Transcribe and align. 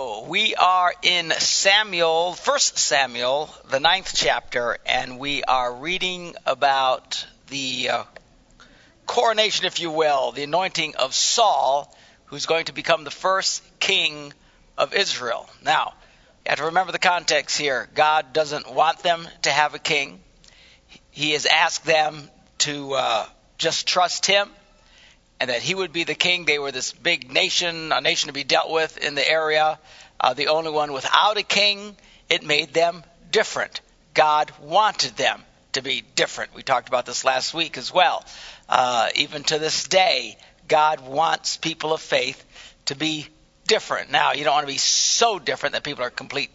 So 0.00 0.24
we 0.26 0.54
are 0.54 0.94
in 1.02 1.30
Samuel, 1.30 2.32
First 2.32 2.78
Samuel, 2.78 3.54
the 3.68 3.80
ninth 3.80 4.12
chapter, 4.16 4.78
and 4.86 5.18
we 5.18 5.44
are 5.44 5.74
reading 5.74 6.36
about 6.46 7.26
the 7.48 7.90
uh, 7.90 8.04
coronation, 9.04 9.66
if 9.66 9.78
you 9.78 9.90
will, 9.90 10.32
the 10.32 10.44
anointing 10.44 10.96
of 10.96 11.12
Saul, 11.12 11.94
who's 12.24 12.46
going 12.46 12.64
to 12.64 12.72
become 12.72 13.04
the 13.04 13.10
first 13.10 13.62
king 13.78 14.32
of 14.78 14.94
Israel. 14.94 15.46
Now, 15.62 15.92
you 16.46 16.48
have 16.48 16.60
to 16.60 16.64
remember 16.64 16.92
the 16.92 16.98
context 16.98 17.58
here. 17.58 17.86
God 17.94 18.32
doesn't 18.32 18.72
want 18.72 19.00
them 19.00 19.28
to 19.42 19.50
have 19.50 19.74
a 19.74 19.78
king. 19.78 20.18
He 21.10 21.32
has 21.32 21.44
asked 21.44 21.84
them 21.84 22.30
to 22.60 22.94
uh, 22.94 23.26
just 23.58 23.86
trust 23.86 24.24
Him 24.24 24.48
and 25.40 25.48
that 25.48 25.62
he 25.62 25.74
would 25.74 25.92
be 25.92 26.04
the 26.04 26.14
king. 26.14 26.44
They 26.44 26.58
were 26.58 26.70
this 26.70 26.92
big 26.92 27.32
nation, 27.32 27.92
a 27.92 28.00
nation 28.00 28.28
to 28.28 28.34
be 28.34 28.44
dealt 28.44 28.70
with 28.70 28.98
in 28.98 29.14
the 29.14 29.28
area, 29.28 29.78
uh, 30.20 30.34
the 30.34 30.48
only 30.48 30.70
one 30.70 30.92
without 30.92 31.38
a 31.38 31.42
king. 31.42 31.96
It 32.28 32.44
made 32.44 32.74
them 32.74 33.02
different. 33.30 33.80
God 34.12 34.52
wanted 34.60 35.16
them 35.16 35.42
to 35.72 35.82
be 35.82 36.04
different. 36.14 36.54
We 36.54 36.62
talked 36.62 36.88
about 36.88 37.06
this 37.06 37.24
last 37.24 37.54
week 37.54 37.78
as 37.78 37.92
well. 37.92 38.24
Uh, 38.68 39.08
even 39.14 39.42
to 39.44 39.58
this 39.58 39.88
day, 39.88 40.36
God 40.68 41.00
wants 41.00 41.56
people 41.56 41.92
of 41.92 42.00
faith 42.00 42.44
to 42.86 42.94
be 42.94 43.26
different. 43.66 44.10
Now, 44.10 44.32
you 44.32 44.44
don't 44.44 44.54
want 44.54 44.66
to 44.66 44.72
be 44.72 44.78
so 44.78 45.38
different 45.38 45.72
that 45.72 45.84
people 45.84 46.04
are 46.04 46.10
complete 46.10 46.50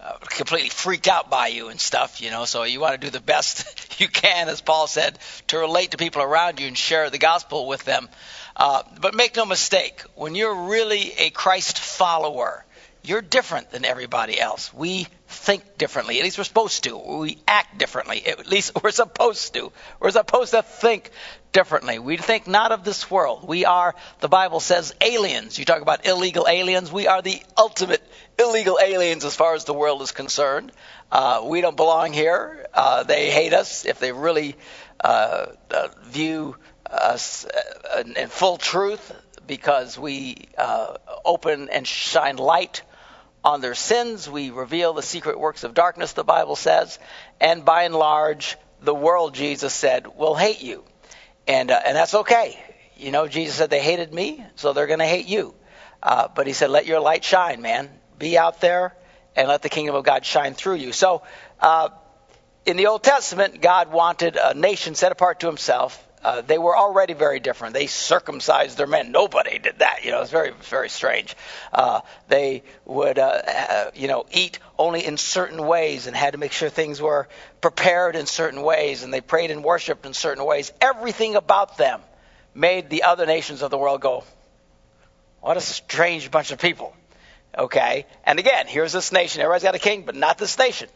uh, 0.00 0.12
completely 0.20 0.68
freaked 0.68 1.08
out 1.08 1.28
by 1.28 1.48
you 1.48 1.68
and 1.68 1.80
stuff, 1.80 2.20
you 2.20 2.30
know. 2.30 2.44
So 2.44 2.62
you 2.62 2.80
want 2.80 3.00
to 3.00 3.06
do 3.06 3.10
the 3.10 3.20
best 3.20 4.00
you 4.00 4.08
can, 4.08 4.48
as 4.48 4.60
Paul 4.60 4.86
said, 4.86 5.18
to 5.48 5.58
relate 5.58 5.90
to 5.90 5.96
people 5.96 6.22
around 6.22 6.60
you 6.60 6.68
and 6.68 6.78
share 6.78 7.10
the 7.10 7.18
gospel 7.18 7.66
with 7.66 7.84
them. 7.84 8.08
Uh, 8.56 8.82
but 9.00 9.14
make 9.14 9.36
no 9.36 9.44
mistake, 9.44 10.02
when 10.14 10.34
you're 10.34 10.66
really 10.66 11.12
a 11.18 11.30
Christ 11.30 11.78
follower, 11.78 12.64
you're 13.02 13.22
different 13.22 13.70
than 13.70 13.84
everybody 13.84 14.38
else. 14.40 14.72
We 14.74 15.06
think 15.28 15.78
differently. 15.78 16.18
At 16.18 16.24
least 16.24 16.38
we're 16.38 16.44
supposed 16.44 16.84
to. 16.84 16.96
We 16.96 17.38
act 17.46 17.78
differently. 17.78 18.26
At 18.26 18.46
least 18.46 18.72
we're 18.82 18.90
supposed 18.90 19.54
to. 19.54 19.72
We're 20.00 20.10
supposed 20.10 20.52
to 20.52 20.62
think 20.62 21.10
differently. 21.52 21.98
We 21.98 22.16
think 22.16 22.46
not 22.46 22.72
of 22.72 22.84
this 22.84 23.10
world. 23.10 23.46
We 23.46 23.64
are, 23.64 23.94
the 24.20 24.28
Bible 24.28 24.60
says, 24.60 24.94
aliens. 25.00 25.58
You 25.58 25.64
talk 25.64 25.82
about 25.82 26.06
illegal 26.06 26.46
aliens. 26.48 26.92
We 26.92 27.06
are 27.06 27.22
the 27.22 27.42
ultimate 27.56 28.02
illegal 28.38 28.78
aliens 28.82 29.24
as 29.24 29.34
far 29.34 29.54
as 29.54 29.64
the 29.64 29.74
world 29.74 30.02
is 30.02 30.12
concerned. 30.12 30.72
Uh, 31.10 31.42
we 31.44 31.60
don't 31.60 31.76
belong 31.76 32.12
here. 32.12 32.66
Uh, 32.72 33.02
they 33.02 33.30
hate 33.30 33.52
us 33.52 33.84
if 33.84 33.98
they 33.98 34.12
really 34.12 34.56
uh, 35.00 35.46
uh 35.70 35.88
view 36.06 36.56
us 36.90 37.46
uh, 37.46 38.02
in 38.16 38.28
full 38.28 38.56
truth 38.56 39.12
because 39.46 39.98
we 39.98 40.36
uh, 40.56 40.96
open 41.24 41.68
and 41.70 41.86
shine 41.86 42.36
light 42.36 42.82
on 43.44 43.60
their 43.60 43.74
sins. 43.74 44.28
We 44.28 44.50
reveal 44.50 44.92
the 44.92 45.02
secret 45.02 45.38
works 45.38 45.64
of 45.64 45.74
darkness, 45.74 46.12
the 46.12 46.24
Bible 46.24 46.56
says. 46.56 46.98
And 47.40 47.64
by 47.64 47.84
and 47.84 47.94
large, 47.94 48.56
the 48.80 48.94
world, 48.94 49.34
Jesus 49.34 49.72
said, 49.72 50.06
will 50.16 50.34
hate 50.34 50.62
you. 50.62 50.84
And, 51.48 51.70
uh, 51.70 51.80
and 51.84 51.96
that's 51.96 52.14
okay. 52.14 52.62
You 52.96 53.10
know, 53.10 53.26
Jesus 53.26 53.56
said 53.56 53.70
they 53.70 53.82
hated 53.82 54.12
me, 54.12 54.44
so 54.56 54.72
they're 54.72 54.86
going 54.86 54.98
to 54.98 55.06
hate 55.06 55.26
you. 55.26 55.54
Uh, 56.02 56.28
but 56.32 56.46
he 56.46 56.52
said, 56.52 56.70
let 56.70 56.86
your 56.86 57.00
light 57.00 57.24
shine, 57.24 57.62
man. 57.62 57.90
Be 58.18 58.38
out 58.38 58.60
there 58.60 58.94
and 59.34 59.48
let 59.48 59.62
the 59.62 59.68
kingdom 59.68 59.94
of 59.94 60.04
God 60.04 60.24
shine 60.24 60.54
through 60.54 60.76
you. 60.76 60.92
So, 60.92 61.22
uh, 61.60 61.88
in 62.66 62.76
the 62.76 62.88
Old 62.88 63.02
Testament, 63.02 63.62
God 63.62 63.90
wanted 63.90 64.36
a 64.36 64.52
nation 64.52 64.94
set 64.94 65.10
apart 65.10 65.40
to 65.40 65.46
himself 65.46 66.06
uh, 66.24 66.40
they 66.42 66.58
were 66.58 66.76
already 66.76 67.14
very 67.14 67.40
different. 67.40 67.74
They 67.74 67.86
circumcised 67.86 68.76
their 68.76 68.86
men. 68.86 69.12
Nobody 69.12 69.58
did 69.58 69.78
that. 69.78 70.04
You 70.04 70.10
know, 70.10 70.22
it's 70.22 70.30
very, 70.30 70.50
very 70.62 70.88
strange. 70.88 71.36
Uh, 71.72 72.00
they 72.28 72.62
would, 72.84 73.18
uh, 73.18 73.42
uh, 73.46 73.90
you 73.94 74.08
know, 74.08 74.26
eat 74.30 74.58
only 74.78 75.04
in 75.04 75.16
certain 75.16 75.64
ways 75.66 76.06
and 76.06 76.16
had 76.16 76.32
to 76.32 76.38
make 76.38 76.52
sure 76.52 76.68
things 76.68 77.00
were 77.00 77.28
prepared 77.60 78.16
in 78.16 78.26
certain 78.26 78.62
ways, 78.62 79.02
and 79.02 79.12
they 79.12 79.20
prayed 79.20 79.50
and 79.50 79.62
worshipped 79.62 80.06
in 80.06 80.14
certain 80.14 80.44
ways. 80.44 80.72
Everything 80.80 81.36
about 81.36 81.76
them 81.76 82.00
made 82.54 82.90
the 82.90 83.04
other 83.04 83.26
nations 83.26 83.62
of 83.62 83.70
the 83.70 83.78
world 83.78 84.00
go, 84.00 84.24
"What 85.40 85.56
a 85.56 85.60
strange 85.60 86.30
bunch 86.30 86.50
of 86.50 86.58
people." 86.58 86.94
Okay, 87.56 88.06
and 88.24 88.38
again, 88.38 88.66
here's 88.66 88.92
this 88.92 89.10
nation. 89.10 89.40
Everybody's 89.40 89.62
got 89.62 89.74
a 89.74 89.78
king, 89.78 90.02
but 90.02 90.14
not 90.14 90.38
this 90.38 90.58
nation. 90.58 90.88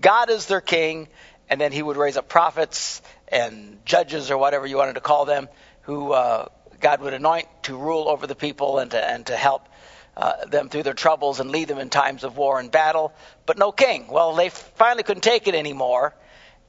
God 0.00 0.30
is 0.30 0.46
their 0.46 0.60
king, 0.60 1.08
and 1.48 1.60
then 1.60 1.72
He 1.72 1.82
would 1.82 1.96
raise 1.96 2.16
up 2.16 2.28
prophets 2.28 3.00
and 3.30 3.78
judges 3.84 4.30
or 4.30 4.38
whatever 4.38 4.66
you 4.66 4.76
wanted 4.76 4.94
to 4.94 5.00
call 5.00 5.24
them, 5.24 5.48
who 5.82 6.12
uh, 6.12 6.46
God 6.80 7.00
would 7.00 7.14
anoint 7.14 7.46
to 7.64 7.76
rule 7.76 8.08
over 8.08 8.26
the 8.26 8.34
people 8.34 8.78
and 8.78 8.90
to, 8.90 9.02
and 9.02 9.26
to 9.26 9.36
help 9.36 9.68
uh, 10.16 10.44
them 10.46 10.68
through 10.68 10.82
their 10.82 10.94
troubles 10.94 11.40
and 11.40 11.50
lead 11.50 11.68
them 11.68 11.78
in 11.78 11.90
times 11.90 12.24
of 12.24 12.36
war 12.36 12.58
and 12.58 12.70
battle. 12.70 13.12
But 13.46 13.58
no 13.58 13.72
king. 13.72 14.08
Well, 14.08 14.34
they 14.34 14.48
finally 14.48 15.02
couldn't 15.02 15.22
take 15.22 15.46
it 15.46 15.54
anymore 15.54 16.14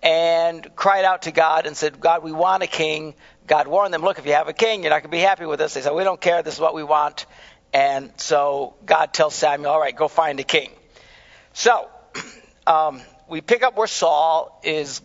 and 0.04 0.76
cried 0.76 1.06
out 1.06 1.24
to 1.24 1.32
God 1.32 1.68
and 1.68 1.76
said, 1.78 2.00
God, 2.00 2.24
we 2.24 2.32
want 2.32 2.64
a 2.64 2.68
king. 2.68 3.14
God 3.48 3.68
warned 3.68 3.94
them, 3.94 4.02
look, 4.02 4.20
if 4.20 4.26
you 4.26 4.34
have 4.34 4.48
a 4.48 4.54
king, 4.54 4.84
you're 4.84 4.90
not 4.90 5.02
going 5.02 5.12
to 5.12 5.18
be 5.18 5.20
happy 5.20 5.46
with 5.46 5.62
us. 5.62 5.74
They 5.74 5.82
said, 5.82 5.94
we 5.94 6.04
don't 6.04 6.22
care. 6.22 6.42
This 6.44 6.56
is 6.56 6.60
what 6.60 6.74
we 6.74 6.84
want. 6.84 7.26
And 7.74 8.12
so 8.18 8.76
God 8.86 9.14
tells 9.14 9.36
Samuel, 9.36 9.72
all 9.72 9.80
right, 9.80 9.96
go 9.96 10.08
find 10.08 10.40
a 10.40 10.44
king. 10.44 10.72
So 11.54 11.90
um, 12.68 13.02
we 13.28 13.42
pick 13.42 13.64
up 13.64 13.78
where 13.78 13.88
Saul 13.88 14.60
is 14.64 15.02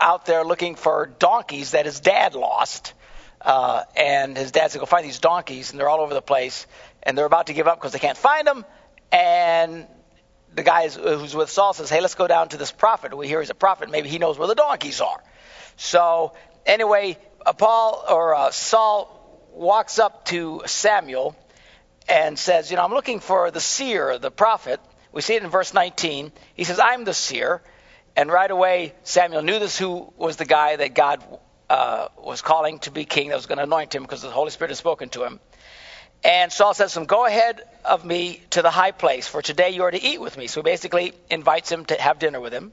out 0.00 0.26
there 0.26 0.44
looking 0.44 0.74
for 0.74 1.06
donkeys 1.06 1.72
that 1.72 1.86
his 1.86 2.00
dad 2.00 2.34
lost. 2.34 2.94
Uh, 3.40 3.84
and 3.96 4.36
his 4.36 4.50
dad 4.50 4.70
said, 4.70 4.78
Go 4.78 4.86
find 4.86 5.04
these 5.04 5.20
donkeys, 5.20 5.70
and 5.70 5.78
they're 5.78 5.88
all 5.88 6.00
over 6.00 6.14
the 6.14 6.22
place. 6.22 6.66
And 7.02 7.16
they're 7.16 7.26
about 7.26 7.46
to 7.46 7.52
give 7.52 7.68
up 7.68 7.78
because 7.78 7.92
they 7.92 7.98
can't 7.98 8.18
find 8.18 8.46
them. 8.46 8.64
And 9.12 9.86
the 10.54 10.62
guy 10.62 10.88
who's 10.88 11.34
with 11.34 11.50
Saul 11.50 11.72
says, 11.72 11.90
Hey, 11.90 12.00
let's 12.00 12.14
go 12.14 12.26
down 12.26 12.48
to 12.50 12.56
this 12.56 12.72
prophet. 12.72 13.16
We 13.16 13.28
hear 13.28 13.40
he's 13.40 13.50
a 13.50 13.54
prophet. 13.54 13.90
Maybe 13.90 14.08
he 14.08 14.18
knows 14.18 14.38
where 14.38 14.48
the 14.48 14.54
donkeys 14.54 15.00
are. 15.00 15.22
So, 15.76 16.34
anyway, 16.66 17.16
uh, 17.46 17.52
Paul 17.52 18.04
or 18.08 18.34
uh, 18.34 18.50
Saul 18.50 19.14
walks 19.52 19.98
up 19.98 20.24
to 20.26 20.62
Samuel 20.66 21.36
and 22.08 22.38
says, 22.38 22.70
You 22.70 22.76
know, 22.76 22.84
I'm 22.84 22.92
looking 22.92 23.20
for 23.20 23.50
the 23.50 23.60
seer, 23.60 24.18
the 24.18 24.30
prophet. 24.30 24.80
We 25.12 25.22
see 25.22 25.34
it 25.34 25.42
in 25.42 25.50
verse 25.50 25.72
19. 25.72 26.32
He 26.54 26.64
says, 26.64 26.80
I'm 26.82 27.04
the 27.04 27.14
seer. 27.14 27.62
And 28.18 28.32
right 28.32 28.50
away, 28.50 28.94
Samuel 29.04 29.42
knew 29.42 29.60
this 29.60 29.78
who 29.78 30.12
was 30.16 30.34
the 30.34 30.44
guy 30.44 30.74
that 30.74 30.92
God 30.92 31.22
uh, 31.70 32.08
was 32.18 32.42
calling 32.42 32.80
to 32.80 32.90
be 32.90 33.04
king, 33.04 33.28
that 33.28 33.36
was 33.36 33.46
going 33.46 33.58
to 33.58 33.62
anoint 33.62 33.94
him 33.94 34.02
because 34.02 34.22
the 34.22 34.28
Holy 34.28 34.50
Spirit 34.50 34.70
had 34.70 34.76
spoken 34.76 35.08
to 35.10 35.22
him. 35.22 35.38
And 36.24 36.50
Saul 36.52 36.74
says 36.74 36.94
to 36.94 36.98
him, 36.98 37.06
Go 37.06 37.26
ahead 37.26 37.62
of 37.84 38.04
me 38.04 38.42
to 38.50 38.62
the 38.62 38.72
high 38.72 38.90
place, 38.90 39.28
for 39.28 39.40
today 39.40 39.70
you 39.70 39.84
are 39.84 39.90
to 39.92 40.02
eat 40.02 40.20
with 40.20 40.36
me. 40.36 40.48
So 40.48 40.62
he 40.62 40.64
basically 40.64 41.12
invites 41.30 41.70
him 41.70 41.84
to 41.84 41.94
have 41.94 42.18
dinner 42.18 42.40
with 42.40 42.52
him. 42.52 42.72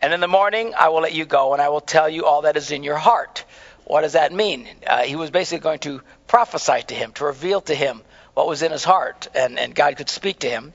And 0.00 0.14
in 0.14 0.20
the 0.20 0.26
morning, 0.26 0.72
I 0.74 0.88
will 0.88 1.02
let 1.02 1.12
you 1.12 1.26
go, 1.26 1.52
and 1.52 1.60
I 1.60 1.68
will 1.68 1.82
tell 1.82 2.08
you 2.08 2.24
all 2.24 2.42
that 2.42 2.56
is 2.56 2.70
in 2.70 2.82
your 2.82 2.96
heart. 2.96 3.44
What 3.84 4.00
does 4.00 4.14
that 4.14 4.32
mean? 4.32 4.66
Uh, 4.86 5.02
he 5.02 5.16
was 5.16 5.30
basically 5.30 5.62
going 5.64 5.80
to 5.80 6.00
prophesy 6.26 6.80
to 6.86 6.94
him, 6.94 7.12
to 7.12 7.26
reveal 7.26 7.60
to 7.60 7.74
him 7.74 8.00
what 8.32 8.48
was 8.48 8.62
in 8.62 8.72
his 8.72 8.84
heart, 8.84 9.28
and, 9.34 9.58
and 9.58 9.74
God 9.74 9.98
could 9.98 10.08
speak 10.08 10.38
to 10.38 10.48
him. 10.48 10.72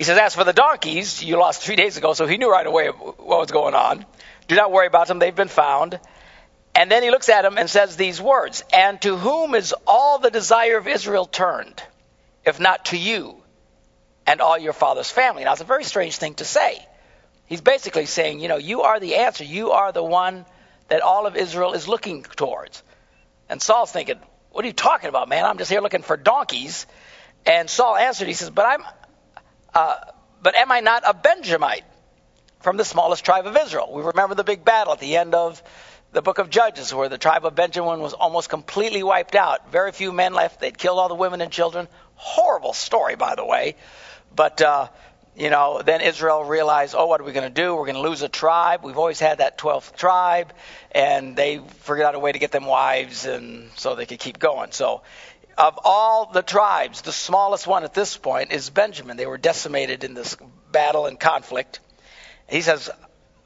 He 0.00 0.04
says, 0.04 0.16
As 0.16 0.34
for 0.34 0.44
the 0.44 0.54
donkeys, 0.54 1.22
you 1.22 1.36
lost 1.36 1.60
three 1.60 1.76
days 1.76 1.98
ago, 1.98 2.14
so 2.14 2.26
he 2.26 2.38
knew 2.38 2.50
right 2.50 2.66
away 2.66 2.88
what 2.88 3.18
was 3.18 3.50
going 3.50 3.74
on. 3.74 4.06
Do 4.48 4.54
not 4.54 4.72
worry 4.72 4.86
about 4.86 5.08
them, 5.08 5.18
they've 5.18 5.36
been 5.36 5.48
found. 5.48 6.00
And 6.74 6.90
then 6.90 7.02
he 7.02 7.10
looks 7.10 7.28
at 7.28 7.44
him 7.44 7.58
and 7.58 7.68
says 7.68 7.96
these 7.96 8.18
words 8.18 8.64
And 8.72 8.98
to 9.02 9.18
whom 9.18 9.54
is 9.54 9.74
all 9.86 10.18
the 10.18 10.30
desire 10.30 10.78
of 10.78 10.88
Israel 10.88 11.26
turned, 11.26 11.82
if 12.46 12.58
not 12.58 12.86
to 12.86 12.96
you 12.96 13.42
and 14.26 14.40
all 14.40 14.56
your 14.56 14.72
father's 14.72 15.10
family? 15.10 15.44
Now, 15.44 15.52
it's 15.52 15.60
a 15.60 15.64
very 15.64 15.84
strange 15.84 16.16
thing 16.16 16.32
to 16.36 16.46
say. 16.46 16.78
He's 17.44 17.60
basically 17.60 18.06
saying, 18.06 18.40
You 18.40 18.48
know, 18.48 18.56
you 18.56 18.80
are 18.80 19.00
the 19.00 19.16
answer. 19.16 19.44
You 19.44 19.72
are 19.72 19.92
the 19.92 20.02
one 20.02 20.46
that 20.88 21.02
all 21.02 21.26
of 21.26 21.36
Israel 21.36 21.74
is 21.74 21.88
looking 21.88 22.22
towards. 22.22 22.82
And 23.50 23.60
Saul's 23.60 23.92
thinking, 23.92 24.18
What 24.50 24.64
are 24.64 24.68
you 24.68 24.72
talking 24.72 25.10
about, 25.10 25.28
man? 25.28 25.44
I'm 25.44 25.58
just 25.58 25.70
here 25.70 25.82
looking 25.82 26.00
for 26.00 26.16
donkeys. 26.16 26.86
And 27.44 27.68
Saul 27.68 27.96
answered, 27.96 28.28
He 28.28 28.34
says, 28.34 28.48
But 28.48 28.64
I'm, 28.64 28.84
uh, 29.74 29.96
but 30.42 30.54
am 30.54 30.72
I 30.72 30.80
not 30.80 31.02
a 31.06 31.14
Benjamite 31.14 31.84
from 32.60 32.76
the 32.76 32.84
smallest 32.84 33.24
tribe 33.24 33.46
of 33.46 33.56
Israel? 33.56 33.90
We 33.92 34.02
remember 34.02 34.34
the 34.34 34.44
big 34.44 34.64
battle 34.64 34.92
at 34.92 35.00
the 35.00 35.16
end 35.16 35.34
of 35.34 35.62
the 36.12 36.22
book 36.22 36.38
of 36.38 36.50
Judges, 36.50 36.92
where 36.92 37.08
the 37.08 37.18
tribe 37.18 37.44
of 37.44 37.54
Benjamin 37.54 38.00
was 38.00 38.14
almost 38.14 38.48
completely 38.48 39.02
wiped 39.02 39.34
out. 39.34 39.70
Very 39.70 39.92
few 39.92 40.12
men 40.12 40.34
left. 40.34 40.60
They'd 40.60 40.76
killed 40.76 40.98
all 40.98 41.08
the 41.08 41.14
women 41.14 41.40
and 41.40 41.52
children. 41.52 41.86
Horrible 42.16 42.72
story, 42.72 43.14
by 43.14 43.36
the 43.36 43.44
way. 43.44 43.76
But, 44.34 44.60
uh, 44.60 44.88
you 45.36 45.50
know, 45.50 45.82
then 45.82 46.00
Israel 46.00 46.42
realized, 46.44 46.94
oh, 46.98 47.06
what 47.06 47.20
are 47.20 47.24
we 47.24 47.32
going 47.32 47.52
to 47.52 47.62
do? 47.62 47.74
We're 47.76 47.86
going 47.86 47.94
to 47.94 48.00
lose 48.00 48.22
a 48.22 48.28
tribe. 48.28 48.80
We've 48.82 48.98
always 48.98 49.20
had 49.20 49.38
that 49.38 49.56
12th 49.56 49.94
tribe. 49.96 50.52
And 50.90 51.36
they 51.36 51.58
figured 51.58 52.02
out 52.02 52.16
a 52.16 52.18
way 52.18 52.32
to 52.32 52.38
get 52.38 52.50
them 52.50 52.66
wives 52.66 53.24
and 53.24 53.70
so 53.76 53.94
they 53.94 54.06
could 54.06 54.18
keep 54.18 54.38
going. 54.38 54.72
So 54.72 55.02
of 55.60 55.78
all 55.84 56.30
the 56.32 56.40
tribes, 56.40 57.02
the 57.02 57.12
smallest 57.12 57.66
one 57.66 57.84
at 57.84 57.92
this 57.92 58.16
point 58.16 58.50
is 58.50 58.70
Benjamin. 58.70 59.18
They 59.18 59.26
were 59.26 59.36
decimated 59.36 60.04
in 60.04 60.14
this 60.14 60.34
battle 60.72 61.04
and 61.04 61.20
conflict. 61.20 61.80
He 62.48 62.62
says, 62.62 62.88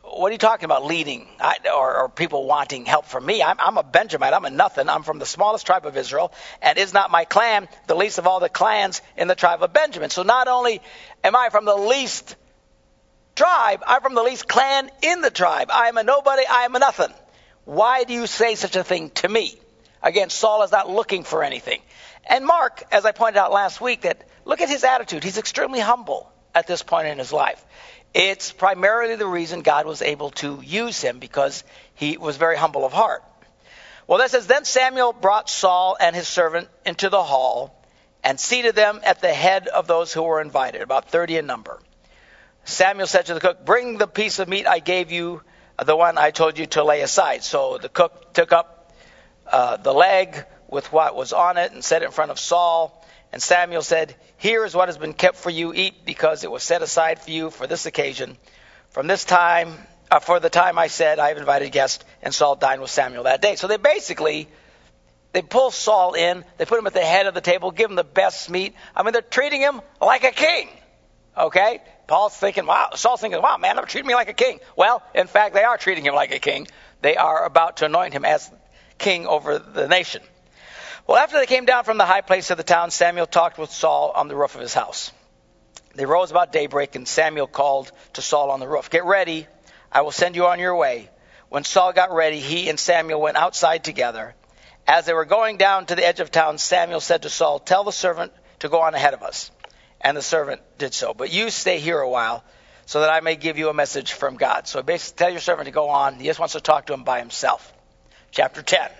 what 0.02 0.28
are 0.28 0.32
you 0.32 0.38
talking 0.38 0.64
about 0.64 0.84
leading 0.84 1.26
I, 1.40 1.56
or, 1.74 2.02
or 2.02 2.08
people 2.08 2.46
wanting 2.46 2.86
help 2.86 3.06
from 3.06 3.26
me? 3.26 3.42
I'm, 3.42 3.56
I'm 3.58 3.78
a 3.78 3.82
Benjamite. 3.82 4.32
I'm 4.32 4.44
a 4.44 4.50
nothing. 4.50 4.88
I'm 4.88 5.02
from 5.02 5.18
the 5.18 5.26
smallest 5.26 5.66
tribe 5.66 5.86
of 5.86 5.96
Israel, 5.96 6.32
and 6.62 6.78
is 6.78 6.94
not 6.94 7.10
my 7.10 7.24
clan 7.24 7.68
the 7.88 7.96
least 7.96 8.18
of 8.18 8.28
all 8.28 8.38
the 8.38 8.48
clans 8.48 9.02
in 9.16 9.26
the 9.26 9.34
tribe 9.34 9.64
of 9.64 9.72
Benjamin? 9.72 10.10
So 10.10 10.22
not 10.22 10.46
only 10.46 10.80
am 11.24 11.34
I 11.34 11.48
from 11.50 11.64
the 11.64 11.74
least 11.74 12.36
tribe, 13.34 13.82
I'm 13.84 14.02
from 14.02 14.14
the 14.14 14.22
least 14.22 14.46
clan 14.46 14.88
in 15.02 15.20
the 15.20 15.32
tribe. 15.32 15.68
I 15.72 15.88
am 15.88 15.96
a 15.96 16.04
nobody. 16.04 16.44
I 16.48 16.62
am 16.62 16.76
a 16.76 16.78
nothing. 16.78 17.12
Why 17.64 18.04
do 18.04 18.14
you 18.14 18.28
say 18.28 18.54
such 18.54 18.76
a 18.76 18.84
thing 18.84 19.10
to 19.16 19.28
me? 19.28 19.58
Again, 20.04 20.28
Saul 20.28 20.62
is 20.62 20.70
not 20.70 20.88
looking 20.88 21.24
for 21.24 21.42
anything. 21.42 21.80
And 22.28 22.44
Mark, 22.44 22.84
as 22.92 23.06
I 23.06 23.12
pointed 23.12 23.38
out 23.38 23.52
last 23.52 23.80
week, 23.80 24.02
that 24.02 24.28
look 24.44 24.60
at 24.60 24.68
his 24.68 24.84
attitude. 24.84 25.24
He's 25.24 25.38
extremely 25.38 25.80
humble 25.80 26.30
at 26.54 26.66
this 26.66 26.82
point 26.82 27.08
in 27.08 27.18
his 27.18 27.32
life. 27.32 27.64
It's 28.12 28.52
primarily 28.52 29.16
the 29.16 29.26
reason 29.26 29.62
God 29.62 29.86
was 29.86 30.02
able 30.02 30.30
to 30.32 30.60
use 30.62 31.00
him 31.00 31.18
because 31.18 31.64
he 31.94 32.18
was 32.18 32.36
very 32.36 32.56
humble 32.56 32.84
of 32.84 32.92
heart. 32.92 33.24
Well, 34.06 34.18
that 34.18 34.30
says, 34.30 34.46
Then 34.46 34.66
Samuel 34.66 35.14
brought 35.14 35.48
Saul 35.48 35.96
and 35.98 36.14
his 36.14 36.28
servant 36.28 36.68
into 36.84 37.08
the 37.08 37.22
hall 37.22 37.82
and 38.22 38.38
seated 38.38 38.74
them 38.74 39.00
at 39.04 39.22
the 39.22 39.32
head 39.32 39.68
of 39.68 39.86
those 39.86 40.12
who 40.12 40.22
were 40.22 40.42
invited, 40.42 40.82
about 40.82 41.08
30 41.08 41.38
in 41.38 41.46
number. 41.46 41.80
Samuel 42.64 43.06
said 43.06 43.26
to 43.26 43.34
the 43.34 43.40
cook, 43.40 43.64
Bring 43.64 43.96
the 43.96 44.06
piece 44.06 44.38
of 44.38 44.48
meat 44.48 44.66
I 44.66 44.80
gave 44.80 45.10
you, 45.10 45.42
the 45.82 45.96
one 45.96 46.18
I 46.18 46.30
told 46.30 46.58
you 46.58 46.66
to 46.66 46.84
lay 46.84 47.00
aside. 47.00 47.42
So 47.42 47.78
the 47.78 47.88
cook 47.88 48.34
took 48.34 48.52
up 48.52 48.73
uh, 49.46 49.76
the 49.76 49.92
leg 49.92 50.44
with 50.68 50.92
what 50.92 51.14
was 51.14 51.32
on 51.32 51.56
it 51.56 51.72
and 51.72 51.84
set 51.84 52.02
it 52.02 52.06
in 52.06 52.10
front 52.10 52.30
of 52.30 52.38
Saul. 52.38 53.04
And 53.32 53.42
Samuel 53.42 53.82
said, 53.82 54.14
Here 54.36 54.64
is 54.64 54.74
what 54.74 54.88
has 54.88 54.98
been 54.98 55.14
kept 55.14 55.36
for 55.36 55.50
you. 55.50 55.72
Eat 55.74 56.04
because 56.04 56.44
it 56.44 56.50
was 56.50 56.62
set 56.62 56.82
aside 56.82 57.20
for 57.20 57.30
you 57.30 57.50
for 57.50 57.66
this 57.66 57.86
occasion. 57.86 58.36
From 58.90 59.06
this 59.06 59.24
time, 59.24 59.74
uh, 60.10 60.20
for 60.20 60.38
the 60.38 60.50
time 60.50 60.78
I 60.78 60.86
said, 60.86 61.18
I 61.18 61.28
have 61.28 61.38
invited 61.38 61.72
guests, 61.72 62.04
and 62.22 62.32
Saul 62.32 62.56
dined 62.56 62.80
with 62.80 62.90
Samuel 62.90 63.24
that 63.24 63.42
day. 63.42 63.56
So 63.56 63.66
they 63.66 63.76
basically, 63.76 64.48
they 65.32 65.42
pull 65.42 65.70
Saul 65.70 66.14
in, 66.14 66.44
they 66.58 66.64
put 66.64 66.78
him 66.78 66.86
at 66.86 66.92
the 66.92 67.00
head 67.00 67.26
of 67.26 67.34
the 67.34 67.40
table, 67.40 67.70
give 67.70 67.90
him 67.90 67.96
the 67.96 68.04
best 68.04 68.48
meat. 68.48 68.74
I 68.94 69.02
mean, 69.02 69.12
they're 69.12 69.22
treating 69.22 69.60
him 69.60 69.80
like 70.00 70.22
a 70.22 70.30
king. 70.30 70.68
Okay? 71.36 71.80
Paul's 72.06 72.36
thinking, 72.36 72.66
wow, 72.66 72.90
Saul's 72.94 73.20
thinking, 73.20 73.42
wow, 73.42 73.56
man, 73.56 73.76
they're 73.76 73.84
treating 73.86 74.06
me 74.06 74.14
like 74.14 74.28
a 74.28 74.34
king. 74.34 74.60
Well, 74.76 75.02
in 75.14 75.26
fact, 75.26 75.54
they 75.54 75.64
are 75.64 75.76
treating 75.76 76.04
him 76.04 76.14
like 76.14 76.32
a 76.32 76.38
king. 76.38 76.68
They 77.00 77.16
are 77.16 77.44
about 77.44 77.78
to 77.78 77.86
anoint 77.86 78.12
him 78.12 78.24
as 78.24 78.50
king 78.98 79.26
over 79.26 79.58
the 79.58 79.88
nation. 79.88 80.22
Well, 81.06 81.18
after 81.18 81.38
they 81.38 81.46
came 81.46 81.66
down 81.66 81.84
from 81.84 81.98
the 81.98 82.06
high 82.06 82.22
place 82.22 82.50
of 82.50 82.56
the 82.56 82.62
town, 82.62 82.90
Samuel 82.90 83.26
talked 83.26 83.58
with 83.58 83.70
Saul 83.70 84.12
on 84.14 84.28
the 84.28 84.36
roof 84.36 84.54
of 84.54 84.60
his 84.60 84.72
house. 84.72 85.12
They 85.94 86.06
rose 86.06 86.30
about 86.30 86.52
daybreak, 86.52 86.96
and 86.96 87.06
Samuel 87.06 87.46
called 87.46 87.92
to 88.14 88.22
Saul 88.22 88.50
on 88.50 88.60
the 88.60 88.66
roof, 88.66 88.90
Get 88.90 89.04
ready, 89.04 89.46
I 89.92 90.00
will 90.00 90.12
send 90.12 90.34
you 90.34 90.46
on 90.46 90.58
your 90.58 90.74
way. 90.74 91.10
When 91.50 91.62
Saul 91.62 91.92
got 91.92 92.12
ready, 92.12 92.40
he 92.40 92.68
and 92.68 92.80
Samuel 92.80 93.20
went 93.20 93.36
outside 93.36 93.84
together. 93.84 94.34
As 94.86 95.04
they 95.04 95.12
were 95.12 95.24
going 95.24 95.56
down 95.56 95.86
to 95.86 95.94
the 95.94 96.06
edge 96.06 96.20
of 96.20 96.30
town, 96.30 96.58
Samuel 96.58 97.00
said 97.00 97.22
to 97.22 97.30
Saul, 97.30 97.58
Tell 97.58 97.84
the 97.84 97.92
servant 97.92 98.32
to 98.60 98.68
go 98.68 98.80
on 98.80 98.94
ahead 98.94 99.14
of 99.14 99.22
us. 99.22 99.50
And 100.00 100.16
the 100.16 100.22
servant 100.22 100.62
did 100.78 100.94
so. 100.94 101.12
But 101.14 101.32
you 101.32 101.50
stay 101.50 101.80
here 101.80 102.00
a 102.00 102.08
while 102.08 102.44
so 102.86 103.00
that 103.00 103.10
I 103.10 103.20
may 103.20 103.36
give 103.36 103.58
you 103.58 103.68
a 103.68 103.74
message 103.74 104.12
from 104.12 104.36
God. 104.36 104.66
So 104.66 104.82
basically, 104.82 105.18
tell 105.18 105.30
your 105.30 105.40
servant 105.40 105.66
to 105.66 105.72
go 105.72 105.90
on. 105.90 106.16
He 106.16 106.24
just 106.24 106.38
wants 106.38 106.54
to 106.54 106.60
talk 106.60 106.86
to 106.86 106.94
him 106.94 107.04
by 107.04 107.18
himself. 107.18 107.73
Chapter 108.34 108.62
10. 108.62 108.90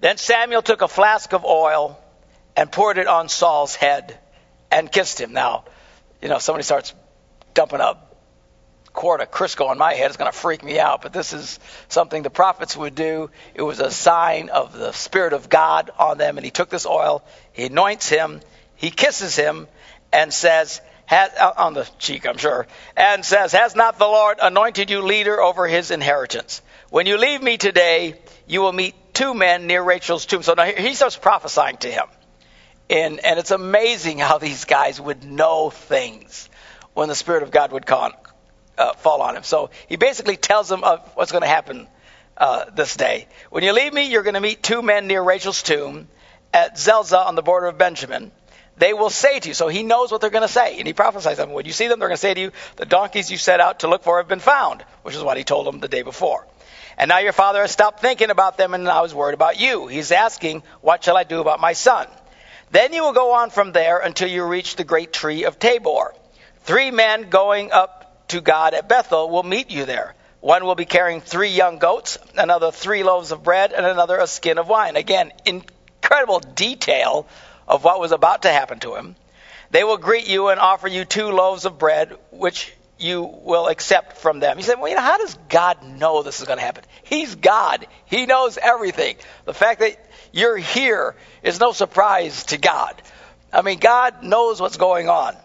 Then 0.00 0.16
Samuel 0.16 0.62
took 0.62 0.80
a 0.80 0.86
flask 0.86 1.32
of 1.32 1.44
oil 1.44 1.98
and 2.56 2.70
poured 2.70 2.96
it 2.96 3.08
on 3.08 3.28
Saul's 3.28 3.74
head 3.74 4.16
and 4.70 4.92
kissed 4.92 5.20
him. 5.20 5.32
Now, 5.32 5.64
you 6.22 6.28
know, 6.28 6.38
somebody 6.38 6.62
starts 6.62 6.94
dumping 7.54 7.80
a 7.80 7.96
quart 8.92 9.20
of 9.20 9.32
Crisco 9.32 9.68
on 9.68 9.76
my 9.76 9.94
head, 9.94 10.06
it's 10.06 10.16
going 10.16 10.30
to 10.30 10.36
freak 10.36 10.62
me 10.62 10.78
out. 10.78 11.02
But 11.02 11.12
this 11.12 11.32
is 11.32 11.58
something 11.88 12.22
the 12.22 12.30
prophets 12.30 12.76
would 12.76 12.94
do. 12.94 13.28
It 13.54 13.62
was 13.62 13.80
a 13.80 13.90
sign 13.90 14.50
of 14.50 14.72
the 14.72 14.92
Spirit 14.92 15.32
of 15.32 15.48
God 15.48 15.90
on 15.98 16.16
them. 16.16 16.38
And 16.38 16.44
he 16.44 16.52
took 16.52 16.70
this 16.70 16.86
oil, 16.86 17.24
he 17.52 17.64
anoints 17.64 18.08
him, 18.08 18.40
he 18.76 18.92
kisses 18.92 19.34
him, 19.34 19.66
and 20.12 20.32
says, 20.32 20.80
has, 21.06 21.32
uh, 21.40 21.52
on 21.56 21.74
the 21.74 21.88
cheek, 21.98 22.26
I'm 22.26 22.36
sure, 22.36 22.66
and 22.96 23.24
says, 23.24 23.52
Has 23.52 23.74
not 23.74 23.98
the 23.98 24.04
Lord 24.04 24.38
anointed 24.42 24.90
you 24.90 25.00
leader 25.00 25.40
over 25.40 25.66
his 25.66 25.90
inheritance? 25.90 26.60
When 26.90 27.06
you 27.06 27.16
leave 27.16 27.42
me 27.42 27.56
today, 27.56 28.14
you 28.48 28.62
will 28.62 28.72
meet 28.72 28.94
two 29.14 29.34
men 29.34 29.66
near 29.66 29.82
Rachel's 29.82 30.26
tomb. 30.26 30.42
So 30.42 30.54
now 30.54 30.64
he 30.64 30.94
starts 30.94 31.16
prophesying 31.16 31.76
to 31.78 31.90
him. 31.90 32.06
And, 32.90 33.20
and 33.20 33.38
it's 33.38 33.50
amazing 33.50 34.18
how 34.18 34.38
these 34.38 34.64
guys 34.64 35.00
would 35.00 35.22
know 35.22 35.70
things 35.70 36.48
when 36.94 37.08
the 37.08 37.14
Spirit 37.14 37.42
of 37.42 37.50
God 37.50 37.70
would 37.72 37.88
uh, 37.90 38.92
fall 38.94 39.20
on 39.20 39.36
him. 39.36 39.42
So 39.42 39.70
he 39.88 39.96
basically 39.96 40.36
tells 40.36 40.68
them 40.68 40.82
of 40.82 41.00
what's 41.14 41.30
going 41.30 41.42
to 41.42 41.48
happen 41.48 41.86
uh, 42.38 42.64
this 42.74 42.96
day. 42.96 43.28
When 43.50 43.62
you 43.62 43.72
leave 43.72 43.92
me, 43.92 44.10
you're 44.10 44.22
going 44.22 44.34
to 44.34 44.40
meet 44.40 44.62
two 44.62 44.80
men 44.80 45.06
near 45.06 45.22
Rachel's 45.22 45.62
tomb 45.62 46.08
at 46.54 46.78
Zelzah 46.78 47.26
on 47.26 47.34
the 47.34 47.42
border 47.42 47.66
of 47.66 47.76
Benjamin. 47.76 48.32
They 48.78 48.94
will 48.94 49.10
say 49.10 49.40
to 49.40 49.48
you, 49.48 49.54
so 49.54 49.68
he 49.68 49.82
knows 49.82 50.12
what 50.12 50.20
they're 50.20 50.30
going 50.30 50.46
to 50.46 50.48
say, 50.48 50.78
and 50.78 50.86
he 50.86 50.92
prophesies 50.92 51.36
them. 51.36 51.50
When 51.50 51.66
you 51.66 51.72
see 51.72 51.88
them, 51.88 51.98
they're 51.98 52.08
going 52.08 52.16
to 52.16 52.20
say 52.20 52.32
to 52.32 52.40
you, 52.40 52.52
the 52.76 52.86
donkeys 52.86 53.30
you 53.30 53.36
set 53.36 53.60
out 53.60 53.80
to 53.80 53.88
look 53.88 54.04
for 54.04 54.18
have 54.18 54.28
been 54.28 54.38
found, 54.38 54.82
which 55.02 55.16
is 55.16 55.22
what 55.22 55.36
he 55.36 55.44
told 55.44 55.66
them 55.66 55.80
the 55.80 55.88
day 55.88 56.02
before. 56.02 56.46
And 56.98 57.08
now 57.08 57.18
your 57.18 57.32
father 57.32 57.60
has 57.60 57.70
stopped 57.70 58.00
thinking 58.00 58.30
about 58.30 58.58
them 58.58 58.74
and 58.74 58.82
now 58.82 59.04
is 59.04 59.14
worried 59.14 59.34
about 59.34 59.60
you. 59.60 59.86
He's 59.86 60.10
asking, 60.10 60.64
What 60.80 61.04
shall 61.04 61.16
I 61.16 61.22
do 61.22 61.40
about 61.40 61.60
my 61.60 61.72
son? 61.72 62.08
Then 62.72 62.92
you 62.92 63.02
will 63.02 63.12
go 63.12 63.34
on 63.34 63.50
from 63.50 63.70
there 63.70 63.98
until 63.98 64.28
you 64.28 64.44
reach 64.44 64.74
the 64.74 64.84
great 64.84 65.12
tree 65.12 65.44
of 65.44 65.60
Tabor. 65.60 66.12
Three 66.64 66.90
men 66.90 67.30
going 67.30 67.70
up 67.70 68.26
to 68.28 68.40
God 68.40 68.74
at 68.74 68.88
Bethel 68.88 69.30
will 69.30 69.44
meet 69.44 69.70
you 69.70 69.84
there. 69.84 70.16
One 70.40 70.64
will 70.64 70.74
be 70.74 70.84
carrying 70.84 71.20
three 71.20 71.50
young 71.50 71.78
goats, 71.78 72.18
another 72.36 72.72
three 72.72 73.04
loaves 73.04 73.30
of 73.30 73.44
bread, 73.44 73.72
and 73.72 73.86
another 73.86 74.18
a 74.18 74.26
skin 74.26 74.58
of 74.58 74.68
wine. 74.68 74.96
Again, 74.96 75.32
incredible 75.46 76.40
detail 76.40 77.28
of 77.66 77.84
what 77.84 78.00
was 78.00 78.12
about 78.12 78.42
to 78.42 78.50
happen 78.50 78.80
to 78.80 78.96
him. 78.96 79.14
They 79.70 79.84
will 79.84 79.98
greet 79.98 80.28
you 80.28 80.48
and 80.48 80.58
offer 80.58 80.88
you 80.88 81.04
two 81.04 81.30
loaves 81.30 81.64
of 81.64 81.78
bread, 81.78 82.16
which 82.30 82.72
you 82.98 83.22
will 83.22 83.68
accept 83.68 84.18
from 84.18 84.40
them. 84.40 84.58
You 84.58 84.64
say, 84.64 84.74
well, 84.74 84.88
you 84.88 84.96
know, 84.96 85.02
how 85.02 85.18
does 85.18 85.38
God 85.48 85.82
know 85.82 86.22
this 86.22 86.40
is 86.40 86.46
going 86.46 86.58
to 86.58 86.64
happen? 86.64 86.84
He's 87.04 87.34
God. 87.34 87.86
He 88.06 88.26
knows 88.26 88.58
everything. 88.58 89.16
The 89.44 89.54
fact 89.54 89.80
that 89.80 89.96
you're 90.32 90.56
here 90.56 91.14
is 91.42 91.60
no 91.60 91.72
surprise 91.72 92.44
to 92.44 92.58
God. 92.58 93.00
I 93.52 93.62
mean, 93.62 93.78
God 93.78 94.22
knows 94.22 94.60
what's 94.60 94.76
going 94.76 95.08
on. 95.08 95.36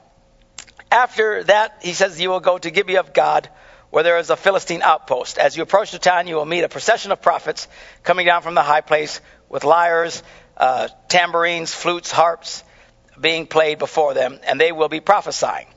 After 0.92 1.44
that, 1.46 1.80
he 1.82 1.94
says, 1.94 2.20
you 2.20 2.30
will 2.30 2.40
go 2.40 2.58
to 2.58 2.70
Gibeah 2.70 3.00
of 3.00 3.14
God, 3.14 3.50
where 3.90 4.04
there 4.04 4.18
is 4.18 4.30
a 4.30 4.36
Philistine 4.36 4.82
outpost. 4.82 5.38
As 5.38 5.56
you 5.56 5.64
approach 5.64 5.92
the 5.92 6.00
town, 6.00 6.28
you 6.28 6.36
will 6.36 6.46
meet 6.46 6.64
a 6.64 6.70
procession 6.70 7.12
of 7.12 7.22
prophets 7.22 7.68
coming 8.04 8.26
down 8.26 8.42
from 8.42 8.56
the 8.56 8.62
high 8.62 8.82
place 8.82 9.22
with 9.50 9.64
lyres, 9.64 10.22
uh, 10.58 10.88
tambourines, 11.08 11.74
flutes, 11.74 12.12
harps 12.12 12.64
being 13.20 13.48
played 13.48 13.80
before 13.80 14.14
them, 14.14 14.40
and 14.44 14.60
they 14.60 14.72
will 14.72 14.90
be 14.90 15.00
prophesying. 15.00 15.68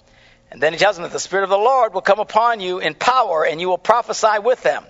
And 0.50 0.62
then 0.62 0.72
he 0.72 0.78
tells 0.78 0.96
them 0.96 1.02
that 1.02 1.12
the 1.12 1.18
Spirit 1.18 1.44
of 1.44 1.50
the 1.50 1.58
Lord 1.58 1.92
will 1.92 2.02
come 2.02 2.20
upon 2.20 2.60
you 2.60 2.78
in 2.78 2.94
power 2.94 3.44
and 3.44 3.60
you 3.60 3.68
will 3.68 3.78
prophesy 3.78 4.38
with 4.42 4.62
them. 4.62 4.84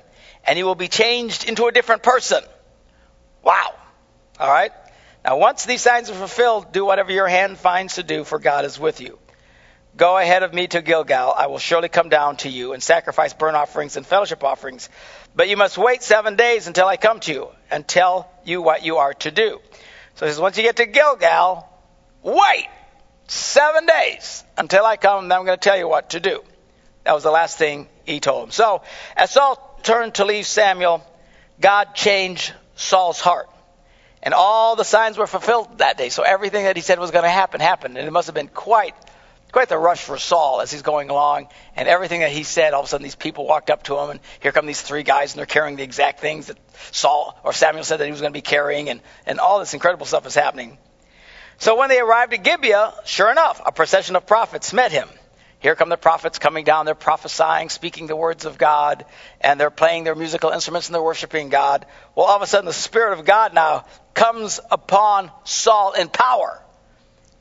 And 0.44 0.58
you 0.58 0.64
will 0.64 0.74
be 0.74 0.88
changed 0.88 1.48
into 1.48 1.66
a 1.66 1.72
different 1.72 2.02
person. 2.02 2.42
Wow. 3.42 3.74
All 4.38 4.48
right? 4.48 4.70
Now, 5.24 5.38
once 5.38 5.64
these 5.64 5.82
signs 5.82 6.08
are 6.10 6.14
fulfilled, 6.14 6.72
do 6.72 6.84
whatever 6.84 7.10
your 7.10 7.26
hand 7.26 7.58
finds 7.58 7.96
to 7.96 8.04
do, 8.04 8.22
for 8.22 8.38
God 8.38 8.64
is 8.64 8.78
with 8.78 9.00
you. 9.00 9.18
Go 9.96 10.18
ahead 10.18 10.42
of 10.42 10.52
me 10.52 10.66
to 10.68 10.82
Gilgal. 10.82 11.32
I 11.36 11.46
will 11.46 11.58
surely 11.58 11.88
come 11.88 12.10
down 12.10 12.36
to 12.38 12.48
you 12.48 12.74
and 12.74 12.82
sacrifice 12.82 13.32
burnt 13.32 13.56
offerings 13.56 13.96
and 13.96 14.06
fellowship 14.06 14.44
offerings. 14.44 14.88
But 15.34 15.48
you 15.48 15.56
must 15.56 15.78
wait 15.78 16.02
seven 16.02 16.36
days 16.36 16.66
until 16.66 16.86
I 16.86 16.96
come 16.96 17.18
to 17.20 17.32
you 17.32 17.48
and 17.70 17.88
tell 17.88 18.30
you 18.44 18.60
what 18.62 18.84
you 18.84 18.98
are 18.98 19.14
to 19.14 19.30
do. 19.30 19.58
So 20.16 20.26
he 20.26 20.32
says, 20.32 20.40
once 20.40 20.58
you 20.58 20.62
get 20.62 20.76
to 20.76 20.86
Gilgal, 20.86 21.66
wait 22.22 22.68
seven 23.26 23.86
days 23.86 24.44
until 24.56 24.84
I 24.84 24.96
come, 24.96 25.28
then 25.28 25.38
I'm 25.38 25.44
going 25.44 25.58
to 25.58 25.62
tell 25.62 25.76
you 25.76 25.88
what 25.88 26.10
to 26.10 26.20
do. 26.20 26.42
That 27.04 27.14
was 27.14 27.22
the 27.22 27.30
last 27.30 27.58
thing 27.58 27.88
he 28.04 28.20
told 28.20 28.44
him. 28.44 28.50
So, 28.50 28.82
as 29.16 29.30
Saul 29.30 29.78
turned 29.82 30.14
to 30.14 30.24
leave 30.24 30.46
Samuel, 30.46 31.04
God 31.60 31.94
changed 31.94 32.52
Saul's 32.74 33.20
heart. 33.20 33.48
And 34.22 34.34
all 34.34 34.74
the 34.74 34.84
signs 34.84 35.16
were 35.16 35.28
fulfilled 35.28 35.78
that 35.78 35.96
day. 35.96 36.08
So 36.08 36.24
everything 36.24 36.64
that 36.64 36.74
he 36.74 36.82
said 36.82 36.98
was 36.98 37.12
going 37.12 37.22
to 37.22 37.30
happen 37.30 37.60
happened. 37.60 37.96
And 37.96 38.08
it 38.08 38.10
must 38.10 38.26
have 38.26 38.34
been 38.34 38.48
quite, 38.48 38.94
quite 39.52 39.68
the 39.68 39.78
rush 39.78 40.00
for 40.00 40.18
Saul 40.18 40.60
as 40.60 40.72
he's 40.72 40.82
going 40.82 41.10
along. 41.10 41.48
And 41.76 41.86
everything 41.86 42.20
that 42.20 42.32
he 42.32 42.42
said, 42.42 42.72
all 42.72 42.80
of 42.80 42.86
a 42.86 42.88
sudden 42.88 43.04
these 43.04 43.14
people 43.14 43.46
walked 43.46 43.70
up 43.70 43.84
to 43.84 43.96
him, 43.96 44.10
and 44.10 44.20
here 44.40 44.50
come 44.50 44.66
these 44.66 44.82
three 44.82 45.04
guys, 45.04 45.32
and 45.32 45.38
they're 45.38 45.46
carrying 45.46 45.76
the 45.76 45.84
exact 45.84 46.18
things 46.18 46.46
that 46.48 46.58
Saul 46.90 47.38
or 47.44 47.52
Samuel 47.52 47.84
said 47.84 47.98
that 47.98 48.06
he 48.06 48.10
was 48.10 48.20
going 48.20 48.32
to 48.32 48.36
be 48.36 48.42
carrying, 48.42 48.88
and, 48.88 49.00
and 49.26 49.38
all 49.38 49.60
this 49.60 49.74
incredible 49.74 50.06
stuff 50.06 50.26
is 50.26 50.34
happening. 50.34 50.78
So 51.58 51.76
when 51.76 51.88
they 51.88 52.00
arrived 52.00 52.34
at 52.34 52.42
Gibeah, 52.42 52.94
sure 53.04 53.30
enough, 53.30 53.60
a 53.64 53.72
procession 53.72 54.16
of 54.16 54.26
prophets 54.26 54.72
met 54.72 54.92
him. 54.92 55.08
Here 55.58 55.74
come 55.74 55.88
the 55.88 55.96
prophets 55.96 56.38
coming 56.38 56.64
down. 56.64 56.84
They're 56.84 56.94
prophesying, 56.94 57.70
speaking 57.70 58.06
the 58.06 58.16
words 58.16 58.44
of 58.44 58.58
God, 58.58 59.06
and 59.40 59.58
they're 59.58 59.70
playing 59.70 60.04
their 60.04 60.14
musical 60.14 60.50
instruments 60.50 60.88
and 60.88 60.94
they're 60.94 61.02
worshiping 61.02 61.48
God. 61.48 61.86
Well, 62.14 62.26
all 62.26 62.36
of 62.36 62.42
a 62.42 62.46
sudden, 62.46 62.66
the 62.66 62.72
Spirit 62.72 63.18
of 63.18 63.24
God 63.24 63.54
now 63.54 63.86
comes 64.12 64.60
upon 64.70 65.30
Saul 65.44 65.92
in 65.94 66.08
power, 66.08 66.62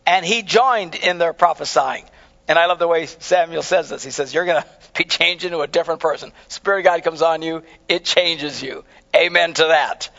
and 0.07 0.25
he 0.25 0.43
joined 0.43 0.95
in 0.95 1.17
their 1.17 1.34
prophesying. 1.34 2.05
And 2.48 2.60
I 2.60 2.67
love 2.67 2.79
the 2.79 2.88
way 2.88 3.05
Samuel 3.07 3.63
says 3.63 3.89
this. 3.89 4.03
He 4.03 4.12
says, 4.12 4.34
You're 4.34 4.45
going 4.45 4.62
to 4.63 4.67
be 4.98 5.03
changed 5.03 5.45
into 5.45 5.60
a 5.60 5.67
different 5.67 6.00
person. 6.00 6.31
Spirit 6.48 6.79
of 6.79 6.86
God 6.86 7.03
comes 7.03 7.22
on 7.22 7.41
you, 7.41 7.63
it 7.89 8.05
changes 8.05 8.63
you. 8.63 8.86
Amen 9.15 9.53
to 9.55 9.65
that. 9.65 10.10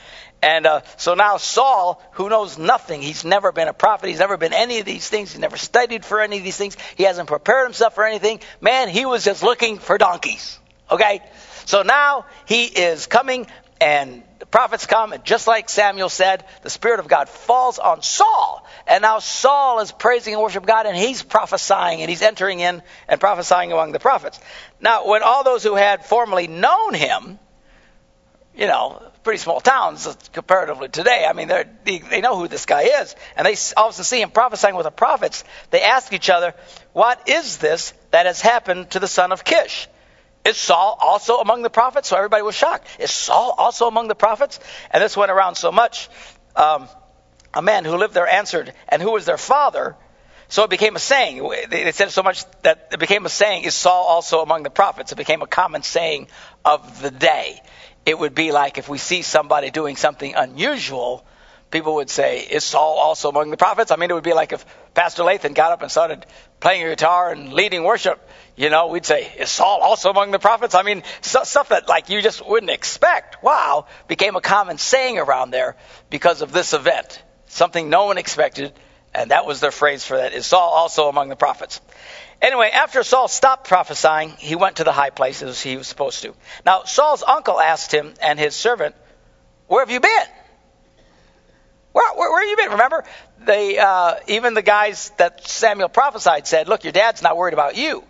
And 0.46 0.64
uh, 0.64 0.82
so 0.96 1.14
now 1.14 1.38
Saul, 1.38 2.00
who 2.12 2.28
knows 2.28 2.56
nothing, 2.56 3.02
he's 3.02 3.24
never 3.24 3.50
been 3.50 3.66
a 3.66 3.72
prophet, 3.72 4.10
he's 4.10 4.20
never 4.20 4.36
been 4.36 4.52
any 4.52 4.78
of 4.78 4.86
these 4.86 5.08
things, 5.08 5.32
he's 5.32 5.40
never 5.40 5.56
studied 5.56 6.04
for 6.04 6.20
any 6.20 6.38
of 6.38 6.44
these 6.44 6.56
things, 6.56 6.76
he 6.94 7.02
hasn't 7.02 7.26
prepared 7.26 7.66
himself 7.66 7.96
for 7.96 8.06
anything. 8.06 8.38
Man, 8.60 8.88
he 8.88 9.06
was 9.06 9.24
just 9.24 9.42
looking 9.42 9.78
for 9.78 9.98
donkeys. 9.98 10.56
Okay? 10.88 11.20
So 11.64 11.82
now 11.82 12.26
he 12.46 12.62
is 12.66 13.06
coming, 13.06 13.48
and 13.80 14.22
the 14.38 14.46
prophets 14.46 14.86
come, 14.86 15.12
and 15.12 15.24
just 15.24 15.48
like 15.48 15.68
Samuel 15.68 16.08
said, 16.08 16.44
the 16.62 16.70
Spirit 16.70 17.00
of 17.00 17.08
God 17.08 17.28
falls 17.28 17.80
on 17.80 18.02
Saul. 18.02 18.64
And 18.86 19.02
now 19.02 19.18
Saul 19.18 19.80
is 19.80 19.90
praising 19.90 20.34
and 20.34 20.40
worshiping 20.40 20.68
God, 20.68 20.86
and 20.86 20.96
he's 20.96 21.24
prophesying, 21.24 22.02
and 22.02 22.08
he's 22.08 22.22
entering 22.22 22.60
in 22.60 22.84
and 23.08 23.18
prophesying 23.18 23.72
among 23.72 23.90
the 23.90 23.98
prophets. 23.98 24.38
Now, 24.80 25.08
when 25.08 25.24
all 25.24 25.42
those 25.42 25.64
who 25.64 25.74
had 25.74 26.04
formerly 26.04 26.46
known 26.46 26.94
him, 26.94 27.40
you 28.54 28.68
know, 28.68 29.02
pretty 29.26 29.38
small 29.38 29.60
towns 29.60 30.06
comparatively 30.32 30.88
today. 30.88 31.26
I 31.28 31.32
mean, 31.32 31.48
they 31.48 31.98
they 31.98 32.20
know 32.20 32.38
who 32.38 32.46
this 32.46 32.64
guy 32.64 32.82
is, 33.02 33.16
and 33.36 33.44
they 33.44 33.56
all 33.76 33.88
of 33.88 33.90
a 33.90 33.94
sudden 33.94 34.04
see 34.04 34.22
him 34.22 34.30
prophesying 34.30 34.76
with 34.76 34.84
the 34.84 34.92
prophets. 34.92 35.42
They 35.70 35.82
ask 35.82 36.12
each 36.12 36.30
other, 36.30 36.54
"What 36.92 37.28
is 37.28 37.58
this 37.58 37.92
that 38.12 38.26
has 38.26 38.40
happened 38.40 38.92
to 38.92 39.00
the 39.00 39.08
son 39.08 39.32
of 39.32 39.42
Kish?" 39.42 39.88
Is 40.44 40.56
Saul 40.56 40.96
also 41.02 41.38
among 41.38 41.62
the 41.62 41.70
prophets? 41.70 42.08
So 42.08 42.16
everybody 42.16 42.44
was 42.44 42.54
shocked. 42.54 42.86
Is 43.00 43.10
Saul 43.10 43.52
also 43.58 43.88
among 43.88 44.06
the 44.06 44.14
prophets? 44.14 44.60
And 44.92 45.02
this 45.02 45.16
went 45.16 45.32
around 45.32 45.56
so 45.56 45.72
much. 45.72 46.08
Um, 46.54 46.88
a 47.52 47.62
man 47.62 47.84
who 47.84 47.96
lived 47.96 48.14
there 48.14 48.28
answered, 48.28 48.72
and 48.88 49.02
who 49.02 49.10
was 49.10 49.24
their 49.24 49.38
father? 49.38 49.96
So 50.46 50.62
it 50.62 50.70
became 50.70 50.94
a 50.94 51.00
saying. 51.00 51.42
They 51.68 51.90
said 51.90 52.12
so 52.12 52.22
much 52.22 52.44
that 52.62 52.90
it 52.92 53.00
became 53.00 53.26
a 53.26 53.28
saying, 53.28 53.64
is 53.64 53.74
Saul 53.74 54.04
also 54.04 54.40
among 54.40 54.62
the 54.62 54.70
prophets? 54.70 55.10
It 55.10 55.16
became 55.16 55.42
a 55.42 55.48
common 55.48 55.82
saying 55.82 56.28
of 56.64 57.02
the 57.02 57.10
day. 57.10 57.60
It 58.06 58.16
would 58.16 58.36
be 58.36 58.52
like 58.52 58.78
if 58.78 58.88
we 58.88 58.98
see 58.98 59.22
somebody 59.22 59.70
doing 59.70 59.96
something 59.96 60.34
unusual, 60.36 61.26
people 61.72 61.96
would 61.96 62.08
say, 62.08 62.40
Is 62.40 62.62
Saul 62.62 62.98
also 62.98 63.28
among 63.28 63.50
the 63.50 63.56
prophets? 63.56 63.90
I 63.90 63.96
mean, 63.96 64.10
it 64.10 64.14
would 64.14 64.22
be 64.22 64.32
like 64.32 64.52
if 64.52 64.64
Pastor 64.94 65.24
Lathan 65.24 65.54
got 65.54 65.72
up 65.72 65.82
and 65.82 65.90
started 65.90 66.24
playing 66.60 66.84
a 66.86 66.90
guitar 66.90 67.32
and 67.32 67.52
leading 67.52 67.82
worship, 67.82 68.20
you 68.54 68.70
know, 68.70 68.86
we'd 68.86 69.04
say, 69.04 69.32
Is 69.36 69.50
Saul 69.50 69.80
also 69.82 70.10
among 70.10 70.30
the 70.30 70.38
prophets? 70.38 70.76
I 70.76 70.84
mean, 70.84 71.02
stuff 71.20 71.68
that 71.70 71.88
like 71.88 72.08
you 72.08 72.22
just 72.22 72.46
wouldn't 72.46 72.70
expect. 72.70 73.42
Wow, 73.42 73.86
became 74.06 74.36
a 74.36 74.40
common 74.40 74.78
saying 74.78 75.18
around 75.18 75.50
there 75.50 75.76
because 76.08 76.42
of 76.42 76.52
this 76.52 76.74
event. 76.74 77.22
Something 77.48 77.90
no 77.90 78.06
one 78.06 78.18
expected, 78.18 78.72
and 79.12 79.32
that 79.32 79.46
was 79.46 79.58
their 79.58 79.72
phrase 79.72 80.04
for 80.04 80.16
that. 80.16 80.32
Is 80.32 80.46
Saul 80.46 80.70
also 80.70 81.08
among 81.08 81.28
the 81.28 81.36
prophets? 81.36 81.80
Anyway, 82.42 82.70
after 82.72 83.02
Saul 83.02 83.28
stopped 83.28 83.66
prophesying, 83.66 84.30
he 84.38 84.56
went 84.56 84.76
to 84.76 84.84
the 84.84 84.92
high 84.92 85.10
places 85.10 85.60
he 85.60 85.76
was 85.76 85.86
supposed 85.86 86.22
to. 86.22 86.34
Now, 86.64 86.84
Saul's 86.84 87.22
uncle 87.22 87.60
asked 87.60 87.92
him 87.92 88.14
and 88.20 88.38
his 88.38 88.54
servant, 88.54 88.94
Where 89.66 89.80
have 89.80 89.90
you 89.90 90.00
been? 90.00 90.26
Where, 91.92 92.14
where, 92.14 92.30
where 92.30 92.42
have 92.42 92.50
you 92.50 92.56
been? 92.56 92.72
Remember, 92.72 93.04
they, 93.40 93.78
uh, 93.78 94.16
even 94.26 94.52
the 94.52 94.62
guys 94.62 95.10
that 95.16 95.46
Samuel 95.46 95.88
prophesied 95.88 96.46
said, 96.46 96.68
Look, 96.68 96.84
your 96.84 96.92
dad's 96.92 97.22
not 97.22 97.36
worried 97.36 97.54
about 97.54 97.76
you. 97.76 98.04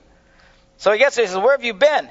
So 0.79 0.93
he 0.93 0.99
gets 0.99 1.17
there, 1.17 1.25
he 1.25 1.29
says, 1.29 1.39
Where 1.39 1.53
have 1.53 1.65
you 1.65 1.75
been? 1.75 2.11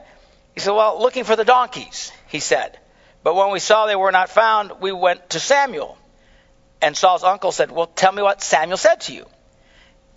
He 0.54 0.62
said, 0.62 0.72
Well, 0.72 1.02
looking 1.02 1.26
for 1.26 1.36
the 1.36 1.44
donkeys, 1.44 2.14
he 2.28 2.40
said. 2.40 2.80
But 3.24 3.36
when 3.36 3.52
we 3.52 3.60
saw 3.60 3.88
they 3.88 3.96
were 3.96 4.12
not 4.12 4.30
found, 4.30 4.72
we 4.80 4.94
went 4.94 5.32
to 5.32 5.40
Samuel. 5.40 5.98
And 6.82 6.96
Saul's 6.96 7.24
uncle 7.24 7.52
said, 7.52 7.72
Well, 7.72 7.88
tell 7.88 8.12
me 8.12 8.22
what 8.22 8.42
Samuel 8.42 8.78
said 8.78 9.02
to 9.02 9.14
you. 9.14 9.26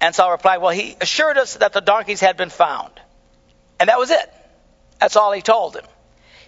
And 0.00 0.14
Saul 0.14 0.30
replied, 0.30 0.58
Well, 0.58 0.72
he 0.72 0.96
assured 1.00 1.38
us 1.38 1.54
that 1.56 1.72
the 1.72 1.80
donkeys 1.80 2.20
had 2.20 2.36
been 2.36 2.50
found. 2.50 2.92
And 3.80 3.88
that 3.88 3.98
was 3.98 4.10
it. 4.10 4.32
That's 5.00 5.16
all 5.16 5.32
he 5.32 5.42
told 5.42 5.76
him. 5.76 5.84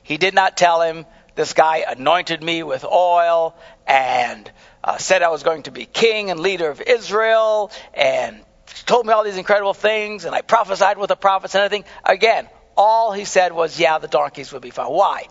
He 0.02 0.16
did 0.16 0.35
not 0.35 0.57
tell 0.57 0.83
him, 0.83 1.07
This 1.35 1.52
guy 1.52 1.85
anointed 1.88 2.42
me 2.42 2.62
with 2.62 2.85
oil 2.85 3.57
and 3.87 4.50
uh, 4.83 4.99
said 4.99 5.23
I 5.23 5.28
was 5.30 5.42
going 5.42 5.64
to 5.64 5.71
be 5.71 5.85
king 5.85 6.30
and 6.30 6.40
leader 6.40 6.71
of 6.71 6.80
Israel 6.80 7.71
and 7.95 8.40
told 8.87 9.07
me 9.07 9.12
all 9.12 9.25
these 9.25 9.37
incredible 9.37 9.75
things 9.75 10.25
and 10.25 10.35
I 10.35 10.42
prophesied 10.42 10.99
with 10.99 11.09
the 11.09 11.16
prophets 11.16 11.54
and 11.54 11.64
everything. 11.64 11.85
Again, 12.04 12.49
all 12.76 13.12
he 13.12 13.25
said 13.25 13.52
was, 13.52 13.78
Yeah, 13.78 13.99
the 13.99 14.09
donkeys 14.09 14.52
would 14.52 14.62
be 14.62 14.71
found. 14.71 14.95
Why? 14.95 15.26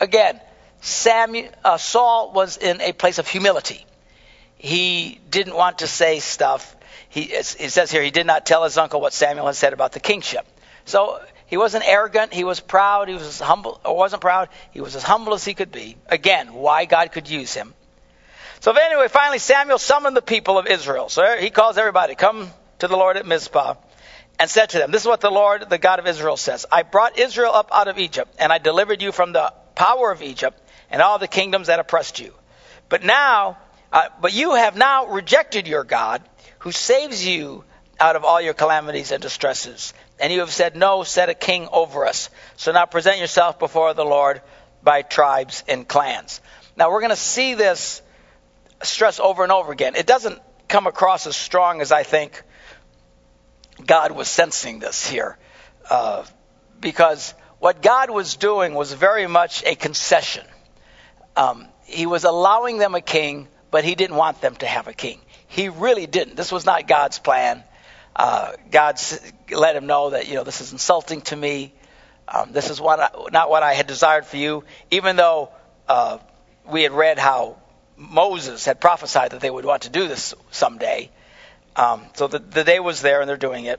Again, 0.00 0.40
Samuel, 0.80 1.50
uh, 1.64 1.78
Saul 1.78 2.32
was 2.32 2.56
in 2.56 2.80
a 2.80 2.92
place 2.92 3.18
of 3.18 3.26
humility. 3.26 3.84
He 4.58 5.20
didn't 5.30 5.54
want 5.54 5.78
to 5.78 5.86
say 5.86 6.20
stuff 6.20 6.76
he, 7.16 7.22
it 7.22 7.44
says 7.44 7.90
here, 7.90 8.02
he 8.02 8.10
did 8.10 8.26
not 8.26 8.44
tell 8.44 8.64
his 8.64 8.76
uncle 8.76 9.00
what 9.00 9.14
Samuel 9.14 9.46
had 9.46 9.56
said 9.56 9.72
about 9.72 9.92
the 9.92 10.00
kingship. 10.00 10.46
So 10.84 11.18
he 11.46 11.56
wasn't 11.56 11.88
arrogant. 11.88 12.34
He 12.34 12.44
was 12.44 12.60
proud. 12.60 13.08
He 13.08 13.14
was 13.14 13.40
humble, 13.40 13.80
or 13.86 13.96
wasn't 13.96 14.20
proud. 14.20 14.50
He 14.72 14.82
was 14.82 14.94
as 14.96 15.02
humble 15.02 15.32
as 15.32 15.42
he 15.42 15.54
could 15.54 15.72
be. 15.72 15.96
Again, 16.08 16.52
why 16.52 16.84
God 16.84 17.12
could 17.12 17.30
use 17.30 17.54
him. 17.54 17.72
So 18.60 18.72
anyway, 18.72 19.08
finally 19.08 19.38
Samuel 19.38 19.78
summoned 19.78 20.14
the 20.14 20.20
people 20.20 20.58
of 20.58 20.66
Israel. 20.66 21.08
So 21.08 21.38
he 21.38 21.48
calls 21.48 21.78
everybody, 21.78 22.16
come 22.16 22.50
to 22.80 22.88
the 22.88 22.96
Lord 22.96 23.16
at 23.16 23.26
Mizpah, 23.26 23.76
and 24.38 24.50
said 24.50 24.70
to 24.70 24.78
them, 24.78 24.90
This 24.90 25.00
is 25.00 25.08
what 25.08 25.22
the 25.22 25.30
Lord, 25.30 25.70
the 25.70 25.78
God 25.78 25.98
of 25.98 26.06
Israel, 26.06 26.36
says. 26.36 26.66
I 26.70 26.82
brought 26.82 27.18
Israel 27.18 27.52
up 27.52 27.70
out 27.72 27.88
of 27.88 27.98
Egypt, 27.98 28.34
and 28.38 28.52
I 28.52 28.58
delivered 28.58 29.00
you 29.00 29.10
from 29.10 29.32
the 29.32 29.54
power 29.74 30.10
of 30.10 30.20
Egypt 30.20 30.60
and 30.90 31.00
all 31.00 31.18
the 31.18 31.28
kingdoms 31.28 31.68
that 31.68 31.78
oppressed 31.78 32.20
you. 32.20 32.34
But 32.90 33.02
now, 33.02 33.56
uh, 33.92 34.08
but 34.20 34.32
you 34.32 34.54
have 34.54 34.76
now 34.76 35.06
rejected 35.06 35.66
your 35.66 35.84
God 35.84 36.22
who 36.60 36.72
saves 36.72 37.26
you 37.26 37.64
out 37.98 38.16
of 38.16 38.24
all 38.24 38.40
your 38.40 38.54
calamities 38.54 39.12
and 39.12 39.22
distresses. 39.22 39.94
And 40.18 40.32
you 40.32 40.40
have 40.40 40.52
said, 40.52 40.76
No, 40.76 41.02
set 41.02 41.28
a 41.28 41.34
king 41.34 41.68
over 41.70 42.06
us. 42.06 42.30
So 42.56 42.72
now 42.72 42.86
present 42.86 43.18
yourself 43.18 43.58
before 43.58 43.94
the 43.94 44.04
Lord 44.04 44.42
by 44.82 45.02
tribes 45.02 45.64
and 45.68 45.86
clans. 45.86 46.40
Now 46.76 46.90
we're 46.90 47.00
going 47.00 47.10
to 47.10 47.16
see 47.16 47.54
this 47.54 48.02
stress 48.82 49.20
over 49.20 49.42
and 49.42 49.52
over 49.52 49.72
again. 49.72 49.94
It 49.96 50.06
doesn't 50.06 50.40
come 50.68 50.86
across 50.86 51.26
as 51.26 51.36
strong 51.36 51.80
as 51.80 51.92
I 51.92 52.02
think 52.02 52.42
God 53.84 54.12
was 54.12 54.28
sensing 54.28 54.78
this 54.78 55.06
here. 55.06 55.38
Uh, 55.88 56.24
because 56.80 57.34
what 57.58 57.82
God 57.82 58.10
was 58.10 58.36
doing 58.36 58.74
was 58.74 58.92
very 58.92 59.26
much 59.26 59.62
a 59.64 59.74
concession. 59.74 60.44
Um, 61.36 61.68
he 61.84 62.06
was 62.06 62.24
allowing 62.24 62.78
them 62.78 62.94
a 62.94 63.00
king, 63.00 63.48
but 63.76 63.84
he 63.84 63.94
didn't 63.94 64.16
want 64.16 64.40
them 64.40 64.56
to 64.56 64.66
have 64.66 64.88
a 64.88 64.94
king. 64.94 65.20
He 65.48 65.68
really 65.68 66.06
didn't. 66.06 66.34
This 66.34 66.50
was 66.50 66.64
not 66.64 66.88
God's 66.88 67.18
plan. 67.18 67.62
Uh, 68.24 68.52
God 68.70 68.98
let 69.50 69.76
him 69.76 69.84
know 69.84 70.08
that, 70.08 70.28
you 70.28 70.34
know, 70.36 70.44
this 70.44 70.62
is 70.62 70.72
insulting 70.72 71.20
to 71.20 71.36
me. 71.36 71.74
Um, 72.26 72.52
this 72.52 72.70
is 72.70 72.80
what 72.80 73.00
I, 73.00 73.10
not 73.32 73.50
what 73.50 73.62
I 73.62 73.74
had 73.74 73.86
desired 73.86 74.24
for 74.24 74.38
you, 74.38 74.64
even 74.90 75.16
though 75.16 75.50
uh, 75.90 76.16
we 76.64 76.84
had 76.84 76.92
read 76.92 77.18
how 77.18 77.58
Moses 77.98 78.64
had 78.64 78.80
prophesied 78.80 79.32
that 79.32 79.40
they 79.42 79.50
would 79.50 79.66
want 79.66 79.82
to 79.82 79.90
do 79.90 80.08
this 80.08 80.32
someday. 80.50 81.10
Um, 81.76 82.00
so 82.14 82.28
the, 82.28 82.38
the 82.38 82.64
day 82.64 82.80
was 82.80 83.02
there 83.02 83.20
and 83.20 83.28
they're 83.28 83.36
doing 83.36 83.66
it. 83.66 83.78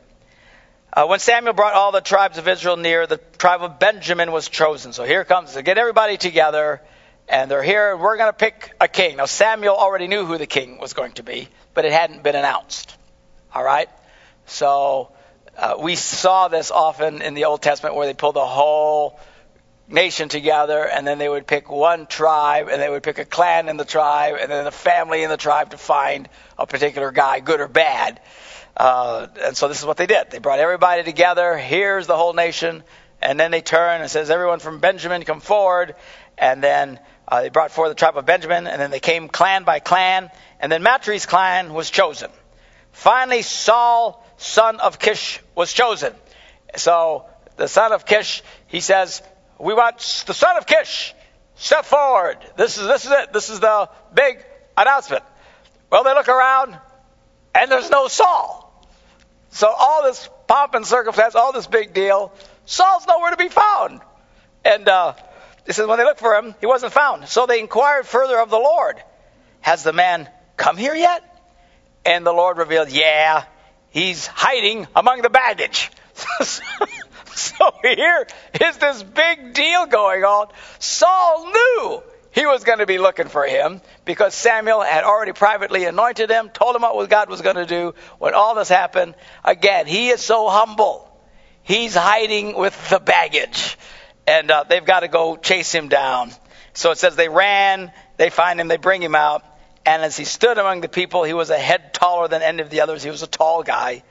Uh, 0.93 1.07
when 1.07 1.17
Samuel 1.17 1.53
brought 1.53 1.73
all 1.73 1.91
the 1.91 2.01
tribes 2.01 2.37
of 2.37 2.47
Israel 2.47 2.77
near, 2.77 3.07
the 3.07 3.17
tribe 3.39 3.63
of 3.63 3.79
Benjamin 3.79 4.31
was 4.31 4.47
chosen. 4.47 4.93
So 4.93 5.05
here 5.05 5.25
comes, 5.25 5.53
to 5.53 5.63
get 5.63 5.79
everybody 5.79 6.17
together 6.17 6.83
and 7.27 7.51
they're 7.51 7.63
here, 7.63 7.93
and 7.93 8.01
we're 8.01 8.17
going 8.17 8.29
to 8.29 8.37
pick 8.37 8.73
a 8.79 8.87
king. 8.87 9.17
Now, 9.17 9.25
Samuel 9.25 9.75
already 9.75 10.07
knew 10.07 10.25
who 10.25 10.37
the 10.37 10.45
king 10.45 10.79
was 10.79 10.93
going 10.93 11.13
to 11.13 11.23
be, 11.23 11.49
but 11.73 11.85
it 11.85 11.91
hadn't 11.91 12.23
been 12.23 12.35
announced. 12.35 12.95
All 13.53 13.63
right? 13.63 13.89
So, 14.45 15.11
uh, 15.57 15.75
we 15.79 15.95
saw 15.95 16.47
this 16.47 16.71
often 16.71 17.21
in 17.21 17.33
the 17.33 17.45
Old 17.45 17.61
Testament 17.61 17.95
where 17.95 18.07
they 18.07 18.13
pulled 18.13 18.35
the 18.35 18.45
whole 18.45 19.19
nation 19.89 20.29
together, 20.29 20.87
and 20.87 21.07
then 21.07 21.17
they 21.17 21.29
would 21.29 21.47
pick 21.47 21.69
one 21.69 22.07
tribe, 22.07 22.67
and 22.69 22.81
they 22.81 22.89
would 22.89 23.03
pick 23.03 23.19
a 23.19 23.25
clan 23.25 23.69
in 23.69 23.77
the 23.77 23.85
tribe, 23.85 24.35
and 24.39 24.51
then 24.51 24.67
a 24.67 24.71
family 24.71 25.23
in 25.23 25.29
the 25.29 25.37
tribe 25.37 25.71
to 25.71 25.77
find 25.77 26.29
a 26.57 26.65
particular 26.67 27.11
guy, 27.11 27.39
good 27.39 27.59
or 27.59 27.67
bad. 27.67 28.19
Uh, 28.75 29.27
and 29.43 29.57
so 29.57 29.67
this 29.67 29.79
is 29.79 29.85
what 29.85 29.97
they 29.97 30.05
did. 30.05 30.29
They 30.29 30.37
brought 30.37 30.59
everybody 30.59 31.03
together. 31.03 31.57
Here's 31.57 32.05
the 32.05 32.15
whole 32.15 32.33
nation. 32.33 32.83
And 33.19 33.39
then 33.39 33.49
they 33.49 33.61
turn 33.61 34.01
and 34.01 34.11
says, 34.11 34.29
everyone 34.29 34.59
from 34.59 34.79
Benjamin 34.79 35.23
come 35.23 35.39
forward. 35.39 35.95
And 36.37 36.63
then 36.63 36.99
uh, 37.27 37.41
they 37.41 37.49
brought 37.49 37.71
forth 37.71 37.89
the 37.89 37.95
tribe 37.95 38.17
of 38.17 38.25
Benjamin, 38.25 38.67
and 38.67 38.81
then 38.81 38.91
they 38.91 38.99
came 38.99 39.27
clan 39.27 39.63
by 39.63 39.79
clan, 39.79 40.29
and 40.59 40.71
then 40.71 40.81
Matri's 40.81 41.25
clan 41.25 41.73
was 41.73 41.89
chosen. 41.89 42.31
Finally, 42.91 43.41
Saul, 43.41 44.25
son 44.37 44.79
of 44.79 44.97
Kish, 44.97 45.41
was 45.53 45.73
chosen. 45.73 46.13
So 46.75 47.25
the 47.57 47.67
son 47.67 47.91
of 47.91 48.05
Kish, 48.05 48.43
he 48.67 48.79
says, 48.79 49.21
"We 49.59 49.73
want 49.73 49.97
the 50.25 50.33
son 50.33 50.57
of 50.57 50.65
Kish. 50.65 51.13
Step 51.55 51.85
forward. 51.85 52.37
This 52.55 52.77
is 52.77 52.87
this 52.87 53.05
is 53.05 53.11
it. 53.11 53.33
This 53.33 53.49
is 53.49 53.59
the 53.59 53.89
big 54.13 54.43
announcement." 54.77 55.23
Well, 55.89 56.03
they 56.03 56.13
look 56.13 56.29
around, 56.29 56.77
and 57.55 57.71
there's 57.71 57.89
no 57.89 58.07
Saul. 58.07 58.85
So 59.49 59.67
all 59.67 60.03
this 60.03 60.29
pomp 60.47 60.75
and 60.75 60.85
circumstance, 60.85 61.35
all 61.35 61.51
this 61.51 61.67
big 61.67 61.93
deal, 61.93 62.31
Saul's 62.65 63.07
nowhere 63.07 63.31
to 63.31 63.37
be 63.37 63.49
found. 63.49 64.01
And 64.63 64.87
uh, 64.87 65.13
it 65.67 65.75
says, 65.75 65.85
when 65.85 65.97
they 65.97 66.05
looked 66.05 66.19
for 66.19 66.33
him, 66.33 66.55
he 66.61 66.65
wasn't 66.65 66.93
found. 66.93 67.27
So 67.27 67.45
they 67.45 67.59
inquired 67.59 68.07
further 68.07 68.39
of 68.39 68.49
the 68.49 68.57
Lord, 68.57 68.95
Has 69.61 69.83
the 69.83 69.93
man 69.93 70.29
come 70.55 70.77
here 70.77 70.95
yet? 70.95 71.23
And 72.05 72.25
the 72.25 72.31
Lord 72.31 72.57
revealed, 72.57 72.89
Yeah, 72.89 73.43
he's 73.89 74.25
hiding 74.25 74.87
among 74.95 75.21
the 75.21 75.29
baggage. 75.29 75.91
so 77.35 77.71
here 77.83 78.27
is 78.61 78.77
this 78.77 79.03
big 79.03 79.53
deal 79.53 79.85
going 79.87 80.23
on. 80.23 80.47
Saul 80.79 81.51
knew 81.51 82.01
he 82.31 82.45
was 82.45 82.63
going 82.63 82.79
to 82.79 82.85
be 82.85 82.97
looking 82.97 83.27
for 83.27 83.45
him 83.45 83.81
because 84.05 84.33
Samuel 84.33 84.81
had 84.81 85.03
already 85.03 85.33
privately 85.33 85.83
anointed 85.83 86.29
him, 86.29 86.49
told 86.49 86.75
him 86.75 86.83
what 86.83 87.09
God 87.09 87.29
was 87.29 87.41
going 87.41 87.55
to 87.57 87.65
do. 87.65 87.93
When 88.19 88.33
all 88.33 88.55
this 88.55 88.69
happened, 88.69 89.15
again, 89.43 89.85
he 89.85 90.09
is 90.09 90.21
so 90.21 90.47
humble. 90.47 91.11
He's 91.63 91.93
hiding 91.93 92.55
with 92.55 92.89
the 92.89 92.99
baggage. 92.99 93.77
And 94.27 94.51
uh, 94.51 94.65
they've 94.67 94.85
got 94.85 94.99
to 94.99 95.07
go 95.07 95.37
chase 95.37 95.73
him 95.73 95.87
down. 95.87 96.31
So 96.73 96.91
it 96.91 96.97
says 96.97 97.15
they 97.15 97.29
ran, 97.29 97.91
they 98.17 98.29
find 98.29 98.59
him, 98.59 98.67
they 98.67 98.77
bring 98.77 99.01
him 99.01 99.15
out. 99.15 99.43
And 99.85 100.03
as 100.03 100.17
he 100.17 100.25
stood 100.25 100.57
among 100.57 100.81
the 100.81 100.89
people, 100.89 101.23
he 101.23 101.33
was 101.33 101.49
a 101.49 101.57
head 101.57 101.93
taller 101.93 102.27
than 102.27 102.41
any 102.41 102.61
of 102.61 102.69
the 102.69 102.81
others. 102.81 103.01
He 103.01 103.09
was 103.09 103.23
a 103.23 103.27
tall 103.27 103.63
guy. 103.63 104.03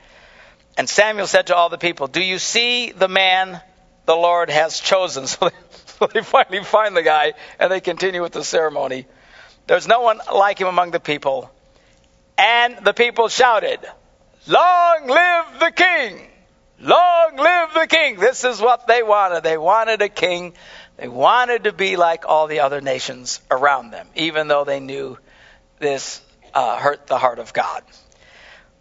And 0.75 0.89
Samuel 0.89 1.27
said 1.27 1.47
to 1.47 1.55
all 1.55 1.69
the 1.69 1.77
people, 1.77 2.07
Do 2.07 2.21
you 2.21 2.39
see 2.39 2.91
the 2.91 3.07
man 3.07 3.61
the 4.05 4.15
Lord 4.15 4.49
has 4.49 4.79
chosen? 4.79 5.27
So 5.37 5.49
they, 5.49 5.55
so 5.85 6.07
they 6.13 6.21
finally 6.21 6.63
find 6.63 6.95
the 6.95 7.01
guy 7.01 7.33
and 7.59 7.71
they 7.71 7.79
continue 7.79 8.21
with 8.21 8.31
the 8.31 8.43
ceremony. 8.43 9.07
There's 9.65 9.87
no 9.87 10.01
one 10.01 10.19
like 10.33 10.59
him 10.59 10.67
among 10.67 10.91
the 10.91 10.99
people. 10.99 11.49
And 12.37 12.85
the 12.85 12.93
people 12.93 13.29
shouted, 13.29 13.79
Long 14.45 15.07
live 15.07 15.59
the 15.59 15.71
king! 15.71 16.27
Long 16.79 17.35
live 17.37 17.73
the 17.73 17.87
king! 17.87 18.19
This 18.19 18.43
is 18.43 18.61
what 18.61 18.85
they 18.85 19.01
wanted. 19.01 19.43
They 19.43 19.57
wanted 19.57 20.01
a 20.03 20.09
king. 20.09 20.53
They 20.97 21.07
wanted 21.07 21.63
to 21.63 21.73
be 21.73 21.95
like 21.95 22.25
all 22.27 22.45
the 22.45 22.59
other 22.59 22.81
nations 22.81 23.41
around 23.49 23.91
them, 23.91 24.07
even 24.15 24.47
though 24.47 24.63
they 24.63 24.79
knew 24.79 25.17
this 25.79 26.21
uh, 26.53 26.77
hurt 26.77 27.07
the 27.07 27.17
heart 27.17 27.39
of 27.39 27.51
God. 27.51 27.83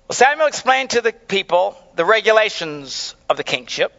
Well, 0.08 0.14
Samuel 0.14 0.46
explained 0.46 0.90
to 0.90 1.00
the 1.00 1.12
people 1.12 1.76
the 1.94 2.04
regulations 2.04 3.14
of 3.30 3.38
the 3.38 3.44
kingship, 3.44 3.92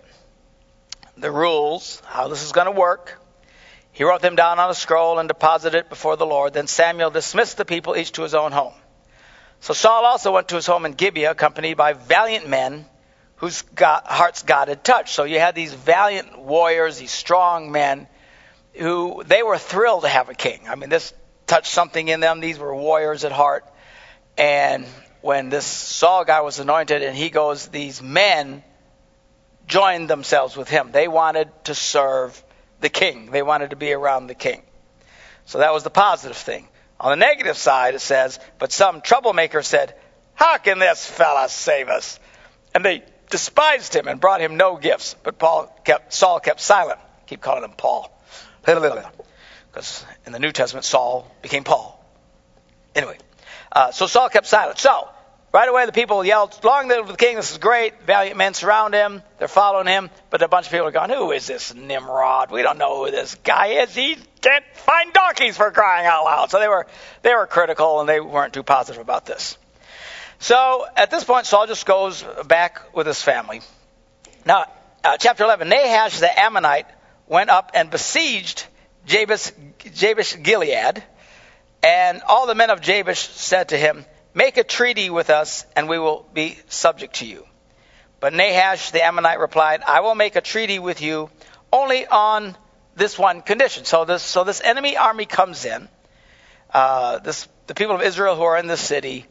the 1.18 1.32
rules, 1.32 2.02
how 2.06 2.28
this 2.28 2.44
is 2.44 2.52
going 2.52 2.66
to 2.66 2.80
work. 2.80 3.20
He 3.94 4.04
wrote 4.04 4.22
them 4.22 4.36
down 4.36 4.60
on 4.60 4.70
a 4.70 4.76
scroll 4.76 5.18
and 5.18 5.28
deposited 5.28 5.76
it 5.76 5.90
before 5.90 6.18
the 6.18 6.26
Lord. 6.26 6.54
Then 6.54 6.68
Samuel 6.68 7.10
dismissed 7.10 7.58
the 7.58 7.66
people 7.66 7.98
each 7.98 8.12
to 8.14 8.22
his 8.22 8.36
own 8.36 8.52
home. 8.52 8.74
So 9.60 9.74
Saul 9.74 10.06
also 10.06 10.34
went 10.34 10.50
to 10.50 10.56
his 10.56 10.68
home 10.68 10.86
in 10.86 10.92
Gibeah, 10.92 11.32
accompanied 11.32 11.78
by 11.78 11.94
valiant 11.94 12.48
men 12.48 12.86
whose 13.38 13.62
God, 13.62 14.04
hearts 14.06 14.44
God 14.44 14.68
had 14.68 14.84
touched. 14.84 15.10
So 15.10 15.24
you 15.24 15.40
had 15.40 15.56
these 15.56 15.74
valiant 15.74 16.38
warriors, 16.38 16.98
these 16.98 17.12
strong 17.12 17.72
men, 17.72 18.08
who 18.74 19.24
they 19.26 19.44
were 19.44 19.58
thrilled 19.58 20.04
to 20.04 20.10
have 20.10 20.30
a 20.30 20.34
king. 20.34 20.62
I 20.68 20.76
mean, 20.76 20.90
this 20.90 21.14
touched 21.46 21.72
something 21.72 22.08
in 22.08 22.20
them. 22.20 22.40
These 22.40 22.60
were 22.60 22.76
warriors 22.76 23.24
at 23.24 23.32
heart. 23.32 23.66
And 24.38 24.86
when 25.22 25.50
this 25.50 25.66
Saul 25.66 26.26
guy 26.26 26.42
was 26.42 26.60
anointed 26.60 27.02
and 27.02 27.16
he 27.16 27.30
goes, 27.30 27.68
these 27.68 28.02
men 28.02 28.64
joined 29.68 30.10
themselves 30.10 30.56
with 30.56 30.70
him. 30.70 30.92
They 30.92 31.08
wanted 31.08 31.50
to 31.66 31.76
serve 31.76 32.44
the 32.80 32.90
king, 32.90 33.32
they 33.32 33.42
wanted 33.42 33.72
to 33.72 33.76
be 33.76 33.92
around 33.92 34.28
the 34.28 34.36
king. 34.36 34.62
So 35.46 35.60
that 35.60 35.74
was 35.74 35.84
the 35.84 35.90
positive 35.90 36.38
thing. 36.38 36.68
On 37.00 37.12
the 37.12 37.26
negative 37.26 37.58
side, 37.58 37.96
it 37.96 38.02
says, 38.02 38.40
but 38.60 38.72
some 38.72 39.02
troublemaker 39.02 39.62
said, 39.64 39.96
How 40.36 40.58
can 40.58 40.78
this 40.80 41.06
fella 41.06 41.50
save 41.50 41.90
us? 41.90 42.20
And 42.76 42.86
they 42.86 43.04
despised 43.30 43.96
him 43.96 44.08
and 44.08 44.20
brought 44.20 44.42
him 44.42 44.58
no 44.58 44.78
gifts. 44.78 45.16
But 45.24 45.38
Paul 45.38 45.74
kept, 45.84 46.14
Saul 46.14 46.40
kept 46.40 46.62
silent. 46.62 47.00
Keep 47.28 47.42
calling 47.42 47.64
him 47.64 47.72
Paul. 47.78 48.12
Because 48.66 50.06
in 50.26 50.32
the 50.32 50.40
New 50.40 50.52
Testament, 50.52 50.86
Saul 50.86 51.30
became 51.42 51.64
Paul. 51.64 52.04
Anyway, 52.96 53.18
uh, 53.72 53.92
so 53.92 54.08
Saul 54.08 54.30
kept 54.30 54.48
silent. 54.48 54.80
So, 54.80 55.08
right 55.54 55.70
away, 55.70 55.86
the 55.86 55.92
people 55.92 56.24
yelled, 56.26 56.58
Long 56.64 56.88
live 56.88 57.08
the 57.08 57.16
king, 57.16 57.36
this 57.36 57.52
is 57.52 57.58
great. 57.60 58.02
Valiant 58.04 58.38
men 58.38 58.54
surround 58.54 58.94
him. 58.94 59.22
They're 59.40 59.48
following 59.48 59.88
him. 59.88 60.10
But 60.30 60.42
a 60.42 60.48
bunch 60.48 60.66
of 60.66 60.72
people 60.72 60.88
are 60.88 60.92
going, 60.92 61.10
Who 61.10 61.32
is 61.32 61.48
this 61.48 61.74
Nimrod? 61.74 62.52
We 62.52 62.64
don't 62.64 62.78
know 62.78 63.06
who 63.06 63.12
this 63.12 63.36
guy 63.36 63.84
is. 63.84 63.94
He 63.94 64.18
can't 64.42 64.66
find 64.74 65.14
donkeys 65.14 65.58
for 65.58 65.72
crying 65.72 66.08
out 66.08 66.24
loud. 66.24 66.50
So 66.50 66.60
they 66.60 66.68
were, 66.68 66.88
they 67.22 67.34
were 67.34 67.46
critical 67.46 68.00
and 68.00 68.10
they 68.10 68.20
weren't 68.20 68.54
too 68.54 68.64
positive 68.64 69.02
about 69.02 69.26
this. 69.26 69.58
So 70.40 70.86
at 70.96 71.10
this 71.10 71.24
point, 71.24 71.46
Saul 71.46 71.68
just 71.68 71.86
goes 71.86 72.24
back 72.46 72.96
with 72.96 73.08
his 73.08 73.22
family. 73.22 73.62
Now, 74.46 74.66
uh, 75.04 75.18
chapter 75.18 75.44
11 75.44 75.70
Nahash 75.70 76.20
the 76.20 76.40
Ammonite 76.40 76.88
went 77.28 77.50
up 77.50 77.72
and 77.74 77.90
besieged 77.90 78.66
Jabesh, 79.06 79.52
Jabesh 79.96 80.42
Gilead, 80.42 81.04
and 81.82 82.22
all 82.28 82.46
the 82.46 82.56
men 82.56 82.70
of 82.70 82.82
Jabesh 82.82 83.20
said 83.20 83.70
to 83.70 83.78
him, 83.78 84.06
Make 84.34 84.58
a 84.58 84.64
treaty 84.64 85.10
with 85.10 85.30
us, 85.30 85.66
and 85.76 85.90
we 85.90 85.98
will 85.98 86.28
be 86.34 86.58
subject 86.68 87.16
to 87.16 87.26
you. 87.26 87.46
But 88.20 88.34
Nahash 88.34 88.92
the 88.92 89.04
Ammonite 89.04 89.40
replied, 89.40 89.82
I 89.88 90.02
will 90.02 90.16
make 90.16 90.36
a 90.36 90.42
treaty 90.42 90.78
with 90.78 91.02
you 91.02 91.30
only 91.72 92.06
on 92.06 92.56
this 92.96 93.18
one 93.18 93.42
condition. 93.42 93.86
So 93.86 94.06
this, 94.06 94.22
so 94.22 94.44
this 94.44 94.62
enemy 94.62 94.98
army 94.98 95.26
comes 95.26 95.66
in. 95.66 95.88
Uh, 96.72 97.20
this, 97.20 97.48
the 97.68 97.74
people 97.74 97.96
of 97.96 98.02
Israel 98.02 98.36
who 98.36 98.44
are 98.44 98.58
in 98.58 98.68
this 98.68 98.82
city 98.82 99.26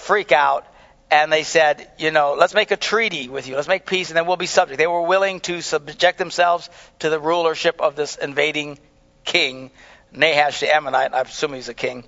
freak 0.00 0.32
out 0.32 0.66
and 1.10 1.32
they 1.32 1.42
said, 1.42 1.90
you 1.98 2.10
know, 2.10 2.34
let's 2.38 2.54
make 2.54 2.70
a 2.70 2.76
treaty 2.76 3.28
with 3.28 3.48
you. 3.48 3.56
Let's 3.56 3.68
make 3.68 3.84
peace 3.84 4.10
and 4.10 4.16
then 4.16 4.26
we'll 4.26 4.36
be 4.36 4.46
subject. 4.46 4.78
They 4.78 4.86
were 4.86 5.02
willing 5.02 5.40
to 5.40 5.60
subject 5.60 6.18
themselves 6.18 6.70
to 7.00 7.10
the 7.10 7.18
rulership 7.18 7.80
of 7.80 7.96
this 7.96 8.16
invading 8.16 8.78
king, 9.24 9.70
Nahash 10.12 10.60
the 10.60 10.74
Ammonite. 10.74 11.12
I 11.12 11.20
assume 11.22 11.54
he's 11.54 11.68
a 11.68 11.74
king. 11.74 12.04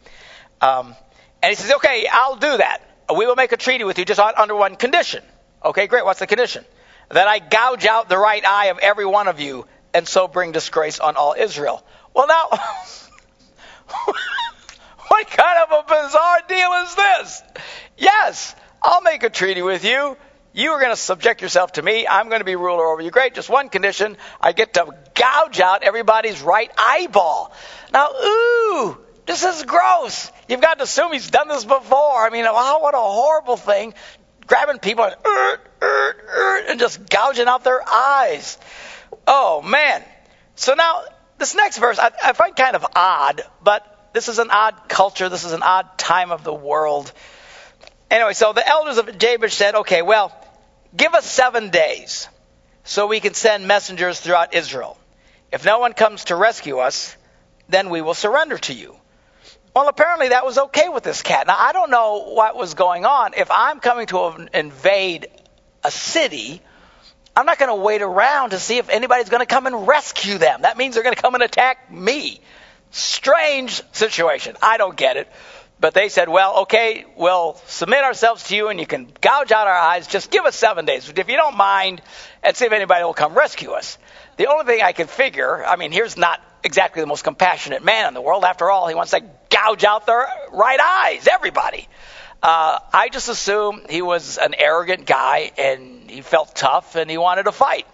Um, 0.60 0.94
and 1.42 1.50
he 1.50 1.56
says, 1.56 1.72
okay, 1.72 2.06
I'll 2.10 2.36
do 2.36 2.56
that. 2.56 2.78
We 3.14 3.26
will 3.26 3.34
make 3.34 3.52
a 3.52 3.56
treaty 3.56 3.84
with 3.84 3.98
you 3.98 4.04
just 4.04 4.20
under 4.20 4.54
one 4.54 4.76
condition. 4.76 5.24
Okay, 5.64 5.86
great. 5.86 6.04
What's 6.04 6.20
the 6.20 6.26
condition? 6.26 6.64
That 7.10 7.28
I 7.28 7.40
gouge 7.40 7.84
out 7.86 8.08
the 8.08 8.18
right 8.18 8.44
eye 8.44 8.66
of 8.66 8.78
every 8.78 9.04
one 9.04 9.28
of 9.28 9.40
you 9.40 9.66
and 9.92 10.06
so 10.06 10.28
bring 10.28 10.52
disgrace 10.52 11.00
on 11.00 11.16
all 11.16 11.34
Israel. 11.36 11.84
Well, 12.14 12.26
now, 12.26 12.48
what 15.12 15.28
kind 15.28 15.58
of 15.62 15.72
a 15.72 15.82
bizarre 15.82 16.40
deal 16.48 16.72
is 16.84 16.94
this? 16.94 17.42
Yes, 17.98 18.56
I'll 18.82 19.02
make 19.02 19.22
a 19.24 19.28
treaty 19.28 19.60
with 19.60 19.84
you. 19.84 20.16
You 20.54 20.70
are 20.70 20.80
going 20.80 20.90
to 20.90 20.96
subject 20.96 21.42
yourself 21.42 21.72
to 21.72 21.82
me. 21.82 22.06
I'm 22.08 22.30
going 22.30 22.40
to 22.40 22.46
be 22.46 22.56
ruler 22.56 22.86
over 22.86 23.02
you. 23.02 23.10
Great. 23.10 23.34
Just 23.34 23.50
one 23.50 23.68
condition. 23.68 24.16
I 24.40 24.52
get 24.52 24.72
to 24.74 24.86
gouge 25.14 25.60
out 25.60 25.82
everybody's 25.82 26.40
right 26.40 26.70
eyeball. 26.78 27.52
Now, 27.92 28.08
ooh, 28.08 28.96
this 29.26 29.44
is 29.44 29.64
gross. 29.64 30.32
You've 30.48 30.62
got 30.62 30.78
to 30.78 30.84
assume 30.84 31.12
he's 31.12 31.30
done 31.30 31.48
this 31.48 31.66
before. 31.66 32.26
I 32.26 32.30
mean, 32.32 32.46
wow, 32.46 32.78
what 32.80 32.94
a 32.94 32.98
horrible 32.98 33.58
thing. 33.58 33.92
Grabbing 34.46 34.78
people 34.78 35.04
and, 35.04 35.14
er, 35.26 35.60
er, 35.82 36.16
er, 36.26 36.64
and 36.70 36.80
just 36.80 37.06
gouging 37.10 37.48
out 37.48 37.64
their 37.64 37.86
eyes. 37.86 38.56
Oh, 39.26 39.60
man. 39.60 40.02
So 40.54 40.72
now, 40.72 41.02
this 41.36 41.54
next 41.54 41.76
verse 41.76 41.98
I, 41.98 42.12
I 42.24 42.32
find 42.32 42.56
kind 42.56 42.76
of 42.76 42.86
odd, 42.96 43.42
but 43.62 43.91
this 44.12 44.28
is 44.28 44.38
an 44.38 44.50
odd 44.50 44.88
culture. 44.88 45.28
This 45.28 45.44
is 45.44 45.52
an 45.52 45.62
odd 45.62 45.98
time 45.98 46.30
of 46.30 46.44
the 46.44 46.54
world. 46.54 47.12
Anyway, 48.10 48.34
so 48.34 48.52
the 48.52 48.66
elders 48.66 48.98
of 48.98 49.06
Jabesh 49.06 49.54
said, 49.54 49.74
okay, 49.74 50.02
well, 50.02 50.32
give 50.96 51.14
us 51.14 51.24
seven 51.24 51.70
days 51.70 52.28
so 52.84 53.06
we 53.06 53.20
can 53.20 53.34
send 53.34 53.66
messengers 53.66 54.20
throughout 54.20 54.54
Israel. 54.54 54.98
If 55.50 55.64
no 55.64 55.78
one 55.78 55.92
comes 55.92 56.24
to 56.24 56.36
rescue 56.36 56.78
us, 56.78 57.16
then 57.68 57.90
we 57.90 58.02
will 58.02 58.14
surrender 58.14 58.58
to 58.58 58.74
you. 58.74 58.96
Well, 59.74 59.88
apparently 59.88 60.28
that 60.28 60.44
was 60.44 60.58
okay 60.58 60.90
with 60.90 61.02
this 61.02 61.22
cat. 61.22 61.46
Now, 61.46 61.56
I 61.58 61.72
don't 61.72 61.90
know 61.90 62.34
what 62.34 62.56
was 62.56 62.74
going 62.74 63.06
on. 63.06 63.32
If 63.34 63.50
I'm 63.50 63.80
coming 63.80 64.06
to 64.08 64.46
invade 64.52 65.28
a 65.82 65.90
city, 65.90 66.60
I'm 67.34 67.46
not 67.46 67.58
going 67.58 67.70
to 67.70 67.82
wait 67.82 68.02
around 68.02 68.50
to 68.50 68.58
see 68.58 68.76
if 68.76 68.90
anybody's 68.90 69.30
going 69.30 69.40
to 69.40 69.46
come 69.46 69.66
and 69.66 69.86
rescue 69.88 70.36
them. 70.36 70.62
That 70.62 70.76
means 70.76 70.94
they're 70.94 71.02
going 71.02 71.16
to 71.16 71.22
come 71.22 71.34
and 71.34 71.42
attack 71.42 71.90
me. 71.90 72.40
Strange 72.92 73.82
situation. 73.92 74.56
I 74.62 74.76
don't 74.76 74.96
get 74.96 75.16
it. 75.16 75.28
But 75.80 75.94
they 75.94 76.10
said, 76.10 76.28
well, 76.28 76.60
okay, 76.60 77.04
we'll 77.16 77.60
submit 77.66 78.04
ourselves 78.04 78.44
to 78.44 78.54
you 78.54 78.68
and 78.68 78.78
you 78.78 78.86
can 78.86 79.10
gouge 79.20 79.50
out 79.50 79.66
our 79.66 79.74
eyes. 79.74 80.06
Just 80.06 80.30
give 80.30 80.44
us 80.44 80.54
seven 80.54 80.84
days, 80.84 81.08
if 81.08 81.28
you 81.28 81.36
don't 81.36 81.56
mind, 81.56 82.00
and 82.44 82.56
see 82.56 82.66
if 82.66 82.72
anybody 82.72 83.02
will 83.02 83.14
come 83.14 83.34
rescue 83.34 83.72
us. 83.72 83.98
The 84.36 84.46
only 84.46 84.64
thing 84.64 84.82
I 84.82 84.92
can 84.92 85.08
figure, 85.08 85.64
I 85.64 85.74
mean, 85.74 85.90
here's 85.90 86.16
not 86.16 86.40
exactly 86.62 87.02
the 87.02 87.08
most 87.08 87.24
compassionate 87.24 87.82
man 87.82 88.06
in 88.06 88.14
the 88.14 88.20
world. 88.20 88.44
After 88.44 88.70
all, 88.70 88.86
he 88.86 88.94
wants 88.94 89.10
to 89.10 89.22
gouge 89.50 89.82
out 89.82 90.06
their 90.06 90.24
right 90.52 90.78
eyes, 90.80 91.26
everybody. 91.26 91.88
Uh, 92.42 92.78
I 92.92 93.08
just 93.08 93.28
assume 93.28 93.82
he 93.90 94.02
was 94.02 94.38
an 94.38 94.54
arrogant 94.56 95.04
guy 95.04 95.50
and 95.58 96.08
he 96.08 96.20
felt 96.20 96.54
tough 96.54 96.94
and 96.94 97.10
he 97.10 97.18
wanted 97.18 97.44
to 97.44 97.52
fight. 97.52 97.86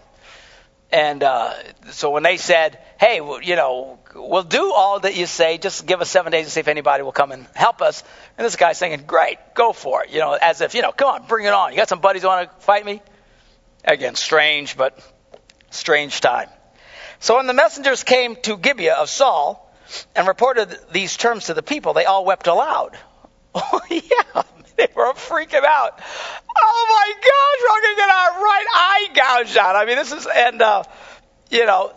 And 0.91 1.23
uh, 1.23 1.53
so 1.91 2.09
when 2.09 2.23
they 2.23 2.37
said, 2.37 2.79
hey, 2.99 3.21
well, 3.21 3.41
you 3.41 3.55
know, 3.55 3.99
we'll 4.15 4.43
do 4.43 4.73
all 4.73 4.99
that 4.99 5.15
you 5.15 5.27
say, 5.27 5.59
just 5.59 5.85
give 5.85 6.01
us 6.01 6.09
seven 6.09 6.31
days 6.31 6.45
to 6.45 6.51
see 6.51 6.59
if 6.59 6.67
anybody 6.67 7.03
will 7.03 7.11
come 7.11 7.31
and 7.31 7.45
help 7.53 7.81
us. 7.81 8.03
And 8.37 8.45
this 8.45 8.55
guy's 8.55 8.79
saying, 8.79 9.03
great, 9.05 9.37
go 9.53 9.71
for 9.71 10.03
it. 10.03 10.09
You 10.09 10.19
know, 10.19 10.33
as 10.33 10.61
if, 10.61 10.73
you 10.73 10.81
know, 10.81 10.91
come 10.91 11.09
on, 11.13 11.27
bring 11.27 11.45
it 11.45 11.53
on. 11.53 11.71
You 11.71 11.77
got 11.77 11.89
some 11.89 11.99
buddies 11.99 12.23
who 12.23 12.27
want 12.27 12.49
to 12.49 12.65
fight 12.65 12.83
me? 12.83 13.01
Again, 13.85 14.15
strange, 14.15 14.75
but 14.77 14.99
strange 15.69 16.21
time. 16.21 16.49
So 17.19 17.35
when 17.35 17.47
the 17.47 17.53
messengers 17.53 18.03
came 18.03 18.35
to 18.43 18.57
Gibeah 18.57 18.95
of 18.95 19.09
Saul 19.09 19.71
and 20.15 20.27
reported 20.27 20.75
these 20.91 21.17
terms 21.17 21.45
to 21.45 21.53
the 21.53 21.63
people, 21.63 21.93
they 21.93 22.05
all 22.05 22.25
wept 22.25 22.47
aloud. 22.47 22.97
Oh, 23.55 23.81
yeah, 23.89 24.43
they 24.79 24.87
were 24.95 25.13
freaking 25.13 25.65
out. 25.65 26.01
Oh 26.57 26.85
my 26.89 27.13
gosh, 27.15 27.59
we're 27.69 27.81
going 27.81 27.95
to 27.95 28.01
get 28.01 28.09
our 28.09 28.43
right 28.43 28.65
eye 28.73 29.07
gouged 29.13 29.57
out. 29.57 29.75
I 29.75 29.85
mean, 29.85 29.97
this 29.97 30.11
is, 30.11 30.27
and, 30.33 30.61
uh, 30.61 30.83
you 31.51 31.65
know, 31.65 31.91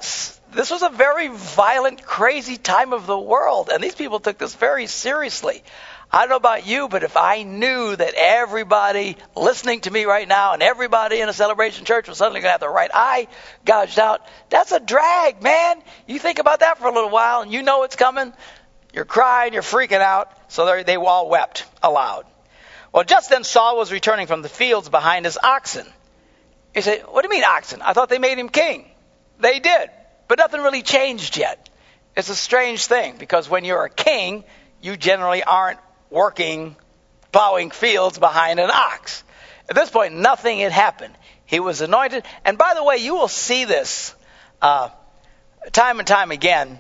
this 0.53 0.71
was 0.71 0.83
a 0.83 0.89
very 0.91 1.29
violent, 1.29 2.05
crazy 2.05 2.57
time 2.57 2.93
of 2.93 3.07
the 3.07 3.19
world, 3.19 3.71
and 3.73 3.83
these 3.83 3.95
people 3.95 4.19
took 4.21 4.39
this 4.39 4.55
very 4.55 4.87
seriously. 4.87 5.63
I 6.15 6.21
don't 6.21 6.29
know 6.29 6.37
about 6.37 6.67
you, 6.67 6.89
but 6.89 7.05
if 7.05 7.17
I 7.17 7.43
knew 7.43 7.97
that 7.97 8.13
everybody 8.15 9.17
listening 9.35 9.81
to 9.83 9.91
me 9.91 10.05
right 10.05 10.29
now 10.29 10.53
and 10.53 10.63
everybody 10.63 11.21
in 11.21 11.29
a 11.31 11.33
celebration 11.33 11.87
church 11.87 12.07
was 12.07 12.19
suddenly 12.19 12.41
going 12.41 12.49
to 12.49 12.53
have 12.53 12.61
their 12.61 12.71
right 12.71 12.91
eye 12.93 13.29
gouged 13.65 13.99
out, 13.99 14.21
that's 14.51 14.73
a 14.73 14.81
drag, 14.81 15.43
man. 15.43 15.81
You 16.07 16.19
think 16.19 16.39
about 16.39 16.61
that 16.61 16.77
for 16.77 16.89
a 16.89 16.93
little 16.93 17.09
while 17.09 17.41
and 17.41 17.51
you 17.51 17.63
know 17.63 17.85
it's 17.85 17.97
coming. 17.97 18.35
You're 18.93 19.07
crying, 19.07 19.55
you're 19.55 19.63
freaking 19.63 20.03
out. 20.03 20.31
So 20.53 20.83
they 20.83 20.97
all 20.97 21.31
wept 21.31 21.65
aloud. 21.83 22.27
Well, 22.93 23.05
just 23.05 23.31
then 23.31 23.45
Saul 23.45 23.77
was 23.77 23.91
returning 23.91 24.27
from 24.27 24.43
the 24.43 24.49
fields 24.49 24.89
behind 24.89 25.25
his 25.25 25.39
oxen. 25.43 25.87
He 26.75 26.81
said, 26.83 27.03
What 27.03 27.23
do 27.23 27.29
you 27.29 27.41
mean 27.41 27.45
oxen? 27.45 27.83
I 27.83 27.93
thought 27.93 28.09
they 28.09 28.19
made 28.19 28.39
him 28.39 28.49
king. 28.49 28.91
They 29.41 29.61
did, 29.61 29.91
but 30.29 30.39
nothing 30.39 30.61
really 30.61 30.83
changed 30.83 31.37
yet. 31.37 31.69
It's 32.17 32.29
a 32.29 32.37
strange 32.37 32.87
thing 32.87 33.17
because 33.19 33.49
when 33.49 33.65
you're 33.65 33.85
a 33.85 33.91
king, 33.91 34.45
you 34.83 34.97
generally 34.97 35.43
aren't 35.43 35.81
working, 36.11 36.77
plowing 37.33 37.71
fields 37.71 38.19
behind 38.19 38.61
an 38.61 38.71
ox. 38.71 39.25
At 39.69 39.77
this 39.77 39.91
point, 39.91 40.15
nothing 40.15 40.59
had 40.59 40.73
happened. 40.73 41.15
He 41.47 41.61
was 41.61 41.81
anointed. 41.81 42.25
And 42.45 42.59
by 42.59 42.75
the 42.75 42.85
way, 42.85 42.99
you 42.99 43.15
will 43.15 43.29
see 43.29 43.65
this 43.65 44.15
uh, 44.61 44.91
time 45.73 45.99
and 45.99 46.07
time 46.07 46.31
again. 46.31 46.79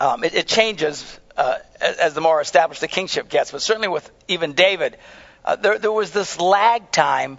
Um, 0.00 0.24
it, 0.24 0.34
it, 0.34 0.46
changes 0.46 1.18
uh, 1.38 1.56
as 1.80 2.12
the 2.12 2.20
more 2.20 2.40
established 2.40 2.82
the 2.82 2.88
kingship 2.88 3.30
gets, 3.30 3.50
but 3.50 3.62
certainly 3.62 3.88
with 3.88 4.10
even 4.28 4.52
David, 4.52 4.98
uh, 5.44 5.56
there, 5.56 5.78
there 5.78 5.92
was 5.92 6.10
this 6.10 6.38
lag 6.38 6.90
time 6.90 7.38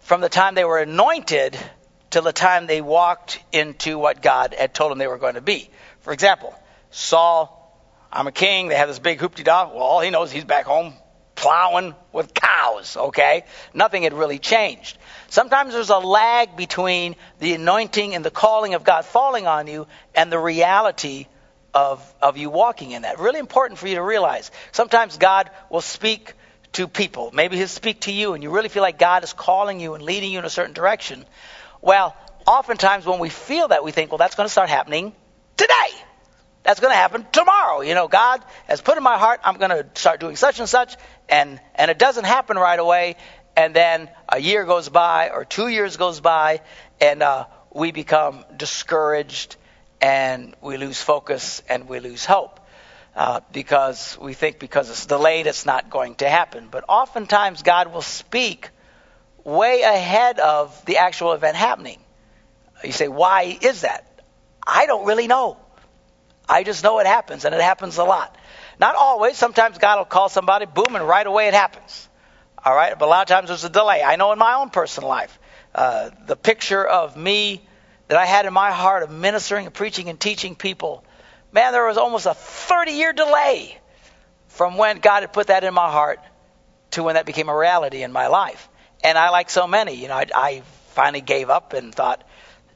from 0.00 0.20
the 0.20 0.28
time 0.28 0.54
they 0.54 0.64
were 0.64 0.78
anointed 0.78 1.58
till 2.10 2.22
the 2.22 2.32
time 2.32 2.66
they 2.66 2.80
walked 2.80 3.42
into 3.50 3.98
what 3.98 4.22
God 4.22 4.54
had 4.56 4.72
told 4.72 4.92
them 4.92 4.98
they 4.98 5.08
were 5.08 5.18
going 5.18 5.34
to 5.34 5.40
be. 5.40 5.68
For 6.00 6.12
example, 6.12 6.54
Saul 6.90 7.58
I'm 8.10 8.26
a 8.26 8.32
king. 8.32 8.68
They 8.68 8.76
have 8.76 8.88
this 8.88 8.98
big 8.98 9.18
hoopty 9.18 9.44
dog. 9.44 9.72
Well, 9.72 9.82
all 9.82 10.00
he 10.00 10.10
knows 10.10 10.32
he's 10.32 10.44
back 10.44 10.64
home 10.64 10.94
plowing 11.34 11.94
with 12.12 12.34
cows, 12.34 12.96
okay? 12.96 13.44
Nothing 13.72 14.02
had 14.02 14.12
really 14.12 14.38
changed. 14.38 14.98
Sometimes 15.28 15.72
there's 15.72 15.90
a 15.90 15.98
lag 15.98 16.56
between 16.56 17.14
the 17.38 17.54
anointing 17.54 18.14
and 18.14 18.24
the 18.24 18.30
calling 18.30 18.74
of 18.74 18.82
God 18.82 19.04
falling 19.04 19.46
on 19.46 19.66
you 19.66 19.86
and 20.14 20.32
the 20.32 20.38
reality 20.38 21.26
of, 21.74 22.14
of 22.20 22.36
you 22.36 22.50
walking 22.50 22.90
in 22.92 23.02
that. 23.02 23.18
Really 23.18 23.40
important 23.40 23.78
for 23.78 23.88
you 23.88 23.96
to 23.96 24.02
realize. 24.02 24.50
Sometimes 24.72 25.16
God 25.18 25.50
will 25.70 25.80
speak 25.80 26.34
to 26.72 26.88
people. 26.88 27.30
Maybe 27.32 27.56
he'll 27.56 27.68
speak 27.68 28.00
to 28.02 28.12
you 28.12 28.34
and 28.34 28.42
you 28.42 28.50
really 28.50 28.68
feel 28.68 28.82
like 28.82 28.98
God 28.98 29.24
is 29.24 29.32
calling 29.32 29.80
you 29.80 29.94
and 29.94 30.02
leading 30.02 30.32
you 30.32 30.38
in 30.38 30.44
a 30.44 30.50
certain 30.50 30.74
direction. 30.74 31.24
Well, 31.80 32.16
oftentimes 32.46 33.06
when 33.06 33.18
we 33.18 33.28
feel 33.28 33.68
that, 33.68 33.84
we 33.84 33.92
think, 33.92 34.10
well, 34.10 34.18
that's 34.18 34.34
going 34.34 34.46
to 34.46 34.52
start 34.52 34.68
happening 34.68 35.12
today 35.56 35.98
that's 36.68 36.80
going 36.80 36.92
to 36.92 36.96
happen 36.96 37.26
tomorrow. 37.32 37.80
You 37.80 37.94
know, 37.94 38.08
God 38.08 38.44
has 38.66 38.82
put 38.82 38.98
in 38.98 39.02
my 39.02 39.16
heart, 39.16 39.40
I'm 39.42 39.56
going 39.56 39.70
to 39.70 39.86
start 39.94 40.20
doing 40.20 40.36
such 40.36 40.60
and 40.60 40.68
such, 40.68 40.96
and, 41.26 41.58
and 41.74 41.90
it 41.90 41.98
doesn't 41.98 42.26
happen 42.26 42.58
right 42.58 42.78
away. 42.78 43.16
And 43.56 43.74
then 43.74 44.10
a 44.28 44.38
year 44.38 44.66
goes 44.66 44.90
by, 44.90 45.30
or 45.30 45.46
two 45.46 45.68
years 45.68 45.96
goes 45.96 46.20
by, 46.20 46.60
and 47.00 47.22
uh, 47.22 47.46
we 47.72 47.90
become 47.90 48.44
discouraged, 48.54 49.56
and 50.00 50.54
we 50.60 50.76
lose 50.76 51.00
focus, 51.00 51.62
and 51.68 51.88
we 51.88 52.00
lose 52.00 52.24
hope. 52.24 52.60
Uh, 53.16 53.40
because 53.52 54.16
we 54.20 54.32
think 54.32 54.60
because 54.60 54.90
it's 54.90 55.06
delayed, 55.06 55.48
it's 55.48 55.66
not 55.66 55.90
going 55.90 56.14
to 56.16 56.28
happen. 56.28 56.68
But 56.70 56.84
oftentimes, 56.88 57.62
God 57.62 57.92
will 57.92 58.02
speak 58.02 58.70
way 59.42 59.82
ahead 59.82 60.38
of 60.38 60.84
the 60.84 60.98
actual 60.98 61.32
event 61.32 61.56
happening. 61.56 61.98
You 62.84 62.92
say, 62.92 63.08
why 63.08 63.58
is 63.60 63.80
that? 63.80 64.22
I 64.64 64.86
don't 64.86 65.04
really 65.06 65.26
know. 65.26 65.56
I 66.48 66.62
just 66.62 66.84
know 66.84 66.98
it 67.00 67.06
happens, 67.06 67.44
and 67.44 67.54
it 67.54 67.60
happens 67.60 67.98
a 67.98 68.04
lot. 68.04 68.36
Not 68.78 68.94
always. 68.94 69.36
Sometimes 69.36 69.78
God 69.78 69.98
will 69.98 70.04
call 70.04 70.28
somebody, 70.28 70.66
boom, 70.66 70.94
and 70.94 71.06
right 71.06 71.26
away 71.26 71.48
it 71.48 71.54
happens. 71.54 72.08
All 72.64 72.74
right? 72.74 72.96
But 72.96 73.06
a 73.06 73.08
lot 73.08 73.22
of 73.22 73.28
times 73.28 73.48
there's 73.48 73.64
a 73.64 73.70
delay. 73.70 74.02
I 74.02 74.16
know 74.16 74.32
in 74.32 74.38
my 74.38 74.54
own 74.54 74.70
personal 74.70 75.08
life, 75.08 75.38
uh, 75.74 76.10
the 76.26 76.36
picture 76.36 76.86
of 76.86 77.16
me 77.16 77.62
that 78.08 78.18
I 78.18 78.26
had 78.26 78.46
in 78.46 78.52
my 78.52 78.72
heart 78.72 79.02
of 79.02 79.10
ministering 79.10 79.66
and 79.66 79.74
preaching 79.74 80.08
and 80.08 80.18
teaching 80.18 80.56
people, 80.56 81.04
man, 81.52 81.72
there 81.72 81.86
was 81.86 81.96
almost 81.96 82.26
a 82.26 82.34
30 82.34 82.92
year 82.92 83.12
delay 83.12 83.78
from 84.48 84.76
when 84.76 84.98
God 84.98 85.20
had 85.20 85.32
put 85.32 85.48
that 85.48 85.62
in 85.62 85.72
my 85.72 85.90
heart 85.90 86.20
to 86.92 87.02
when 87.02 87.14
that 87.14 87.26
became 87.26 87.48
a 87.48 87.56
reality 87.56 88.02
in 88.02 88.12
my 88.12 88.26
life. 88.28 88.68
And 89.04 89.16
I, 89.16 89.30
like 89.30 89.50
so 89.50 89.66
many, 89.66 89.94
you 89.94 90.08
know, 90.08 90.14
I, 90.14 90.26
I 90.34 90.62
finally 90.94 91.20
gave 91.20 91.50
up 91.50 91.74
and 91.74 91.94
thought, 91.94 92.24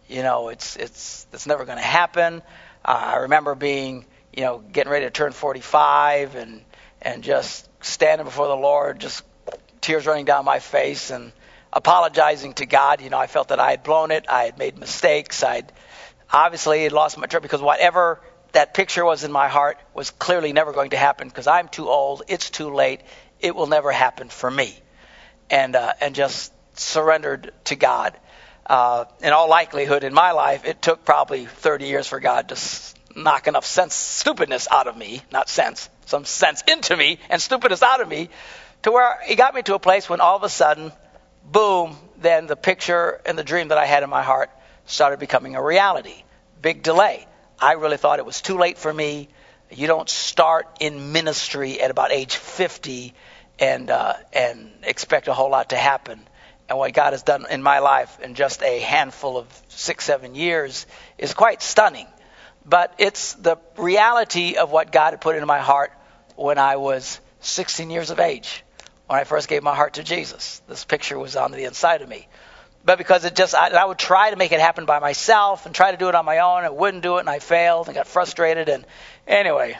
you 0.08 0.22
know, 0.22 0.50
it's 0.50 0.76
it's 0.76 1.26
it's 1.32 1.46
never 1.46 1.64
going 1.64 1.78
to 1.78 1.84
happen. 1.84 2.42
Uh, 2.84 3.12
I 3.14 3.16
remember 3.18 3.54
being, 3.54 4.04
you 4.32 4.42
know, 4.42 4.58
getting 4.58 4.92
ready 4.92 5.06
to 5.06 5.10
turn 5.10 5.32
45 5.32 6.36
and 6.36 6.62
and 7.00 7.24
just 7.24 7.68
standing 7.84 8.24
before 8.24 8.46
the 8.46 8.56
Lord, 8.56 9.00
just 9.00 9.24
tears 9.80 10.06
running 10.06 10.26
down 10.26 10.44
my 10.44 10.60
face 10.60 11.10
and 11.10 11.32
apologizing 11.72 12.54
to 12.54 12.66
God. 12.66 13.00
You 13.00 13.10
know, 13.10 13.18
I 13.18 13.26
felt 13.26 13.48
that 13.48 13.60
I 13.60 13.70
had 13.70 13.82
blown 13.82 14.10
it, 14.10 14.26
I 14.28 14.44
had 14.44 14.58
made 14.58 14.78
mistakes, 14.78 15.42
I'd 15.42 15.72
obviously 16.32 16.84
had 16.84 16.92
lost 16.92 17.18
my 17.18 17.26
trip 17.26 17.42
because 17.42 17.60
whatever 17.60 18.20
that 18.52 18.74
picture 18.74 19.04
was 19.04 19.24
in 19.24 19.32
my 19.32 19.48
heart 19.48 19.78
was 19.94 20.10
clearly 20.10 20.52
never 20.52 20.72
going 20.72 20.90
to 20.90 20.96
happen 20.96 21.28
because 21.28 21.46
I'm 21.46 21.68
too 21.68 21.88
old, 21.88 22.22
it's 22.28 22.50
too 22.50 22.72
late, 22.72 23.00
it 23.40 23.54
will 23.54 23.66
never 23.66 23.92
happen 23.92 24.28
for 24.28 24.50
me, 24.50 24.78
and 25.50 25.74
uh, 25.74 25.92
and 26.00 26.14
just 26.14 26.52
surrendered 26.78 27.52
to 27.64 27.76
God. 27.76 28.16
Uh, 28.66 29.04
in 29.20 29.32
all 29.32 29.48
likelihood, 29.48 30.04
in 30.04 30.14
my 30.14 30.32
life, 30.32 30.64
it 30.64 30.80
took 30.80 31.04
probably 31.04 31.46
30 31.46 31.86
years 31.86 32.06
for 32.06 32.20
God 32.20 32.48
to 32.50 32.54
s- 32.54 32.94
knock 33.16 33.48
enough 33.48 33.66
sense, 33.66 33.94
stupidness 33.94 34.68
out 34.70 34.86
of 34.86 34.96
me, 34.96 35.20
not 35.32 35.48
sense, 35.48 35.90
some 36.06 36.24
sense 36.24 36.62
into 36.68 36.96
me 36.96 37.18
and 37.28 37.42
stupidness 37.42 37.82
out 37.82 38.00
of 38.00 38.08
me, 38.08 38.28
to 38.82 38.92
where 38.92 39.18
He 39.26 39.34
got 39.34 39.54
me 39.54 39.62
to 39.62 39.74
a 39.74 39.78
place 39.80 40.08
when 40.08 40.20
all 40.20 40.36
of 40.36 40.44
a 40.44 40.48
sudden, 40.48 40.92
boom, 41.44 41.96
then 42.18 42.46
the 42.46 42.56
picture 42.56 43.20
and 43.26 43.38
the 43.38 43.44
dream 43.44 43.68
that 43.68 43.78
I 43.78 43.86
had 43.86 44.02
in 44.02 44.10
my 44.10 44.22
heart 44.22 44.50
started 44.86 45.18
becoming 45.18 45.56
a 45.56 45.62
reality. 45.62 46.22
Big 46.60 46.82
delay. 46.82 47.26
I 47.58 47.72
really 47.72 47.96
thought 47.96 48.18
it 48.18 48.26
was 48.26 48.40
too 48.40 48.58
late 48.58 48.78
for 48.78 48.92
me. 48.92 49.28
You 49.70 49.86
don't 49.86 50.08
start 50.08 50.68
in 50.80 51.12
ministry 51.12 51.80
at 51.80 51.90
about 51.90 52.12
age 52.12 52.36
50 52.36 53.14
and 53.58 53.90
uh, 53.90 54.14
and 54.32 54.70
expect 54.82 55.28
a 55.28 55.34
whole 55.34 55.50
lot 55.50 55.70
to 55.70 55.76
happen 55.76 56.20
and 56.68 56.78
what 56.78 56.92
God 56.94 57.12
has 57.12 57.22
done 57.22 57.44
in 57.50 57.62
my 57.62 57.80
life 57.80 58.18
in 58.20 58.34
just 58.34 58.62
a 58.62 58.78
handful 58.80 59.36
of 59.36 59.46
six, 59.68 60.04
seven 60.04 60.34
years 60.34 60.86
is 61.18 61.34
quite 61.34 61.60
stunning. 61.60 62.06
But 62.64 62.94
it's 62.98 63.34
the 63.34 63.58
reality 63.76 64.56
of 64.56 64.70
what 64.70 64.90
God 64.92 65.10
had 65.10 65.20
put 65.20 65.34
into 65.34 65.46
my 65.46 65.58
heart 65.58 65.92
when 66.34 66.58
I 66.58 66.76
was 66.76 67.20
16 67.40 67.90
years 67.90 68.10
of 68.10 68.20
age, 68.20 68.64
when 69.06 69.18
I 69.20 69.24
first 69.24 69.48
gave 69.48 69.62
my 69.62 69.74
heart 69.74 69.94
to 69.94 70.02
Jesus. 70.02 70.62
This 70.68 70.84
picture 70.84 71.18
was 71.18 71.36
on 71.36 71.52
the 71.52 71.64
inside 71.64 72.02
of 72.02 72.08
me. 72.08 72.28
But 72.84 72.98
because 72.98 73.24
it 73.24 73.36
just, 73.36 73.54
I, 73.54 73.68
I 73.68 73.84
would 73.84 73.98
try 73.98 74.30
to 74.30 74.36
make 74.36 74.52
it 74.52 74.60
happen 74.60 74.86
by 74.86 74.98
myself 74.98 75.66
and 75.66 75.74
try 75.74 75.92
to 75.92 75.96
do 75.96 76.08
it 76.08 76.14
on 76.14 76.24
my 76.24 76.38
own. 76.38 76.64
I 76.64 76.70
wouldn't 76.70 77.02
do 77.02 77.16
it, 77.16 77.20
and 77.20 77.30
I 77.30 77.38
failed 77.38 77.86
and 77.86 77.94
got 77.94 78.08
frustrated. 78.08 78.68
And 78.68 78.84
anyway, 79.26 79.78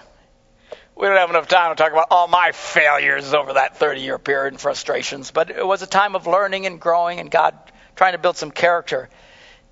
we 0.95 1.07
don't 1.07 1.17
have 1.17 1.31
enough 1.31 1.49
time 1.49 1.75
to 1.75 1.83
talk 1.83 1.93
about 1.93 2.09
all 2.11 2.29
my 2.29 2.53
failures 2.53 3.35
over 3.35 3.55
that 3.55 3.77
30 3.77 4.03
year 4.03 4.19
period 4.19 4.53
and 4.53 4.61
frustrations, 4.61 5.31
but 5.31 5.51
it 5.51 5.67
was 5.67 5.83
a 5.83 5.87
time 5.87 6.15
of 6.15 6.27
learning 6.27 6.67
and 6.67 6.81
growing 6.81 7.19
and 7.19 7.31
God 7.31 7.57
trying 7.97 8.13
to 8.13 8.19
build 8.19 8.37
some 8.37 8.51
character 8.51 9.09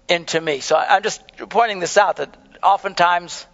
into 0.09 0.41
me. 0.41 0.61
So 0.61 0.77
I'm 0.77 1.03
just 1.03 1.23
pointing 1.49 1.79
this 1.79 1.97
out 1.97 2.17
that 2.17 2.37
oftentimes 2.63 3.47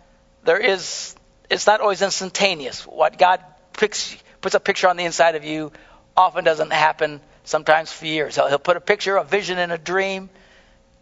there 0.45 0.59
is, 0.59 1.15
it's 1.51 1.67
not 1.67 1.81
always 1.81 2.03
instantaneous. 2.03 2.87
What 2.87 3.19
God 3.19 3.41
picks, 3.75 4.17
puts 4.47 4.55
a 4.55 4.61
picture 4.61 4.87
on 4.87 4.97
the 4.97 5.05
inside 5.05 5.35
of 5.35 5.43
you 5.43 5.73
often 6.17 6.45
doesn't 6.45 6.73
happen 6.73 7.21
sometimes 7.43 7.91
for 7.91 8.07
years. 8.07 8.37
He'll, 8.37 8.47
he'll 8.47 8.61
put 8.61 8.77
a 8.77 8.81
picture, 8.81 9.17
a 9.17 9.25
vision 9.25 9.59
in 9.59 9.73
a 9.73 9.77
dream, 9.77 10.31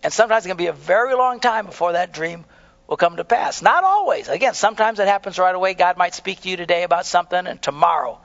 and 0.02 0.10
sometimes 0.10 0.46
it 0.46 0.48
can 0.48 0.56
be 0.56 0.68
a 0.68 0.72
very 0.72 1.14
long 1.14 1.40
time 1.40 1.66
before 1.66 1.92
that 1.92 2.14
dream 2.14 2.46
will 2.86 2.96
come 2.96 3.18
to 3.18 3.24
pass. 3.24 3.60
Not 3.60 3.84
always. 3.84 4.28
Again, 4.28 4.54
sometimes 4.54 4.98
it 4.98 5.08
happens 5.08 5.38
right 5.38 5.54
away. 5.54 5.74
God 5.74 5.98
might 5.98 6.14
speak 6.14 6.40
to 6.40 6.48
you 6.48 6.56
today 6.56 6.84
about 6.84 7.04
something, 7.04 7.46
and 7.46 7.60
tomorrow, 7.60 8.18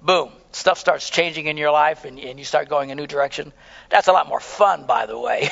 boom, 0.00 0.32
stuff 0.52 0.78
starts 0.78 1.10
changing 1.10 1.48
in 1.48 1.58
your 1.58 1.70
life, 1.70 2.06
and, 2.06 2.18
and 2.18 2.38
you 2.38 2.44
start 2.46 2.70
going 2.70 2.90
a 2.90 2.94
new 2.94 3.06
direction. 3.06 3.52
That's 3.90 4.08
a 4.08 4.12
lot 4.12 4.26
more 4.26 4.40
fun, 4.40 4.86
by 4.86 5.04
the 5.04 5.18
way. 5.18 5.50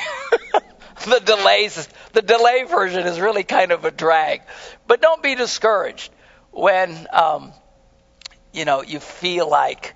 the 1.05 1.19
delays, 1.19 1.87
the 2.13 2.23
delay 2.23 2.63
version 2.63 3.05
is 3.05 3.19
really 3.19 3.43
kind 3.43 3.71
of 3.71 3.85
a 3.85 3.91
drag. 3.91 4.41
But 4.87 4.99
don't 4.99 5.21
be 5.21 5.35
discouraged 5.35 6.11
when 6.49 7.05
um, 7.13 7.53
you 8.53 8.65
know 8.65 8.81
you 8.81 8.99
feel 8.99 9.49
like 9.49 9.95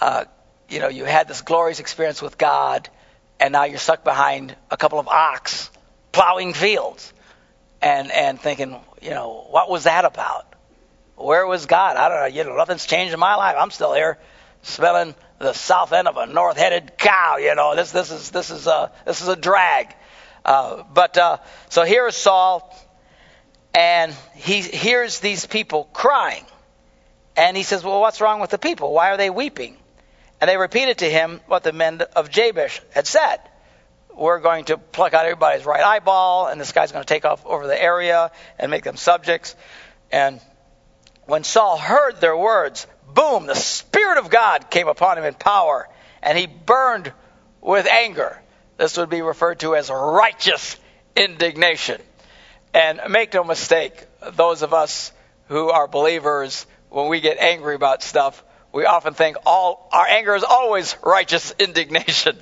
uh, 0.00 0.24
you 0.68 0.80
know 0.80 0.88
you 0.88 1.04
had 1.04 1.28
this 1.28 1.42
glorious 1.42 1.80
experience 1.80 2.22
with 2.22 2.38
God, 2.38 2.88
and 3.40 3.52
now 3.52 3.64
you're 3.64 3.78
stuck 3.78 4.04
behind 4.04 4.54
a 4.70 4.76
couple 4.76 4.98
of 4.98 5.08
ox 5.08 5.70
plowing 6.12 6.54
fields 6.54 7.12
and 7.80 8.10
and 8.10 8.40
thinking, 8.40 8.76
you 9.02 9.10
know, 9.10 9.46
what 9.50 9.70
was 9.70 9.84
that 9.84 10.04
about? 10.04 10.46
Where 11.16 11.46
was 11.46 11.66
God? 11.66 11.96
I 11.96 12.08
don't 12.08 12.20
know. 12.20 12.26
You 12.26 12.44
know, 12.44 12.56
nothing's 12.56 12.86
changed 12.86 13.12
in 13.14 13.20
my 13.20 13.34
life. 13.34 13.56
I'm 13.58 13.70
still 13.70 13.94
here. 13.94 14.18
smelling 14.62 15.14
the 15.38 15.52
south 15.52 15.92
end 15.92 16.08
of 16.08 16.16
a 16.16 16.26
north-headed 16.26 16.98
cow. 16.98 17.36
You 17.36 17.54
know, 17.54 17.74
this 17.76 17.92
this 17.92 18.10
is 18.10 18.30
this 18.30 18.50
is 18.50 18.66
a 18.66 18.92
this 19.04 19.20
is 19.20 19.28
a 19.28 19.36
drag. 19.36 19.94
Uh, 20.44 20.82
but 20.92 21.16
uh, 21.18 21.38
so 21.68 21.84
here 21.84 22.06
is 22.06 22.16
Saul, 22.16 22.74
and 23.74 24.14
he 24.34 24.62
hears 24.62 25.20
these 25.20 25.46
people 25.46 25.84
crying, 25.92 26.44
and 27.38 27.56
he 27.56 27.62
says, 27.62 27.82
"Well, 27.82 28.00
what's 28.00 28.20
wrong 28.20 28.40
with 28.40 28.50
the 28.50 28.58
people? 28.58 28.92
Why 28.92 29.12
are 29.12 29.16
they 29.16 29.30
weeping?" 29.30 29.78
And 30.40 30.50
they 30.50 30.56
repeated 30.56 30.98
to 30.98 31.10
him 31.10 31.40
what 31.46 31.62
the 31.62 31.72
men 31.72 32.02
of 32.14 32.30
Jabesh 32.30 32.80
had 32.90 33.06
said. 33.06 33.38
We're 34.14 34.40
going 34.40 34.64
to 34.66 34.78
pluck 34.78 35.14
out 35.14 35.24
everybody's 35.24 35.64
right 35.64 35.82
eyeball, 35.82 36.48
and 36.48 36.60
this 36.60 36.72
guy's 36.72 36.92
going 36.92 37.04
to 37.04 37.14
take 37.14 37.24
off 37.24 37.46
over 37.46 37.66
the 37.66 37.80
area 37.80 38.32
and 38.58 38.70
make 38.70 38.84
them 38.84 38.96
subjects. 38.96 39.54
And 40.10 40.40
when 41.26 41.44
Saul 41.44 41.78
heard 41.78 42.20
their 42.20 42.36
words, 42.36 42.86
boom, 43.14 43.46
the 43.46 43.54
Spirit 43.54 44.18
of 44.18 44.30
God 44.30 44.70
came 44.70 44.88
upon 44.88 45.18
him 45.18 45.24
in 45.24 45.34
power, 45.34 45.88
and 46.22 46.36
he 46.36 46.46
burned 46.46 47.12
with 47.60 47.86
anger. 47.86 48.40
This 48.76 48.96
would 48.96 49.10
be 49.10 49.22
referred 49.22 49.60
to 49.60 49.76
as 49.76 49.90
righteous 49.90 50.76
indignation. 51.14 52.00
And 52.74 53.00
make 53.08 53.34
no 53.34 53.44
mistake, 53.44 53.92
those 54.34 54.62
of 54.62 54.74
us 54.74 55.12
who 55.48 55.70
are 55.70 55.88
believers, 55.88 56.66
when 56.90 57.08
we 57.08 57.20
get 57.20 57.38
angry 57.38 57.74
about 57.74 58.02
stuff, 58.02 58.42
we 58.72 58.84
often 58.84 59.14
think 59.14 59.36
all 59.46 59.88
our 59.92 60.06
anger 60.06 60.34
is 60.34 60.44
always 60.44 60.96
righteous 61.02 61.54
indignation, 61.58 62.38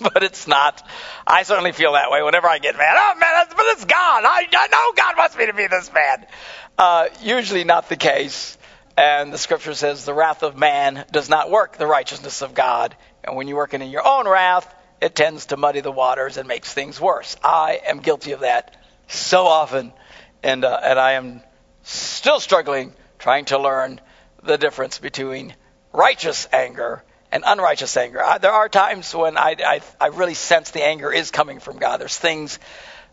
but 0.00 0.22
it's 0.22 0.46
not. 0.46 0.82
I 1.26 1.42
certainly 1.42 1.72
feel 1.72 1.92
that 1.92 2.10
way 2.10 2.22
whenever 2.22 2.48
I 2.48 2.58
get 2.58 2.76
mad. 2.76 2.94
Oh 2.96 3.14
man, 3.18 3.44
but 3.50 3.66
it's 3.68 3.84
God. 3.84 4.24
I, 4.24 4.46
I 4.52 4.66
know 4.68 4.92
God 4.96 5.16
wants 5.16 5.36
me 5.36 5.46
to 5.46 5.54
be 5.54 5.66
this 5.66 5.92
mad. 5.92 6.28
Uh, 6.78 7.08
usually 7.22 7.64
not 7.64 7.88
the 7.88 7.96
case. 7.96 8.58
And 8.98 9.30
the 9.30 9.36
scripture 9.38 9.74
says 9.74 10.06
the 10.06 10.14
wrath 10.14 10.42
of 10.42 10.56
man 10.56 11.04
does 11.12 11.28
not 11.28 11.50
work 11.50 11.76
the 11.76 11.86
righteousness 11.86 12.40
of 12.40 12.54
God. 12.54 12.96
And 13.22 13.36
when 13.36 13.46
you're 13.46 13.58
working 13.58 13.82
in 13.82 13.90
your 13.90 14.06
own 14.06 14.26
wrath, 14.26 14.74
it 15.02 15.14
tends 15.14 15.46
to 15.46 15.58
muddy 15.58 15.80
the 15.80 15.92
waters 15.92 16.38
and 16.38 16.48
makes 16.48 16.72
things 16.72 16.98
worse. 16.98 17.36
I 17.44 17.80
am 17.86 17.98
guilty 17.98 18.32
of 18.32 18.40
that 18.40 18.74
so 19.08 19.46
often, 19.46 19.92
and 20.42 20.64
uh, 20.64 20.80
and 20.82 20.98
I 20.98 21.12
am 21.12 21.42
still 21.82 22.40
struggling 22.40 22.94
trying 23.18 23.46
to 23.46 23.58
learn 23.58 24.00
the 24.42 24.56
difference 24.56 24.98
between 24.98 25.54
righteous 25.92 26.48
anger 26.52 27.02
and 27.32 27.44
unrighteous 27.46 27.96
anger. 27.96 28.22
I, 28.22 28.38
there 28.38 28.52
are 28.52 28.68
times 28.68 29.14
when 29.14 29.36
I, 29.36 29.56
I, 29.58 29.80
I 30.00 30.06
really 30.08 30.34
sense 30.34 30.70
the 30.70 30.84
anger 30.84 31.12
is 31.12 31.30
coming 31.30 31.58
from 31.58 31.78
God. 31.78 32.00
There's 32.00 32.16
things 32.16 32.58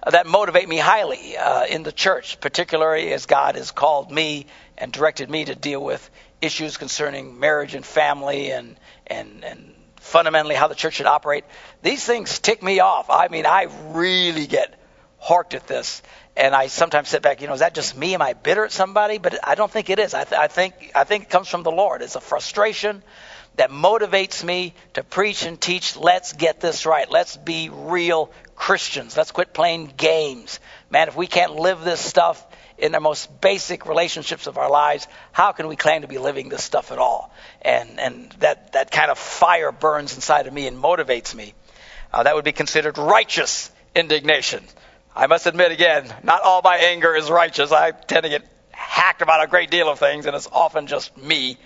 that 0.10 0.28
motivate 0.28 0.68
me 0.68 0.78
highly 0.78 1.38
uh, 1.38 1.66
in 1.66 1.84
the 1.84 1.92
church, 1.92 2.40
particularly 2.40 3.14
as 3.14 3.26
God 3.26 3.56
has 3.56 3.72
called 3.72 4.12
me 4.12 4.48
and 4.78 4.92
directed 4.92 5.30
me 5.30 5.46
to 5.46 5.56
deal 5.56 5.84
with 5.84 6.10
issues 6.42 6.78
concerning 6.78 7.40
marriage 7.40 7.74
and 7.74 7.86
family 7.86 8.52
and 8.52 8.78
and 9.08 9.46
and 9.46 9.74
fundamentally 9.96 10.56
how 10.56 10.68
the 10.68 10.76
church 10.76 10.96
should 10.96 11.06
operate. 11.06 11.46
These 11.82 12.04
things 12.04 12.40
tick 12.40 12.62
me 12.62 12.82
off. 12.82 13.10
I 13.10 13.30
mean, 13.30 13.46
I 13.46 13.68
really 13.92 14.46
get 14.48 14.78
harked 15.24 15.54
at 15.54 15.66
this, 15.68 16.02
and 16.36 16.54
I 16.54 16.68
sometimes 16.68 17.08
sit 17.08 17.22
back. 17.22 17.40
You 17.42 17.48
know, 17.48 17.54
is 17.54 17.62
that 17.62 17.74
just 17.74 17.96
me? 17.96 18.14
Am 18.14 18.22
I 18.22 18.34
bitter 18.34 18.66
at 18.66 18.74
somebody? 18.74 19.20
But 19.20 19.40
I 19.48 19.56
don't 19.56 19.72
think 19.72 19.90
it 19.90 19.98
is. 19.98 20.14
I, 20.14 20.26
th- 20.26 20.40
I 20.40 20.48
think 20.48 20.92
I 20.94 21.06
think 21.06 21.24
it 21.24 21.30
comes 21.30 21.48
from 21.48 21.64
the 21.64 21.72
Lord. 21.72 22.02
It's 22.02 22.16
a 22.16 22.22
frustration 22.22 23.02
that 23.56 23.70
motivates 23.70 24.44
me 24.44 24.74
to 24.96 25.04
preach 25.04 25.46
and 25.46 25.60
teach. 25.60 25.96
Let's 25.96 26.34
get 26.34 26.60
this 26.60 26.86
right. 26.86 27.10
Let's 27.10 27.38
be 27.38 27.70
real 27.72 28.32
Christians. 28.56 29.16
Let's 29.16 29.32
quit 29.32 29.54
playing 29.54 29.94
games. 29.96 30.60
Man, 30.90 31.08
if 31.08 31.16
we 31.16 31.28
can't 31.28 31.56
live 31.56 31.82
this 31.86 32.02
stuff 32.02 32.46
in 32.78 32.92
the 32.92 33.00
most 33.00 33.40
basic 33.40 33.86
relationships 33.86 34.48
of 34.48 34.58
our 34.58 34.70
lives, 34.70 35.08
how 35.32 35.54
can 35.54 35.68
we 35.68 35.78
claim 35.78 36.02
to 36.02 36.08
be 36.08 36.18
living 36.18 36.50
this 36.50 36.64
stuff 36.64 36.92
at 36.92 36.98
all? 36.98 37.34
And 37.62 37.98
and 37.98 38.32
that 38.40 38.74
that 38.74 38.92
kind 38.92 39.10
of 39.10 39.18
fire 39.18 39.72
burns 39.72 40.16
inside 40.16 40.48
of 40.48 40.54
me 40.54 40.68
and 40.68 40.78
motivates 40.78 41.34
me. 41.34 41.54
Uh, 42.12 42.24
that 42.24 42.36
would 42.36 42.46
be 42.46 42.52
considered 42.52 42.98
righteous 42.98 43.72
indignation. 43.96 44.64
I 45.16 45.28
must 45.28 45.46
admit 45.46 45.72
again, 45.72 46.12
not 46.24 46.42
all 46.42 46.62
my 46.64 46.78
anger 46.78 47.16
is 47.16 47.30
righteous. 47.30 47.72
I 47.72 47.92
tend 47.92 48.24
to 48.24 48.30
get 48.30 48.44
hacked 48.72 49.22
about 49.22 49.44
a 49.44 49.48
great 49.48 49.70
deal 49.70 49.90
of 49.90 50.00
things, 50.00 50.26
and 50.26 50.36
it's 50.36 50.48
often 50.52 50.88
just 50.88 51.16
me, 51.18 51.58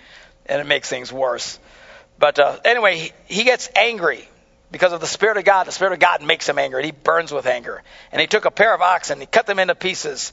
and 0.46 0.60
it 0.60 0.66
makes 0.66 0.88
things 0.88 1.10
worse. 1.10 1.58
But 2.18 2.38
uh, 2.38 2.58
anyway, 2.64 2.98
he, 2.98 3.12
he 3.26 3.44
gets 3.44 3.70
angry 3.74 4.28
because 4.70 4.92
of 4.92 5.00
the 5.00 5.06
Spirit 5.06 5.38
of 5.38 5.44
God. 5.44 5.66
The 5.66 5.72
Spirit 5.72 5.94
of 5.94 5.98
God 5.98 6.22
makes 6.22 6.46
him 6.46 6.58
angry, 6.58 6.82
and 6.82 6.86
he 6.86 6.92
burns 6.92 7.32
with 7.32 7.46
anger. 7.46 7.82
And 8.12 8.20
he 8.20 8.26
took 8.26 8.44
a 8.44 8.50
pair 8.50 8.74
of 8.74 8.82
oxen, 8.82 9.20
he 9.20 9.26
cut 9.26 9.46
them 9.46 9.58
into 9.58 9.74
pieces, 9.74 10.32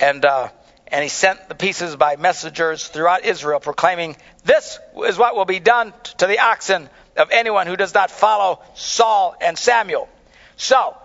and 0.00 0.24
uh, 0.24 0.48
and 0.88 1.02
he 1.02 1.08
sent 1.08 1.48
the 1.48 1.54
pieces 1.54 1.96
by 1.96 2.16
messengers 2.16 2.86
throughout 2.86 3.24
Israel, 3.24 3.60
proclaiming, 3.60 4.16
"This 4.44 4.78
is 5.04 5.18
what 5.18 5.36
will 5.36 5.44
be 5.44 5.60
done 5.60 5.92
to 6.18 6.26
the 6.26 6.40
oxen 6.40 6.88
of 7.16 7.30
anyone 7.30 7.68
who 7.68 7.76
does 7.76 7.94
not 7.94 8.10
follow 8.10 8.60
Saul 8.74 9.36
and 9.40 9.56
Samuel." 9.56 10.08
So 10.56 10.96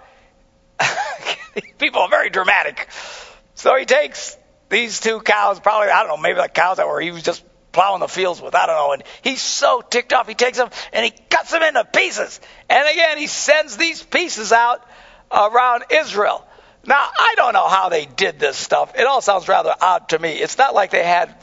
people 1.77 2.01
are 2.01 2.09
very 2.09 2.29
dramatic. 2.29 2.87
So 3.55 3.75
he 3.77 3.85
takes 3.85 4.37
these 4.69 4.99
two 4.99 5.19
cows, 5.19 5.59
probably, 5.59 5.89
I 5.89 5.99
don't 6.03 6.09
know, 6.09 6.17
maybe 6.17 6.39
like 6.39 6.53
cows 6.53 6.77
that 6.77 6.87
were, 6.87 7.01
he 7.01 7.11
was 7.11 7.23
just 7.23 7.43
plowing 7.71 7.99
the 7.99 8.07
fields 8.07 8.41
with, 8.41 8.55
I 8.55 8.65
don't 8.65 8.75
know, 8.75 8.93
and 8.93 9.03
he's 9.21 9.41
so 9.41 9.81
ticked 9.81 10.13
off, 10.13 10.27
he 10.27 10.33
takes 10.33 10.57
them 10.57 10.69
and 10.93 11.05
he 11.05 11.11
cuts 11.29 11.51
them 11.51 11.61
into 11.61 11.83
pieces. 11.85 12.39
And 12.69 12.87
again, 12.87 13.17
he 13.17 13.27
sends 13.27 13.77
these 13.77 14.01
pieces 14.01 14.51
out 14.51 14.85
around 15.31 15.85
Israel. 15.89 16.45
Now, 16.85 16.95
I 16.97 17.35
don't 17.37 17.53
know 17.53 17.67
how 17.67 17.89
they 17.89 18.05
did 18.05 18.39
this 18.39 18.57
stuff. 18.57 18.93
It 18.97 19.05
all 19.05 19.21
sounds 19.21 19.47
rather 19.47 19.73
odd 19.79 20.09
to 20.09 20.19
me. 20.19 20.31
It's 20.31 20.57
not 20.57 20.73
like 20.73 20.91
they 20.91 21.03
had 21.03 21.35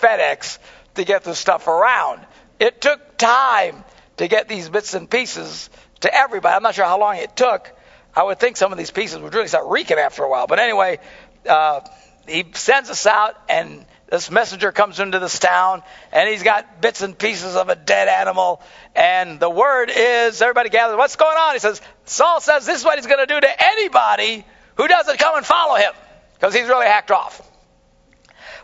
FedEx 0.00 0.58
to 0.94 1.04
get 1.04 1.22
this 1.22 1.38
stuff 1.38 1.68
around. 1.68 2.24
It 2.58 2.80
took 2.80 3.18
time 3.18 3.84
to 4.16 4.28
get 4.28 4.48
these 4.48 4.68
bits 4.68 4.94
and 4.94 5.10
pieces 5.10 5.68
to 6.00 6.14
everybody. 6.14 6.54
I'm 6.54 6.62
not 6.62 6.74
sure 6.74 6.86
how 6.86 6.98
long 6.98 7.16
it 7.16 7.36
took, 7.36 7.75
I 8.16 8.22
would 8.22 8.40
think 8.40 8.56
some 8.56 8.72
of 8.72 8.78
these 8.78 8.90
pieces 8.90 9.18
would 9.18 9.34
really 9.34 9.46
start 9.46 9.66
reeking 9.68 9.98
after 9.98 10.24
a 10.24 10.28
while. 10.30 10.46
But 10.46 10.58
anyway, 10.58 10.98
uh, 11.46 11.80
he 12.26 12.46
sends 12.54 12.88
us 12.88 13.06
out, 13.06 13.36
and 13.46 13.84
this 14.10 14.30
messenger 14.30 14.72
comes 14.72 15.00
into 15.00 15.18
this 15.18 15.38
town, 15.38 15.82
and 16.12 16.26
he's 16.26 16.42
got 16.42 16.80
bits 16.80 17.02
and 17.02 17.16
pieces 17.16 17.56
of 17.56 17.68
a 17.68 17.76
dead 17.76 18.08
animal. 18.08 18.62
And 18.94 19.38
the 19.38 19.50
word 19.50 19.90
is, 19.94 20.40
everybody 20.40 20.70
gathers, 20.70 20.96
what's 20.96 21.16
going 21.16 21.36
on? 21.36 21.52
He 21.52 21.58
says, 21.58 21.82
Saul 22.06 22.40
says 22.40 22.64
this 22.64 22.78
is 22.78 22.84
what 22.86 22.96
he's 22.96 23.06
going 23.06 23.24
to 23.24 23.32
do 23.32 23.38
to 23.38 23.64
anybody 23.64 24.46
who 24.76 24.88
doesn't 24.88 25.18
come 25.18 25.36
and 25.36 25.44
follow 25.44 25.74
him, 25.76 25.92
because 26.34 26.54
he's 26.54 26.68
really 26.68 26.86
hacked 26.86 27.10
off. 27.10 27.42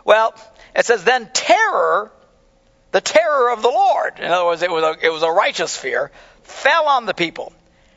Well, 0.03 0.33
it 0.75 0.85
says, 0.87 1.03
then 1.03 1.29
terror, 1.31 2.11
the 2.91 3.01
terror 3.01 3.51
of 3.51 3.61
the 3.61 3.69
Lord, 3.69 4.17
in 4.17 4.25
other 4.25 4.45
words, 4.45 4.63
it 4.63 4.71
was 4.71 4.83
a, 4.83 5.05
it 5.05 5.11
was 5.11 5.21
a 5.21 5.31
righteous 5.31 5.77
fear, 5.77 6.11
fell 6.41 6.87
on 6.87 7.05
the 7.05 7.13
people 7.13 7.53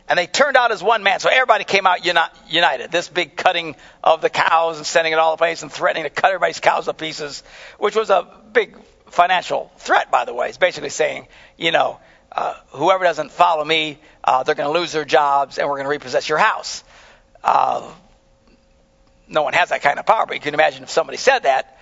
and 0.08 0.18
they 0.18 0.26
turned 0.26 0.56
out 0.56 0.72
as 0.72 0.82
one 0.82 1.02
man. 1.02 1.20
So 1.20 1.28
everybody 1.28 1.64
came 1.64 1.86
out 1.86 2.04
united. 2.04 2.90
This 2.90 3.08
big 3.08 3.36
cutting 3.36 3.76
of 4.04 4.20
the 4.20 4.30
cows 4.30 4.76
and 4.76 4.86
sending 4.86 5.12
it 5.12 5.18
all 5.18 5.32
the 5.32 5.38
place 5.38 5.62
and 5.62 5.72
threatening 5.72 6.04
to 6.04 6.10
cut 6.10 6.26
everybody's 6.26 6.60
cows 6.60 6.84
to 6.84 6.94
pieces, 6.94 7.42
which 7.78 7.96
was 7.96 8.10
a 8.10 8.26
big 8.52 8.76
financial 9.10 9.70
threat, 9.78 10.10
by 10.10 10.24
the 10.24 10.34
way. 10.34 10.48
It's 10.48 10.58
basically 10.58 10.90
saying, 10.90 11.26
you 11.56 11.72
know, 11.72 11.98
uh, 12.30 12.54
whoever 12.68 13.04
doesn't 13.04 13.32
follow 13.32 13.64
me, 13.64 13.98
uh, 14.22 14.42
they're 14.42 14.54
going 14.54 14.72
to 14.72 14.78
lose 14.78 14.92
their 14.92 15.04
jobs 15.04 15.58
and 15.58 15.68
we're 15.68 15.76
going 15.76 15.86
to 15.86 15.90
repossess 15.90 16.28
your 16.28 16.38
house. 16.38 16.84
Uh, 17.42 17.90
no 19.28 19.42
one 19.42 19.54
has 19.54 19.70
that 19.70 19.82
kind 19.82 19.98
of 19.98 20.06
power, 20.06 20.26
but 20.26 20.34
you 20.34 20.40
can 20.40 20.54
imagine 20.54 20.82
if 20.82 20.90
somebody 20.90 21.18
said 21.18 21.40
that, 21.40 21.75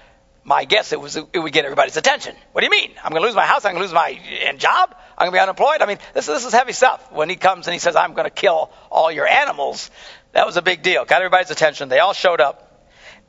my 0.45 0.65
guess 0.65 0.93
it 0.93 1.01
was 1.01 1.17
it 1.17 1.39
would 1.39 1.53
get 1.53 1.65
everybody's 1.65 1.97
attention. 1.97 2.37
What 2.53 2.61
do 2.61 2.67
you 2.67 2.71
mean? 2.71 2.93
I'm 3.03 3.11
going 3.11 3.23
to 3.23 3.27
lose 3.27 3.35
my 3.35 3.47
house. 3.47 3.65
I'm 3.65 3.73
going 3.73 3.83
to 3.83 3.87
lose 3.87 3.95
my 3.95 4.55
job. 4.59 4.95
I'm 5.17 5.27
going 5.27 5.33
to 5.33 5.37
be 5.37 5.41
unemployed. 5.41 5.81
I 5.81 5.87
mean, 5.87 5.99
this 6.13 6.27
this 6.27 6.45
is 6.45 6.53
heavy 6.53 6.73
stuff. 6.73 7.11
When 7.13 7.31
he 7.31 7.37
comes 7.37 7.67
and 7.67 7.73
he 7.73 7.79
says, 7.79 7.97
"I'm 7.97 8.13
going 8.13 8.27
to 8.27 8.31
kill 8.31 8.71
all 8.91 9.11
your 9.11 9.27
animals," 9.27 9.91
that 10.33 10.45
was 10.45 10.57
a 10.59 10.63
big 10.63 10.83
deal. 10.83 11.05
Got 11.07 11.23
everybody's 11.23 11.51
attention. 11.51 11.89
They 11.89 11.99
all 11.99 12.13
showed 12.13 12.41
up. 12.41 12.71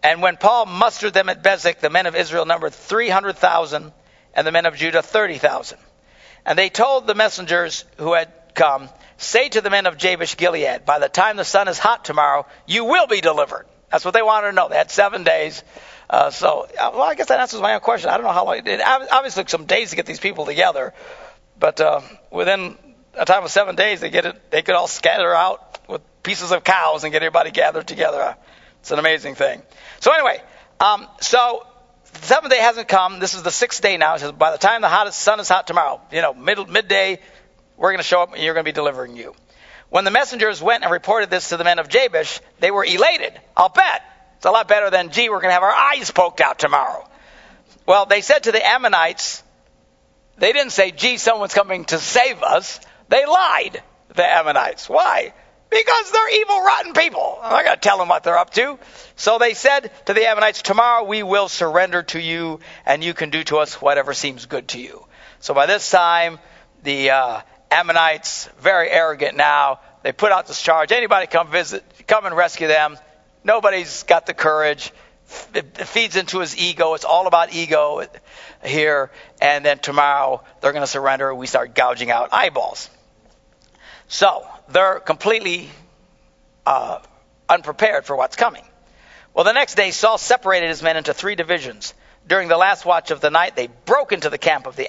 And 0.04 0.22
when 0.22 0.36
Paul 0.36 0.66
mustered 0.66 1.14
them 1.14 1.30
at 1.30 1.42
Bezek, 1.42 1.80
the 1.80 1.90
men 1.90 2.06
of 2.06 2.16
Israel 2.16 2.46
numbered 2.46 2.74
300,000, 2.74 3.92
and 4.34 4.46
the 4.46 4.52
men 4.52 4.66
of 4.66 4.76
Judah 4.76 5.02
30,000. 5.02 5.80
And 6.46 6.60
they 6.60 6.70
told 6.70 7.08
the 7.08 7.16
messengers 7.16 7.86
who 7.98 8.14
had 8.14 8.32
come, 8.54 8.90
"Say 9.18 9.50
to 9.50 9.62
the 9.62 9.70
men 9.70 9.86
of 9.86 9.98
Jabesh 9.98 10.36
Gilead, 10.36 10.86
by 10.86 11.00
the 11.00 11.10
time 11.10 11.38
the 11.38 11.46
sun 11.46 11.70
is 11.70 11.80
hot 11.80 12.04
tomorrow, 12.04 12.46
you 12.66 12.84
will 12.84 13.08
be 13.08 13.22
delivered." 13.22 13.66
That's 13.90 14.04
what 14.04 14.14
they 14.14 14.22
wanted 14.22 14.48
to 14.48 14.54
know. 14.54 14.68
They 14.68 14.76
had 14.76 14.92
seven 14.92 15.24
days. 15.24 15.64
Uh, 16.10 16.30
so, 16.30 16.68
uh, 16.80 16.92
well, 16.94 17.04
I 17.04 17.16
guess 17.16 17.28
that 17.28 17.40
answers 17.40 17.62
my 17.62 17.74
own 17.74 17.80
question. 17.80 18.10
I 18.10 18.18
don't 18.18 18.26
know 18.26 18.32
how 18.32 18.46
long 18.46 18.58
it 18.58 18.66
did. 18.66 18.82
Obviously, 18.82 19.44
took 19.44 19.50
some 19.50 19.66
days 19.66 19.90
to 19.90 19.96
get 19.96 20.06
these 20.06 20.20
people 20.20 20.46
together, 20.46 20.94
but 21.60 21.82
uh, 21.82 22.02
within 22.32 22.78
a 23.16 23.26
time 23.26 23.44
of 23.44 23.52
seven 23.52 23.76
days, 23.76 24.02
they 24.02 24.10
get 24.10 24.26
it. 24.26 24.52
They 24.52 24.62
could 24.62 24.76
all 24.76 24.88
scatter 24.88 25.34
out 25.34 25.80
with 25.90 26.02
pieces 26.24 26.52
of 26.52 26.64
cows 26.64 27.04
and 27.04 27.12
get 27.12 27.24
everybody 27.24 27.52
gathered 27.52 27.88
together. 27.88 28.36
It's 28.82 28.92
an 28.92 29.00
amazing 29.00 29.36
thing. 29.36 29.62
So 30.00 30.14
anyway, 30.14 30.42
um, 30.80 31.08
so 31.22 31.66
the 32.14 32.22
seventh 32.22 32.54
day 32.54 32.60
hasn't 32.60 32.88
come. 32.88 33.20
This 33.20 33.34
is 33.34 33.44
the 33.44 33.52
sixth 33.52 33.82
day 33.82 33.98
now. 33.98 34.16
It 34.16 34.20
says 34.20 34.32
by 34.32 34.52
the 34.52 34.58
time 34.58 34.82
the 34.82 34.90
hottest 34.90 35.20
sun 35.20 35.40
is 35.40 35.50
hot 35.50 35.66
tomorrow, 35.66 36.02
you 36.12 36.22
know, 36.22 36.34
mid 36.34 36.70
midday, 36.70 37.20
we're 37.78 37.90
going 37.90 37.98
to 38.00 38.04
show 38.04 38.22
up 38.22 38.34
and 38.34 38.44
you're 38.44 38.54
going 38.54 38.64
to 38.64 38.72
be 38.72 38.76
delivering 38.76 39.18
you. 39.18 39.34
When 39.90 40.04
the 40.04 40.12
messengers 40.12 40.62
went 40.62 40.84
and 40.84 40.92
reported 40.92 41.30
this 41.30 41.50
to 41.50 41.58
the 41.58 41.64
men 41.64 41.80
of 41.80 41.88
Jabesh, 41.88 42.42
they 42.60 42.72
were 42.72 42.84
elated. 42.84 43.40
I'll 43.56 43.70
bet 43.70 44.02
it's 44.46 44.50
a 44.52 44.54
lot 44.54 44.68
better 44.68 44.92
than, 44.92 45.10
gee, 45.10 45.28
we're 45.28 45.42
going 45.42 45.50
to 45.50 45.54
have 45.54 45.64
our 45.64 45.74
eyes 45.74 46.12
poked 46.12 46.40
out 46.40 46.60
tomorrow. 46.60 47.04
Well, 47.88 48.06
they 48.06 48.22
said 48.22 48.44
to 48.44 48.52
the 48.52 48.64
Ammonites, 48.64 49.42
they 50.38 50.54
didn't 50.54 50.72
say, 50.72 50.92
gee, 50.92 51.18
someone's 51.18 51.56
coming 51.56 51.86
to 51.86 51.98
save 51.98 52.44
us. 52.44 52.80
They 53.10 53.26
lied, 53.26 53.82
the 54.14 54.24
Ammonites. 54.24 54.88
Why? 54.88 55.34
Because 55.72 56.12
they're 56.12 56.42
evil, 56.42 56.62
rotten 56.62 56.94
people. 56.94 57.40
I'm 57.42 57.54
not 57.54 57.66
going 57.66 57.76
to 57.76 57.82
tell 57.82 57.98
them 57.98 58.08
what 58.08 58.24
they're 58.24 58.38
up 58.38 58.52
to. 58.52 58.78
So 59.16 59.40
they 59.40 59.56
said 59.56 59.90
to 60.06 60.14
the 60.14 60.28
Ammonites, 60.28 60.62
Tomorrow 60.62 61.06
we 61.06 61.24
will 61.24 61.48
surrender 61.48 62.04
to 62.04 62.20
you, 62.20 62.60
and 62.86 63.04
you 63.04 63.16
can 63.16 63.32
do 63.32 63.44
to 63.46 63.58
us 63.58 63.82
whatever 63.82 64.14
seems 64.14 64.46
good 64.46 64.68
to 64.68 64.80
you. 64.80 65.08
So 65.40 65.56
by 65.56 65.66
this 65.66 65.90
time, 65.90 66.38
the 66.84 67.10
uh, 67.10 67.42
Ammonites, 67.72 68.48
very 68.60 68.92
arrogant 68.92 69.38
now, 69.38 69.80
they 70.04 70.12
put 70.12 70.32
out 70.32 70.46
this 70.46 70.62
charge 70.62 70.92
anybody 70.92 71.26
come 71.26 71.50
visit, 71.50 71.84
come 72.06 72.28
and 72.28 72.38
rescue 72.38 72.68
them. 72.68 72.96
Nobody's 73.46 74.04
got 74.04 74.26
the 74.26 74.34
courage. 74.34 74.92
It 75.54 75.78
feeds 75.78 76.16
into 76.16 76.40
his 76.40 76.58
ego. 76.58 76.96
It's 76.96 77.06
all 77.06 77.28
about 77.28 77.54
ego 77.54 78.04
here. 78.64 79.12
And 79.40 79.64
then 79.64 79.78
tomorrow 79.78 80.44
they're 80.60 80.72
going 80.72 80.84
to 80.84 80.88
surrender. 80.88 81.34
We 81.34 81.46
start 81.46 81.76
gouging 81.76 82.10
out 82.10 82.30
eyeballs. 82.34 82.90
So 84.08 84.46
they're 84.70 85.00
completely 85.00 85.70
uh, 86.66 87.00
unprepared 87.48 88.06
for 88.06 88.16
what's 88.16 88.36
coming. 88.36 88.64
Well, 89.36 89.46
the 89.46 89.54
next 89.54 89.76
day, 89.76 89.92
Saul 89.92 90.18
separated 90.18 90.70
his 90.70 90.82
men 90.82 90.98
into 90.98 91.14
three 91.14 91.36
divisions. 91.36 91.94
During 92.28 92.48
the 92.48 92.58
last 92.58 92.84
watch 92.84 93.12
of 93.12 93.22
the 93.22 93.30
night, 93.30 93.56
they 93.56 93.68
broke 93.68 94.12
into 94.12 94.32
the 94.32 94.40
camp 94.40 94.66
of 94.66 94.76
the 94.76 94.88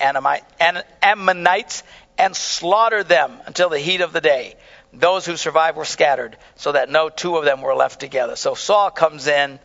Ammonites 1.02 1.82
and 2.16 2.34
slaughtered 2.34 3.08
them 3.08 3.38
until 3.44 3.68
the 3.68 3.78
heat 3.78 4.00
of 4.00 4.14
the 4.14 4.22
day. 4.22 4.56
Those 4.98 5.26
who 5.26 5.36
survived 5.36 5.76
were 5.76 5.84
scattered, 5.84 6.36
so 6.56 6.72
that 6.72 6.90
no 6.90 7.08
two 7.10 7.36
of 7.36 7.44
them 7.44 7.60
were 7.60 7.74
left 7.74 8.00
together. 8.00 8.34
So 8.36 8.54
Saul 8.54 8.90
comes 8.90 9.26
in 9.26 9.58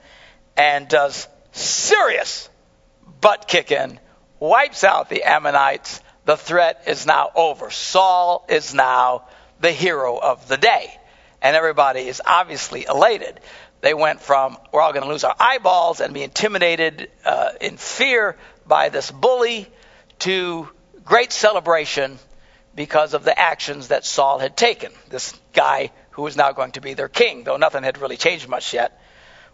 and 0.58 0.88
does 0.88 1.28
serious 1.54 2.50
butt 3.22 3.48
kicking, 3.48 4.00
wipes 4.40 4.84
out 4.84 5.10
the 5.10 5.24
Ammonites. 5.24 6.02
The 6.26 6.38
threat 6.38 6.84
is 6.88 7.06
now 7.06 7.32
over. 7.34 7.70
Saul 7.70 8.46
is 8.50 8.74
now 8.74 9.26
the 9.60 9.72
hero 9.72 10.18
of 10.18 10.48
the 10.48 10.58
day. 10.58 10.94
And 11.42 11.56
everybody 11.56 12.02
is 12.02 12.22
obviously 12.26 12.86
elated. 12.88 13.40
They 13.82 13.94
went 13.94 14.22
from, 14.22 14.58
we're 14.72 14.82
all 14.82 14.94
going 14.94 15.04
to 15.04 15.10
lose 15.10 15.24
our 15.24 15.36
eyeballs 15.40 16.02
and 16.02 16.14
be 16.14 16.22
intimidated 16.22 17.10
uh, 17.26 17.50
in 17.60 17.78
fear 17.78 18.38
by 18.68 18.90
this 18.90 19.10
bully 19.10 19.68
to 20.20 20.70
great 21.04 21.32
celebration 21.32 22.20
because 22.76 23.14
of 23.14 23.24
the 23.24 23.38
actions 23.38 23.90
that 23.90 24.06
Saul 24.06 24.40
had 24.40 24.56
taken. 24.56 24.92
This 25.10 25.38
guy 25.54 25.92
who 26.12 26.22
was 26.22 26.38
now 26.38 26.52
going 26.52 26.72
to 26.74 26.82
be 26.82 26.94
their 26.94 27.10
king, 27.10 27.44
though 27.44 27.58
nothing 27.58 27.84
had 27.84 27.98
really 27.98 28.18
changed 28.18 28.48
much 28.48 28.74
yet. 28.74 29.00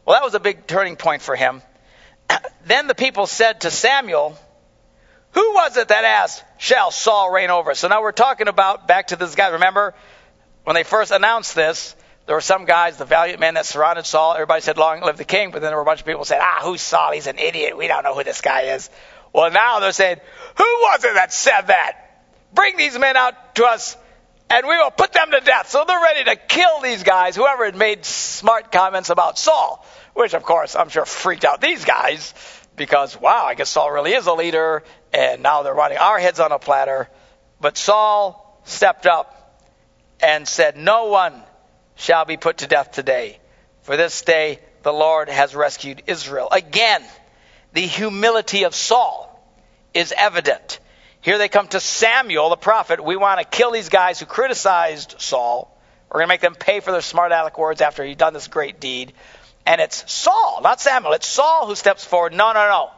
Well, 0.05 0.15
that 0.15 0.23
was 0.23 0.35
a 0.35 0.39
big 0.39 0.67
turning 0.67 0.95
point 0.95 1.21
for 1.21 1.35
him. 1.35 1.61
then 2.65 2.87
the 2.87 2.95
people 2.95 3.27
said 3.27 3.61
to 3.61 3.71
Samuel, 3.71 4.37
Who 5.31 5.53
was 5.53 5.77
it 5.77 5.89
that 5.89 6.03
asked, 6.03 6.43
Shall 6.57 6.91
Saul 6.91 7.31
reign 7.31 7.49
over 7.49 7.71
us? 7.71 7.79
So 7.79 7.87
now 7.87 8.01
we're 8.01 8.11
talking 8.11 8.47
about 8.47 8.87
back 8.87 9.07
to 9.07 9.15
this 9.15 9.35
guy. 9.35 9.49
Remember, 9.49 9.93
when 10.63 10.75
they 10.75 10.83
first 10.83 11.11
announced 11.11 11.55
this, 11.55 11.95
there 12.25 12.35
were 12.35 12.41
some 12.41 12.65
guys, 12.65 12.97
the 12.97 13.05
valiant 13.05 13.39
men 13.39 13.53
that 13.53 13.65
surrounded 13.65 14.05
Saul. 14.05 14.33
Everybody 14.33 14.61
said, 14.61 14.77
Long 14.77 15.01
live 15.01 15.17
the 15.17 15.23
king. 15.23 15.51
But 15.51 15.61
then 15.61 15.69
there 15.69 15.77
were 15.77 15.83
a 15.83 15.85
bunch 15.85 16.01
of 16.01 16.05
people 16.05 16.21
who 16.21 16.25
said, 16.25 16.39
Ah, 16.41 16.59
who's 16.61 16.81
Saul? 16.81 17.13
He's 17.13 17.27
an 17.27 17.39
idiot. 17.39 17.77
We 17.77 17.87
don't 17.87 18.03
know 18.03 18.13
who 18.13 18.23
this 18.23 18.41
guy 18.41 18.73
is. 18.73 18.89
Well, 19.33 19.51
now 19.51 19.79
they're 19.79 19.91
saying, 19.91 20.17
Who 20.57 20.63
was 20.63 21.03
it 21.03 21.13
that 21.13 21.33
said 21.33 21.61
that? 21.67 22.06
Bring 22.53 22.77
these 22.77 22.97
men 22.97 23.17
out 23.17 23.55
to 23.55 23.65
us 23.65 23.97
and 24.49 24.65
we 24.65 24.77
will 24.77 24.91
put 24.91 25.11
them 25.13 25.31
to 25.31 25.39
death. 25.41 25.69
So 25.69 25.83
they're 25.85 25.99
ready 25.99 26.23
to 26.25 26.35
kill 26.35 26.81
these 26.81 27.03
guys, 27.03 27.35
whoever 27.35 27.65
had 27.65 27.75
made 27.75 28.05
smart 28.05 28.71
comments 28.71 29.09
about 29.09 29.37
Saul, 29.37 29.85
which 30.13 30.33
of 30.33 30.43
course 30.43 30.75
I'm 30.75 30.89
sure 30.89 31.05
freaked 31.05 31.45
out 31.45 31.59
these 31.59 31.83
guys 31.83 32.33
because, 32.75 33.19
wow, 33.19 33.45
I 33.45 33.55
guess 33.55 33.69
Saul 33.69 33.91
really 33.91 34.13
is 34.13 34.27
a 34.27 34.33
leader 34.33 34.83
and 35.11 35.43
now 35.43 35.63
they're 35.63 35.73
running 35.73 35.97
our 35.97 36.19
heads 36.19 36.39
on 36.39 36.51
a 36.51 36.59
platter. 36.59 37.09
But 37.59 37.77
Saul 37.77 38.61
stepped 38.63 39.05
up 39.05 39.33
and 40.21 40.47
said, 40.47 40.77
No 40.77 41.05
one 41.05 41.33
shall 41.95 42.25
be 42.25 42.37
put 42.37 42.57
to 42.57 42.67
death 42.67 42.91
today. 42.91 43.39
For 43.81 43.97
this 43.97 44.21
day 44.21 44.59
the 44.83 44.93
Lord 44.93 45.27
has 45.27 45.55
rescued 45.55 46.03
Israel. 46.07 46.47
Again, 46.51 47.03
the 47.73 47.81
humility 47.81 48.63
of 48.63 48.73
Saul 48.73 49.33
is 49.93 50.13
evident. 50.15 50.79
Here 51.27 51.37
they 51.37 51.49
come 51.49 51.67
to 51.67 51.81
Samuel, 51.81 52.49
the 52.49 52.55
prophet. 52.55 53.03
We 53.03 53.17
want 53.17 53.41
to 53.41 53.45
kill 53.45 53.71
these 53.71 53.89
guys 53.89 54.17
who 54.17 54.25
criticized 54.25 55.15
Saul. 55.17 55.77
We're 56.09 56.19
going 56.19 56.27
to 56.27 56.31
make 56.31 56.39
them 56.39 56.55
pay 56.55 56.79
for 56.79 56.93
their 56.93 57.01
smart 57.01 57.33
aleck 57.33 57.57
words 57.57 57.81
after 57.81 58.05
he'd 58.05 58.17
done 58.17 58.31
this 58.31 58.47
great 58.47 58.79
deed. 58.79 59.11
And 59.65 59.81
it's 59.81 60.09
Saul, 60.09 60.61
not 60.63 60.79
Samuel. 60.79 61.11
It's 61.11 61.27
Saul 61.27 61.67
who 61.67 61.75
steps 61.75 62.05
forward. 62.05 62.31
No, 62.31 62.53
no, 62.53 62.69
no. 62.69 62.91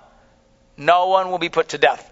No 0.77 1.07
one 1.07 1.31
will 1.31 1.39
be 1.39 1.49
put 1.49 1.69
to 1.69 1.79
death 1.79 2.07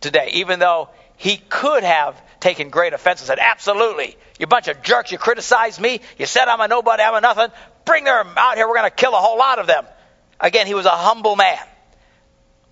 today, 0.00 0.30
even 0.34 0.60
though 0.60 0.90
he 1.16 1.36
could 1.36 1.82
have 1.82 2.22
taken 2.38 2.70
great 2.70 2.92
offense 2.92 3.20
and 3.20 3.26
said, 3.26 3.40
Absolutely. 3.40 4.16
You 4.38 4.46
bunch 4.46 4.68
of 4.68 4.82
jerks. 4.82 5.10
You 5.10 5.18
criticized 5.18 5.80
me. 5.80 6.00
You 6.16 6.26
said 6.26 6.46
I'm 6.46 6.60
a 6.60 6.68
nobody. 6.68 7.02
I'm 7.02 7.16
a 7.16 7.20
nothing. 7.20 7.48
Bring 7.84 8.04
them 8.04 8.34
out 8.36 8.54
here. 8.54 8.68
We're 8.68 8.76
going 8.76 8.88
to 8.88 8.94
kill 8.94 9.14
a 9.14 9.20
whole 9.20 9.36
lot 9.36 9.58
of 9.58 9.66
them. 9.66 9.84
Again, 10.38 10.68
he 10.68 10.74
was 10.74 10.86
a 10.86 10.90
humble 10.90 11.34
man. 11.34 11.58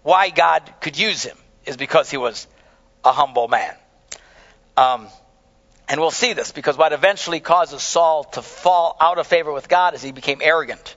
Why 0.05 0.31
God 0.31 0.63
could 0.81 0.97
use 0.97 1.25
him 1.25 1.37
is 1.67 1.77
because 1.77 2.09
he 2.09 2.19
was 2.19 2.47
a 3.05 3.13
humble 3.13 3.49
man. 3.49 3.75
Um, 4.77 5.09
and 5.89 6.01
we'll 6.01 6.11
see 6.11 6.35
this 6.35 6.53
because 6.53 6.77
what 6.77 6.93
eventually 6.93 7.41
causes 7.41 7.83
Saul 7.83 8.25
to 8.25 8.43
fall 8.43 8.97
out 9.01 9.19
of 9.19 9.27
favor 9.27 9.53
with 9.53 9.69
God 9.69 9.95
is 9.95 10.03
he 10.03 10.13
became 10.13 10.41
arrogant. 10.43 10.97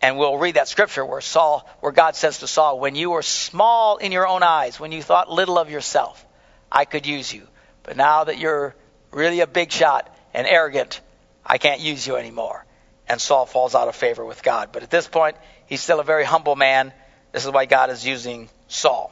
And 0.00 0.18
we'll 0.18 0.38
read 0.38 0.54
that 0.54 0.68
scripture 0.68 1.04
where 1.04 1.20
Saul, 1.20 1.68
where 1.80 1.92
God 1.92 2.14
says 2.14 2.38
to 2.38 2.46
Saul, 2.46 2.78
when 2.78 2.94
you 2.94 3.10
were 3.10 3.22
small 3.22 3.96
in 3.96 4.12
your 4.12 4.28
own 4.28 4.42
eyes, 4.42 4.78
when 4.78 4.92
you 4.92 5.02
thought 5.02 5.30
little 5.30 5.58
of 5.58 5.70
yourself, 5.70 6.24
I 6.70 6.84
could 6.84 7.06
use 7.06 7.32
you. 7.32 7.48
But 7.82 7.96
now 7.96 8.24
that 8.24 8.38
you're 8.38 8.76
really 9.10 9.40
a 9.40 9.46
big 9.46 9.72
shot 9.72 10.14
and 10.34 10.46
arrogant, 10.46 11.00
I 11.44 11.58
can't 11.58 11.80
use 11.80 12.06
you 12.06 12.16
anymore. 12.16 12.64
And 13.08 13.20
Saul 13.20 13.46
falls 13.46 13.74
out 13.74 13.88
of 13.88 13.96
favor 13.96 14.24
with 14.24 14.42
God. 14.42 14.68
But 14.70 14.82
at 14.82 14.90
this 14.90 15.08
point, 15.08 15.36
he's 15.66 15.80
still 15.80 15.98
a 15.98 16.04
very 16.04 16.24
humble 16.24 16.54
man. 16.54 16.92
This 17.32 17.46
is 17.46 17.50
why 17.50 17.64
God 17.64 17.90
is 17.90 18.06
using 18.06 18.50
Saul. 18.68 19.10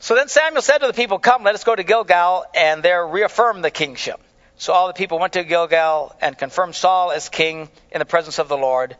So 0.00 0.14
then 0.14 0.28
Samuel 0.28 0.62
said 0.62 0.78
to 0.78 0.86
the 0.86 0.92
people, 0.92 1.18
Come, 1.18 1.42
let 1.42 1.54
us 1.54 1.64
go 1.64 1.74
to 1.74 1.82
Gilgal, 1.82 2.44
and 2.54 2.82
there 2.82 3.06
reaffirm 3.06 3.62
the 3.62 3.70
kingship. 3.70 4.20
So 4.56 4.72
all 4.72 4.86
the 4.88 4.92
people 4.92 5.18
went 5.18 5.34
to 5.34 5.44
Gilgal 5.44 6.14
and 6.20 6.36
confirmed 6.36 6.74
Saul 6.74 7.10
as 7.12 7.28
king 7.28 7.68
in 7.92 7.98
the 7.98 8.04
presence 8.04 8.38
of 8.38 8.48
the 8.48 8.56
Lord. 8.56 8.96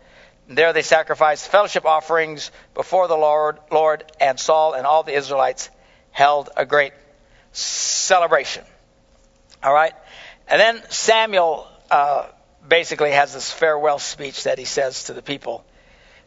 And 0.49 0.57
there 0.57 0.73
they 0.73 0.83
sacrificed 0.83 1.49
fellowship 1.49 1.85
offerings 1.85 2.51
before 2.75 3.09
the 3.09 3.17
Lord, 3.17 3.59
Lord, 3.71 4.05
and 4.21 4.39
Saul 4.39 4.75
and 4.75 4.87
all 4.87 5.03
the 5.03 5.15
Israelites 5.15 5.69
held 6.11 6.51
a 6.57 6.65
great 6.65 6.93
celebration. 7.53 8.65
All 9.63 9.73
right? 9.73 9.93
And 10.49 10.61
then 10.61 10.83
Samuel 10.91 11.69
uh, 11.91 12.29
basically 12.67 13.13
has 13.13 13.35
this 13.35 13.51
farewell 13.51 13.99
speech 13.99 14.45
that 14.45 14.59
he 14.59 14.65
says 14.65 15.05
to 15.05 15.13
the 15.13 15.23
people, 15.23 15.65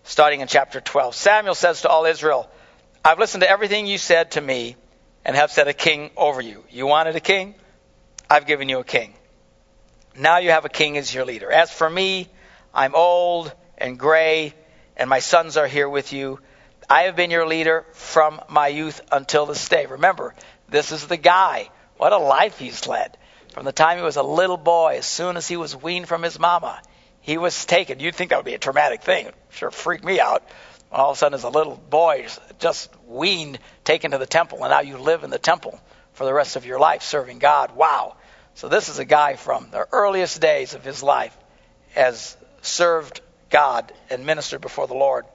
starting 0.03 0.41
in 0.41 0.47
chapter 0.47 0.81
12. 0.81 1.15
Samuel 1.15 1.55
says 1.55 1.81
to 1.81 1.89
all 1.89 2.05
Israel, 2.05 2.49
I've 3.03 3.17
listened 3.17 3.41
to 3.41 3.49
everything 3.49 3.87
you 3.87 3.97
said 3.97 4.31
to 4.31 4.41
me 4.41 4.75
and 5.25 5.35
have 5.35 5.51
set 5.51 5.67
a 5.67 5.73
king 5.73 6.11
over 6.15 6.39
you. 6.39 6.63
You 6.69 6.85
wanted 6.85 7.15
a 7.15 7.19
king? 7.19 7.55
I've 8.29 8.45
given 8.45 8.69
you 8.69 8.77
a 8.77 8.83
king. 8.83 9.15
Now 10.15 10.37
you 10.37 10.51
have 10.51 10.65
a 10.65 10.69
king 10.69 10.97
as 10.97 11.11
your 11.11 11.25
leader. 11.25 11.51
As 11.51 11.71
for 11.71 11.89
me, 11.89 12.29
I'm 12.73 12.93
old 12.93 13.51
and 13.77 13.97
gray, 13.97 14.53
and 14.95 15.09
my 15.09 15.17
sons 15.17 15.57
are 15.57 15.65
here 15.65 15.89
with 15.89 16.13
you. 16.13 16.39
I 16.87 17.03
have 17.03 17.15
been 17.15 17.31
your 17.31 17.47
leader 17.47 17.85
from 17.93 18.39
my 18.49 18.67
youth 18.67 19.01
until 19.11 19.47
this 19.47 19.67
day. 19.67 19.87
Remember, 19.87 20.35
this 20.69 20.91
is 20.91 21.07
the 21.07 21.17
guy. 21.17 21.71
What 21.97 22.13
a 22.13 22.19
life 22.19 22.59
he's 22.59 22.85
led. 22.87 23.17
From 23.53 23.65
the 23.65 23.71
time 23.71 23.97
he 23.97 24.03
was 24.03 24.17
a 24.17 24.23
little 24.23 24.57
boy, 24.57 24.97
as 24.97 25.07
soon 25.07 25.37
as 25.37 25.47
he 25.47 25.57
was 25.57 25.75
weaned 25.75 26.07
from 26.07 26.21
his 26.21 26.37
mama, 26.37 26.79
he 27.21 27.39
was 27.39 27.65
taken. 27.65 27.99
You'd 27.99 28.15
think 28.15 28.29
that 28.29 28.37
would 28.37 28.45
be 28.45 28.53
a 28.53 28.59
traumatic 28.59 29.01
thing. 29.01 29.31
Sure 29.49 29.71
freaked 29.71 30.03
me 30.03 30.19
out 30.19 30.43
all 30.91 31.11
of 31.11 31.17
a 31.17 31.17
sudden 31.17 31.35
as 31.35 31.43
a 31.43 31.49
little 31.49 31.75
boy 31.89 32.27
just 32.59 32.89
weaned 33.07 33.59
taken 33.83 34.11
to 34.11 34.17
the 34.17 34.25
temple 34.25 34.63
and 34.63 34.71
now 34.71 34.81
you 34.81 34.97
live 34.97 35.23
in 35.23 35.29
the 35.29 35.39
temple 35.39 35.79
for 36.13 36.25
the 36.25 36.33
rest 36.33 36.55
of 36.55 36.65
your 36.65 36.79
life 36.79 37.01
serving 37.01 37.39
god. 37.39 37.75
Wow. 37.75 38.15
So 38.55 38.67
this 38.67 38.89
is 38.89 38.99
a 38.99 39.05
guy 39.05 39.35
from 39.35 39.69
the 39.71 39.87
earliest 39.91 40.41
days 40.41 40.73
of 40.73 40.83
his 40.83 41.01
life 41.01 41.35
has 41.93 42.35
served 42.61 43.21
god 43.49 43.91
and 44.09 44.25
ministered 44.25 44.61
before 44.61 44.87
the 44.87 44.93
lord. 44.93 45.25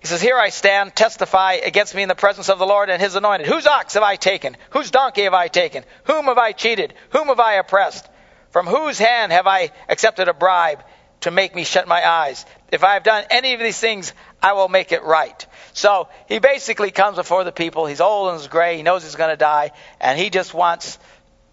He 0.00 0.08
says 0.08 0.20
here 0.20 0.36
i 0.36 0.48
stand 0.48 0.96
testify 0.96 1.54
against 1.54 1.94
me 1.94 2.02
in 2.02 2.08
the 2.08 2.16
presence 2.16 2.48
of 2.48 2.58
the 2.58 2.66
lord 2.66 2.90
and 2.90 3.00
his 3.00 3.14
anointed. 3.14 3.46
Whose 3.46 3.66
ox 3.66 3.94
have 3.94 4.02
i 4.02 4.16
taken? 4.16 4.56
Whose 4.70 4.90
donkey 4.90 5.22
have 5.22 5.34
i 5.34 5.46
taken? 5.46 5.84
Whom 6.04 6.24
have 6.24 6.38
i 6.38 6.52
cheated? 6.52 6.94
Whom 7.10 7.28
have 7.28 7.40
i 7.40 7.54
oppressed? 7.54 8.08
From 8.50 8.66
whose 8.66 8.98
hand 8.98 9.30
have 9.30 9.46
i 9.46 9.70
accepted 9.88 10.28
a 10.28 10.34
bribe 10.34 10.82
to 11.22 11.30
make 11.30 11.54
me 11.54 11.64
shut 11.64 11.88
my 11.88 12.06
eyes 12.06 12.44
if 12.70 12.84
i 12.84 12.94
have 12.94 13.02
done 13.02 13.24
any 13.30 13.54
of 13.54 13.60
these 13.60 13.78
things 13.78 14.12
I 14.42 14.54
will 14.54 14.68
make 14.68 14.90
it 14.90 15.04
right. 15.04 15.46
So 15.72 16.08
he 16.26 16.40
basically 16.40 16.90
comes 16.90 17.16
before 17.16 17.44
the 17.44 17.52
people. 17.52 17.86
He's 17.86 18.00
old 18.00 18.30
and 18.30 18.40
he's 18.40 18.48
gray. 18.48 18.76
He 18.76 18.82
knows 18.82 19.04
he's 19.04 19.14
going 19.14 19.30
to 19.30 19.36
die. 19.36 19.70
And 20.00 20.18
he 20.18 20.30
just 20.30 20.52
wants 20.52 20.98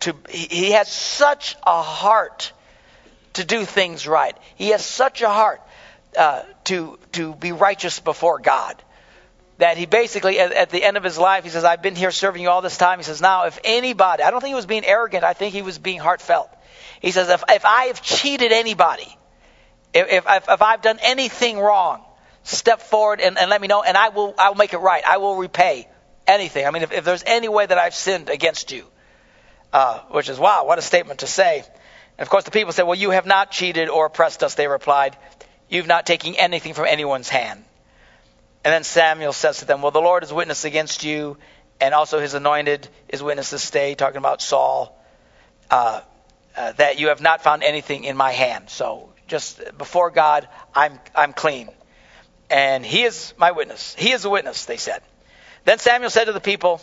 to, 0.02 0.16
he 0.28 0.72
has 0.72 0.92
such 0.92 1.56
a 1.66 1.82
heart 1.84 2.52
to 3.34 3.46
do 3.46 3.64
things 3.64 4.08
right. 4.08 4.36
He 4.56 4.70
has 4.70 4.84
such 4.84 5.22
a 5.22 5.30
heart 5.30 5.62
uh, 6.18 6.42
to, 6.66 6.98
to 7.12 7.36
be 7.36 7.52
righteous 7.52 8.00
before 8.00 8.40
God. 8.40 8.82
that 9.60 9.78
he 9.78 9.86
basically, 9.86 10.40
at, 10.40 10.52
at 10.52 10.70
the 10.72 10.84
end 10.84 10.98
of 10.98 11.04
his 11.04 11.20
life, 11.20 11.44
he 11.44 11.52
says, 11.52 11.64
I've 11.64 11.84
been 11.84 11.96
here 11.96 12.12
serving 12.12 12.42
you 12.42 12.50
all 12.50 12.62
this 12.62 12.78
time. 12.78 12.98
He 12.98 13.04
says, 13.04 13.22
now, 13.22 13.46
if 13.46 13.60
anybody, 13.64 14.24
I 14.24 14.32
don't 14.32 14.42
think 14.42 14.52
he 14.52 14.56
was 14.56 14.66
being 14.66 14.86
arrogant, 14.86 15.24
I 15.24 15.34
think 15.34 15.54
he 15.54 15.62
was 15.62 15.78
being 15.78 16.00
heartfelt. 16.00 16.50
He 17.02 17.12
says, 17.12 17.30
if, 17.30 17.44
if 17.50 17.66
I 17.66 17.86
have 17.86 18.02
cheated 18.02 18.52
anybody, 18.52 19.16
if, 19.94 20.26
if, 20.28 20.50
if 20.50 20.62
I've 20.62 20.82
done 20.82 21.00
anything 21.02 21.60
wrong, 21.60 22.04
step 22.44 22.82
forward 22.82 23.22
and, 23.22 23.38
and 23.38 23.50
let 23.50 23.62
me 23.62 23.68
know, 23.68 23.84
and 23.84 23.98
I 23.98 24.10
will, 24.10 24.34
I 24.38 24.50
will 24.50 24.56
make 24.56 24.74
it 24.74 24.80
right. 24.80 25.04
I 25.06 25.18
will 25.18 25.36
repay 25.36 25.88
anything. 26.28 26.66
I 26.66 26.72
mean, 26.72 26.84
if, 26.84 26.92
if 26.92 27.04
there's 27.04 27.24
any 27.26 27.50
way 27.50 27.66
that 27.66 27.78
I've 27.78 27.96
sinned 27.96 28.30
against 28.30 28.72
you, 28.72 28.86
uh, 29.74 30.00
which 30.12 30.30
is, 30.30 30.40
wow, 30.40 30.66
what 30.66 30.80
a 30.80 30.82
statement 30.82 31.20
to 31.20 31.28
say. 31.28 31.60
And 31.60 32.26
of 32.26 32.30
course, 32.30 32.44
the 32.44 32.52
people 32.52 32.74
said, 32.74 32.84
well, 32.84 32.98
you 32.98 33.12
have 33.12 33.26
not 33.26 33.52
cheated 33.52 33.90
or 33.90 34.08
oppressed 34.08 34.44
us. 34.44 34.56
They 34.56 34.68
replied, 34.68 35.16
you've 35.70 35.88
not 35.88 36.06
taken 36.06 36.36
anything 36.36 36.74
from 36.74 36.86
anyone's 36.86 37.30
hand. 37.30 37.64
And 38.64 38.74
then 38.74 38.84
Samuel 38.84 39.34
says 39.34 39.60
to 39.60 39.66
them, 39.66 39.82
well, 39.82 39.92
the 39.92 40.02
Lord 40.02 40.24
is 40.24 40.34
witness 40.34 40.66
against 40.66 41.04
you, 41.04 41.38
and 41.80 41.94
also 41.94 42.20
his 42.20 42.34
anointed 42.34 42.88
is 43.08 43.24
witness 43.24 43.52
this 43.52 43.72
day, 43.72 43.96
talking 43.96 44.18
about 44.18 44.42
Saul, 44.42 45.00
uh, 45.72 46.02
uh, 46.58 46.72
that 46.74 47.00
you 47.00 47.08
have 47.08 47.22
not 47.22 47.42
found 47.42 47.64
anything 47.64 48.04
in 48.04 48.18
my 48.18 48.32
hand. 48.32 48.70
So 48.70 49.10
just 49.30 49.78
before 49.78 50.10
God, 50.10 50.48
I'm, 50.76 51.00
I'm 51.16 51.34
clean. 51.34 51.70
And 52.50 52.86
he 52.86 53.04
is 53.04 53.34
my 53.38 53.52
witness. 53.52 53.96
He 53.98 54.12
is 54.12 54.26
a 54.26 54.30
witness, 54.30 54.66
they 54.66 54.78
said. 54.78 55.02
Then 55.66 55.78
Samuel 55.80 56.10
said 56.10 56.26
to 56.26 56.34
the 56.34 56.42
people, 56.42 56.82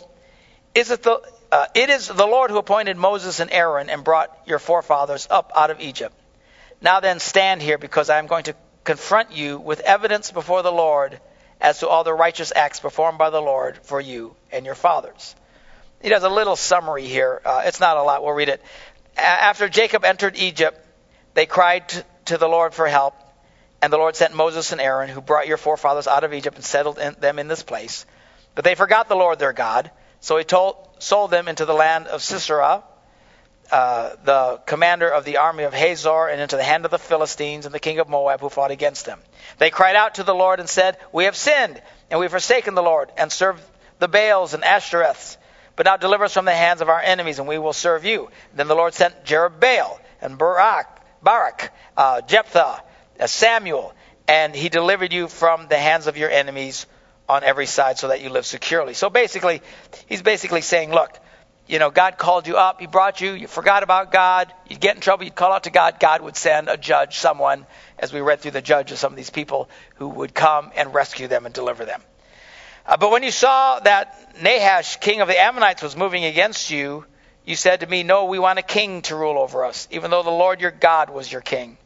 is 0.73 0.91
it, 0.91 1.03
the, 1.03 1.21
uh, 1.51 1.65
it 1.75 1.89
is 1.89 2.07
the 2.07 2.25
Lord 2.25 2.51
who 2.51 2.57
appointed 2.57 2.97
Moses 2.97 3.39
and 3.39 3.51
Aaron 3.51 3.89
and 3.89 4.03
brought 4.03 4.35
your 4.45 4.59
forefathers 4.59 5.27
up 5.29 5.51
out 5.55 5.71
of 5.71 5.81
Egypt. 5.81 6.15
Now 6.81 6.99
then, 6.99 7.19
stand 7.19 7.61
here, 7.61 7.77
because 7.77 8.09
I 8.09 8.19
am 8.19 8.27
going 8.27 8.43
to 8.45 8.55
confront 8.83 9.31
you 9.33 9.57
with 9.57 9.79
evidence 9.81 10.31
before 10.31 10.61
the 10.61 10.71
Lord 10.71 11.19
as 11.59 11.79
to 11.79 11.87
all 11.87 12.03
the 12.03 12.13
righteous 12.13 12.53
acts 12.55 12.79
performed 12.79 13.17
by 13.17 13.31
the 13.31 13.41
Lord 13.41 13.79
for 13.83 13.99
you 13.99 14.35
and 14.51 14.65
your 14.65 14.75
fathers. 14.75 15.35
He 16.01 16.09
does 16.09 16.23
a 16.23 16.29
little 16.29 16.55
summary 16.55 17.07
here. 17.07 17.41
Uh, 17.43 17.63
it's 17.65 17.79
not 17.79 17.97
a 17.97 18.03
lot. 18.03 18.23
We'll 18.23 18.33
read 18.33 18.49
it. 18.49 18.61
After 19.17 19.67
Jacob 19.67 20.05
entered 20.05 20.37
Egypt, 20.37 20.79
they 21.33 21.47
cried 21.47 21.91
to 22.27 22.37
the 22.37 22.47
Lord 22.47 22.73
for 22.73 22.87
help, 22.87 23.15
and 23.81 23.91
the 23.91 23.97
Lord 23.97 24.15
sent 24.15 24.33
Moses 24.33 24.71
and 24.71 24.81
Aaron, 24.81 25.09
who 25.09 25.21
brought 25.21 25.47
your 25.47 25.57
forefathers 25.57 26.07
out 26.07 26.23
of 26.23 26.33
Egypt 26.33 26.55
and 26.55 26.65
settled 26.65 26.97
in 26.97 27.15
them 27.19 27.39
in 27.39 27.47
this 27.47 27.63
place. 27.63 28.05
But 28.55 28.63
they 28.63 28.75
forgot 28.75 29.07
the 29.07 29.15
Lord 29.15 29.39
their 29.39 29.53
God, 29.53 29.91
so 30.19 30.37
he 30.37 30.43
told, 30.43 30.75
sold 30.99 31.31
them 31.31 31.47
into 31.47 31.65
the 31.65 31.73
land 31.73 32.07
of 32.07 32.23
Sisera, 32.23 32.83
uh, 33.71 34.15
the 34.23 34.61
commander 34.65 35.09
of 35.09 35.25
the 35.25 35.37
army 35.37 35.63
of 35.63 35.73
Hazor, 35.73 36.27
and 36.27 36.41
into 36.41 36.55
the 36.55 36.63
hand 36.63 36.85
of 36.85 36.91
the 36.91 36.97
Philistines 36.97 37.65
and 37.65 37.75
the 37.75 37.79
king 37.79 37.99
of 37.99 38.09
Moab, 38.09 38.39
who 38.39 38.49
fought 38.49 38.71
against 38.71 39.05
them. 39.05 39.19
They 39.57 39.69
cried 39.69 39.95
out 39.95 40.15
to 40.15 40.23
the 40.23 40.33
Lord 40.33 40.59
and 40.59 40.69
said, 40.69 40.97
We 41.11 41.25
have 41.25 41.35
sinned, 41.35 41.81
and 42.09 42.19
we 42.19 42.25
have 42.25 42.31
forsaken 42.31 42.75
the 42.75 42.81
Lord, 42.81 43.11
and 43.17 43.31
served 43.31 43.61
the 43.99 44.07
Baals 44.07 44.53
and 44.53 44.63
Ashtoreths. 44.63 45.37
But 45.75 45.85
now 45.85 45.97
deliver 45.97 46.25
us 46.25 46.33
from 46.33 46.45
the 46.45 46.55
hands 46.55 46.81
of 46.81 46.89
our 46.89 46.99
enemies, 46.99 47.39
and 47.39 47.47
we 47.47 47.59
will 47.59 47.73
serve 47.73 48.05
you. 48.05 48.31
Then 48.55 48.67
the 48.67 48.75
Lord 48.75 48.93
sent 48.95 49.25
Jerubbaal 49.25 49.99
and 50.21 50.37
Barak, 50.37 50.96
Barak, 51.21 51.73
uh, 51.95 52.21
Jephthah, 52.21 52.83
uh, 53.19 53.27
Samuel, 53.27 53.93
and 54.27 54.55
he 54.55 54.69
delivered 54.69 55.13
you 55.13 55.27
from 55.27 55.67
the 55.67 55.77
hands 55.77 56.07
of 56.07 56.17
your 56.17 56.29
enemies 56.29 56.85
on 57.29 57.43
every 57.43 57.65
side 57.65 57.97
so 57.97 58.09
that 58.09 58.21
you 58.21 58.29
live 58.29 58.45
securely. 58.45 58.93
So 58.93 59.09
basically, 59.09 59.61
he's 60.07 60.21
basically 60.21 60.61
saying, 60.61 60.91
look, 60.91 61.17
you 61.67 61.79
know, 61.79 61.89
God 61.89 62.17
called 62.17 62.47
you 62.47 62.55
up, 62.55 62.79
He 62.79 62.87
brought 62.87 63.19
you, 63.19 63.33
you 63.33 63.47
forgot 63.47 63.83
about 63.83 64.11
God, 64.11 64.51
you'd 64.69 64.79
get 64.79 64.95
in 64.95 65.01
trouble, 65.01 65.25
you'd 65.25 65.35
call 65.35 65.51
out 65.51 65.63
to 65.63 65.69
God, 65.69 65.99
God 65.99 66.21
would 66.21 66.37
send 66.37 66.69
a 66.69 66.77
judge, 66.77 67.17
someone, 67.17 67.65
as 67.99 68.13
we 68.13 68.21
read 68.21 68.39
through 68.39 68.51
the 68.51 68.61
judges, 68.61 68.99
some 68.99 69.11
of 69.11 69.17
these 69.17 69.29
people 69.29 69.69
who 69.95 70.07
would 70.07 70.33
come 70.33 70.71
and 70.75 70.93
rescue 70.93 71.27
them 71.27 71.45
and 71.45 71.53
deliver 71.53 71.83
them. 71.83 72.01
Uh, 72.85 72.95
but 72.95 73.11
when 73.11 73.21
you 73.21 73.31
saw 73.31 73.79
that 73.81 74.41
Nahash, 74.41 75.01
king 75.01 75.19
of 75.19 75.27
the 75.27 75.37
Ammonites, 75.37 75.83
was 75.83 75.97
moving 75.97 76.23
against 76.23 76.71
you, 76.71 77.05
you 77.47 77.55
said 77.55 77.79
to 77.79 77.87
me, 77.87 78.03
No, 78.03 78.25
we 78.25 78.39
want 78.39 78.59
a 78.59 78.61
king 78.61 79.01
to 79.03 79.15
rule 79.15 79.37
over 79.37 79.63
us, 79.63 79.87
even 79.89 80.11
though 80.11 80.21
the 80.21 80.29
Lord 80.29 80.59
your 80.59 80.69
God 80.69 81.09
was 81.09 81.31
your 81.31 81.39
king. 81.39 81.77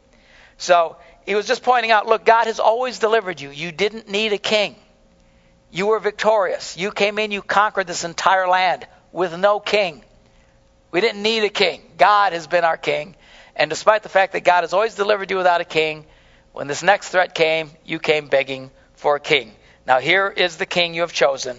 So 0.58 0.96
he 1.24 1.36
was 1.36 1.46
just 1.46 1.62
pointing 1.62 1.92
out, 1.92 2.06
look, 2.06 2.24
God 2.24 2.46
has 2.46 2.58
always 2.58 2.98
delivered 2.98 3.40
you. 3.40 3.50
You 3.50 3.70
didn't 3.70 4.08
need 4.08 4.32
a 4.32 4.38
king. 4.38 4.74
You 5.70 5.86
were 5.86 6.00
victorious. 6.00 6.76
You 6.76 6.90
came 6.90 7.16
in, 7.20 7.30
you 7.30 7.42
conquered 7.42 7.86
this 7.86 8.02
entire 8.02 8.48
land 8.48 8.88
with 9.12 9.38
no 9.38 9.60
king. 9.60 10.02
We 10.90 11.00
didn't 11.00 11.22
need 11.22 11.44
a 11.44 11.48
king. 11.48 11.80
God 11.96 12.32
has 12.32 12.48
been 12.48 12.64
our 12.64 12.76
king. 12.76 13.14
And 13.54 13.70
despite 13.70 14.02
the 14.02 14.08
fact 14.08 14.32
that 14.32 14.42
God 14.42 14.62
has 14.62 14.72
always 14.72 14.96
delivered 14.96 15.30
you 15.30 15.36
without 15.36 15.60
a 15.60 15.64
king, 15.64 16.06
when 16.52 16.66
this 16.66 16.82
next 16.82 17.10
threat 17.10 17.36
came, 17.36 17.70
you 17.84 18.00
came 18.00 18.26
begging 18.26 18.72
for 18.94 19.14
a 19.14 19.20
king. 19.20 19.52
Now 19.86 20.00
here 20.00 20.28
is 20.28 20.56
the 20.56 20.66
king 20.66 20.92
you 20.92 21.02
have 21.02 21.12
chosen, 21.12 21.56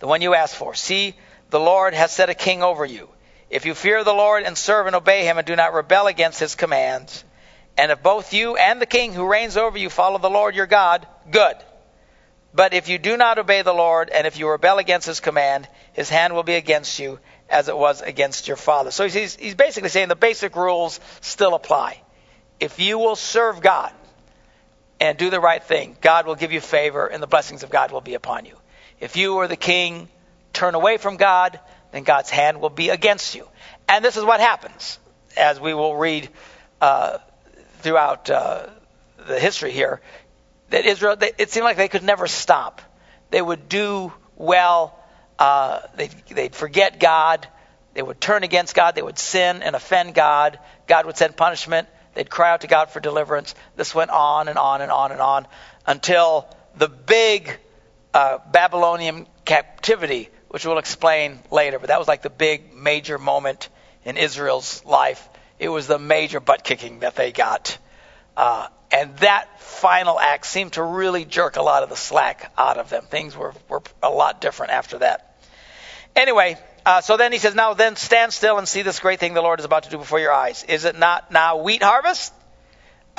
the 0.00 0.08
one 0.08 0.22
you 0.22 0.34
asked 0.34 0.56
for. 0.56 0.74
See, 0.74 1.14
the 1.50 1.60
Lord 1.60 1.94
has 1.94 2.12
set 2.12 2.30
a 2.30 2.34
king 2.34 2.62
over 2.62 2.84
you. 2.84 3.08
If 3.50 3.66
you 3.66 3.74
fear 3.74 4.04
the 4.04 4.14
Lord 4.14 4.44
and 4.44 4.56
serve 4.56 4.86
and 4.86 4.96
obey 4.96 5.24
him 5.24 5.38
and 5.38 5.46
do 5.46 5.56
not 5.56 5.74
rebel 5.74 6.06
against 6.06 6.38
his 6.38 6.54
commands, 6.54 7.24
and 7.76 7.90
if 7.90 8.02
both 8.02 8.32
you 8.32 8.56
and 8.56 8.80
the 8.80 8.86
king 8.86 9.12
who 9.12 9.26
reigns 9.26 9.56
over 9.56 9.76
you 9.76 9.90
follow 9.90 10.18
the 10.18 10.30
Lord 10.30 10.54
your 10.54 10.66
God, 10.66 11.06
good. 11.30 11.56
But 12.54 12.74
if 12.74 12.88
you 12.88 12.98
do 12.98 13.16
not 13.16 13.38
obey 13.38 13.62
the 13.62 13.72
Lord, 13.72 14.10
and 14.10 14.26
if 14.26 14.38
you 14.38 14.48
rebel 14.48 14.78
against 14.78 15.06
his 15.06 15.20
command, 15.20 15.68
his 15.92 16.08
hand 16.08 16.34
will 16.34 16.42
be 16.42 16.54
against 16.54 16.98
you 16.98 17.18
as 17.48 17.68
it 17.68 17.76
was 17.76 18.00
against 18.00 18.48
your 18.48 18.56
father. 18.56 18.90
So 18.90 19.08
he's, 19.08 19.36
he's 19.36 19.54
basically 19.54 19.88
saying 19.88 20.08
the 20.08 20.16
basic 20.16 20.56
rules 20.56 21.00
still 21.20 21.54
apply. 21.54 22.00
If 22.60 22.78
you 22.78 22.98
will 22.98 23.16
serve 23.16 23.60
God 23.60 23.92
and 25.00 25.16
do 25.16 25.30
the 25.30 25.40
right 25.40 25.62
thing, 25.62 25.96
God 26.00 26.26
will 26.26 26.34
give 26.34 26.52
you 26.52 26.60
favor 26.60 27.06
and 27.06 27.22
the 27.22 27.26
blessings 27.26 27.62
of 27.62 27.70
God 27.70 27.90
will 27.90 28.00
be 28.00 28.14
upon 28.14 28.44
you. 28.44 28.56
If 29.00 29.16
you 29.16 29.36
or 29.36 29.48
the 29.48 29.56
king 29.56 30.08
turn 30.52 30.74
away 30.74 30.96
from 30.96 31.16
God, 31.16 31.58
then 31.92 32.04
God's 32.04 32.30
hand 32.30 32.60
will 32.60 32.70
be 32.70 32.88
against 32.90 33.34
you. 33.34 33.48
And 33.88 34.04
this 34.04 34.16
is 34.16 34.24
what 34.24 34.40
happens, 34.40 34.98
as 35.36 35.60
we 35.60 35.74
will 35.74 35.96
read 35.96 36.28
uh, 36.80 37.18
throughout 37.78 38.30
uh, 38.30 38.66
the 39.26 39.38
history 39.38 39.72
here 39.72 40.00
that 40.70 40.86
Israel, 40.86 41.16
they, 41.16 41.32
it 41.36 41.50
seemed 41.50 41.64
like 41.64 41.76
they 41.76 41.88
could 41.88 42.04
never 42.04 42.26
stop. 42.26 42.80
They 43.30 43.42
would 43.42 43.68
do 43.68 44.12
well, 44.36 44.98
uh, 45.38 45.80
they'd, 45.96 46.14
they'd 46.28 46.54
forget 46.54 46.98
God, 46.98 47.46
they 47.94 48.02
would 48.02 48.20
turn 48.20 48.44
against 48.44 48.74
God, 48.74 48.94
they 48.94 49.02
would 49.02 49.18
sin 49.18 49.62
and 49.62 49.74
offend 49.74 50.14
God. 50.14 50.58
God 50.86 51.06
would 51.06 51.16
send 51.16 51.36
punishment. 51.36 51.88
They'd 52.14 52.30
cry 52.30 52.50
out 52.50 52.62
to 52.62 52.66
God 52.66 52.90
for 52.90 53.00
deliverance. 53.00 53.54
This 53.76 53.94
went 53.94 54.10
on 54.10 54.48
and 54.48 54.58
on 54.58 54.80
and 54.80 54.90
on 54.90 55.12
and 55.12 55.20
on 55.20 55.46
until 55.86 56.48
the 56.76 56.88
big 56.88 57.58
uh, 58.14 58.38
Babylonian 58.50 59.26
captivity, 59.44 60.28
which 60.50 60.66
we'll 60.66 60.78
explain 60.78 61.38
later. 61.52 61.78
But 61.78 61.88
that 61.88 61.98
was 61.98 62.08
like 62.08 62.22
the 62.22 62.30
big 62.30 62.74
major 62.74 63.18
moment 63.18 63.68
in 64.04 64.16
Israel's 64.16 64.84
life. 64.84 65.28
It 65.60 65.68
was 65.68 65.86
the 65.86 65.98
major 65.98 66.40
butt 66.40 66.64
kicking 66.64 67.00
that 67.00 67.14
they 67.14 67.30
got. 67.30 67.78
Uh, 68.36 68.66
and 68.90 69.16
that 69.18 69.60
final 69.60 70.18
act 70.18 70.44
seemed 70.44 70.72
to 70.72 70.82
really 70.82 71.24
jerk 71.24 71.56
a 71.56 71.62
lot 71.62 71.84
of 71.84 71.88
the 71.88 71.96
slack 71.96 72.52
out 72.58 72.78
of 72.78 72.90
them. 72.90 73.04
Things 73.04 73.36
were, 73.36 73.54
were 73.68 73.82
a 74.02 74.10
lot 74.10 74.40
different 74.40 74.72
after 74.72 74.98
that. 74.98 75.40
Anyway, 76.16 76.58
uh, 76.84 77.00
so 77.00 77.16
then 77.16 77.30
he 77.30 77.38
says, 77.38 77.54
Now 77.54 77.74
then 77.74 77.94
stand 77.94 78.32
still 78.32 78.58
and 78.58 78.66
see 78.66 78.82
this 78.82 78.98
great 78.98 79.20
thing 79.20 79.34
the 79.34 79.42
Lord 79.42 79.60
is 79.60 79.64
about 79.64 79.84
to 79.84 79.90
do 79.90 79.98
before 79.98 80.18
your 80.18 80.32
eyes. 80.32 80.64
Is 80.64 80.84
it 80.84 80.98
not 80.98 81.30
now 81.30 81.58
wheat 81.58 81.84
harvest? 81.84 82.34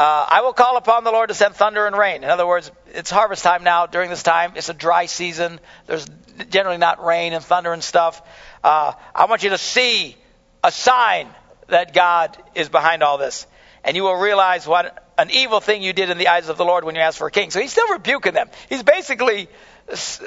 Uh, 0.01 0.25
I 0.27 0.41
will 0.41 0.53
call 0.53 0.77
upon 0.77 1.03
the 1.03 1.11
Lord 1.11 1.29
to 1.29 1.35
send 1.35 1.53
thunder 1.53 1.85
and 1.85 1.95
rain. 1.95 2.23
In 2.23 2.29
other 2.31 2.47
words, 2.47 2.71
it's 2.87 3.11
harvest 3.11 3.43
time 3.43 3.63
now. 3.63 3.85
During 3.85 4.09
this 4.09 4.23
time, 4.23 4.53
it's 4.55 4.67
a 4.67 4.73
dry 4.73 5.05
season. 5.05 5.59
There's 5.85 6.07
generally 6.49 6.79
not 6.79 7.05
rain 7.05 7.33
and 7.33 7.45
thunder 7.45 7.71
and 7.71 7.83
stuff. 7.83 8.19
Uh, 8.63 8.93
I 9.13 9.25
want 9.25 9.43
you 9.43 9.51
to 9.51 9.59
see 9.59 10.17
a 10.63 10.71
sign 10.71 11.29
that 11.67 11.93
God 11.93 12.35
is 12.55 12.67
behind 12.67 13.03
all 13.03 13.19
this. 13.19 13.45
And 13.83 13.95
you 13.95 14.01
will 14.01 14.15
realize 14.15 14.65
what 14.65 15.07
an 15.19 15.29
evil 15.29 15.59
thing 15.59 15.83
you 15.83 15.93
did 15.93 16.09
in 16.09 16.17
the 16.17 16.29
eyes 16.29 16.49
of 16.49 16.57
the 16.57 16.65
Lord 16.65 16.83
when 16.83 16.95
you 16.95 17.01
asked 17.01 17.19
for 17.19 17.27
a 17.27 17.31
king. 17.31 17.51
So 17.51 17.59
he's 17.59 17.71
still 17.71 17.89
rebuking 17.89 18.33
them. 18.33 18.49
He's 18.69 18.81
basically, 18.81 19.49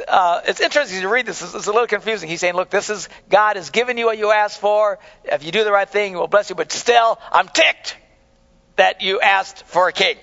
uh, 0.06 0.40
it's 0.46 0.60
interesting 0.60 1.00
to 1.00 1.08
read 1.08 1.26
this. 1.26 1.42
It's, 1.42 1.52
it's 1.52 1.66
a 1.66 1.72
little 1.72 1.88
confusing. 1.88 2.28
He's 2.28 2.38
saying, 2.38 2.54
look, 2.54 2.70
this 2.70 2.90
is, 2.90 3.08
God 3.28 3.56
has 3.56 3.70
given 3.70 3.98
you 3.98 4.06
what 4.06 4.18
you 4.18 4.30
asked 4.30 4.60
for. 4.60 5.00
If 5.24 5.44
you 5.44 5.50
do 5.50 5.64
the 5.64 5.72
right 5.72 5.88
thing, 5.88 6.12
he 6.12 6.16
will 6.16 6.28
bless 6.28 6.48
you. 6.48 6.54
But 6.54 6.70
still, 6.70 7.18
I'm 7.32 7.48
ticked 7.48 7.96
that 8.76 9.02
you 9.02 9.20
asked 9.20 9.64
for 9.66 9.88
a 9.88 9.92
king. 9.92 10.16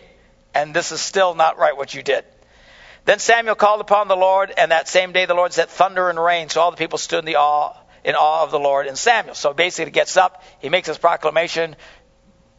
And 0.53 0.73
this 0.73 0.91
is 0.91 0.99
still 0.99 1.33
not 1.35 1.57
right 1.57 1.75
what 1.75 1.93
you 1.93 2.03
did. 2.03 2.25
Then 3.05 3.19
Samuel 3.19 3.55
called 3.55 3.81
upon 3.81 4.07
the 4.07 4.15
Lord, 4.15 4.53
and 4.55 4.71
that 4.71 4.87
same 4.87 5.11
day 5.11 5.25
the 5.25 5.33
Lord 5.33 5.53
sent 5.53 5.69
thunder 5.69 6.09
and 6.09 6.21
rain. 6.21 6.49
So 6.49 6.61
all 6.61 6.71
the 6.71 6.77
people 6.77 6.97
stood 6.97 7.19
in 7.19 7.25
the 7.25 7.37
awe 7.37 7.75
in 8.03 8.15
awe 8.15 8.43
of 8.43 8.51
the 8.51 8.59
Lord 8.59 8.87
and 8.87 8.97
Samuel. 8.97 9.35
So 9.35 9.53
basically, 9.53 9.85
he 9.85 9.91
gets 9.91 10.17
up, 10.17 10.43
he 10.59 10.69
makes 10.69 10.87
his 10.87 10.97
proclamation, 10.97 11.75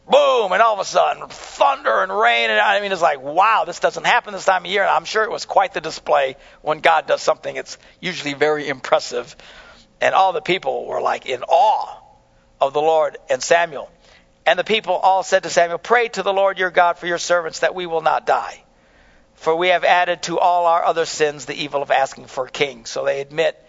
boom, 0.09 0.51
and 0.51 0.61
all 0.61 0.73
of 0.73 0.79
a 0.79 0.85
sudden, 0.85 1.27
thunder 1.27 2.01
and 2.01 2.11
rain. 2.17 2.49
And 2.49 2.59
I 2.59 2.79
mean, 2.81 2.91
it's 2.91 3.01
like, 3.01 3.21
wow, 3.21 3.63
this 3.65 3.79
doesn't 3.79 4.05
happen 4.05 4.33
this 4.33 4.45
time 4.45 4.65
of 4.65 4.71
year. 4.71 4.81
And 4.81 4.91
I'm 4.91 5.05
sure 5.05 5.23
it 5.23 5.31
was 5.31 5.45
quite 5.45 5.73
the 5.73 5.81
display 5.81 6.35
when 6.61 6.79
God 6.79 7.07
does 7.07 7.21
something. 7.21 7.55
It's 7.55 7.77
usually 7.99 8.33
very 8.33 8.67
impressive. 8.67 9.35
And 10.01 10.13
all 10.15 10.33
the 10.33 10.41
people 10.41 10.85
were 10.85 11.01
like 11.01 11.25
in 11.25 11.43
awe 11.43 11.99
of 12.59 12.73
the 12.73 12.81
Lord 12.81 13.17
and 13.29 13.41
Samuel. 13.41 13.89
And 14.45 14.59
the 14.59 14.63
people 14.63 14.95
all 14.95 15.23
said 15.23 15.43
to 15.43 15.49
Samuel, 15.49 15.77
Pray 15.77 16.09
to 16.09 16.23
the 16.23 16.33
Lord 16.33 16.59
your 16.59 16.71
God 16.71 16.97
for 16.97 17.07
your 17.07 17.17
servants 17.17 17.59
that 17.59 17.75
we 17.75 17.85
will 17.85 18.01
not 18.01 18.25
die. 18.25 18.63
For 19.35 19.55
we 19.55 19.69
have 19.69 19.83
added 19.83 20.23
to 20.23 20.39
all 20.39 20.65
our 20.65 20.83
other 20.83 21.05
sins 21.05 21.45
the 21.45 21.55
evil 21.55 21.81
of 21.81 21.91
asking 21.91 22.25
for 22.25 22.45
a 22.45 22.51
king. 22.51 22.85
So 22.85 23.05
they 23.05 23.21
admit, 23.21 23.61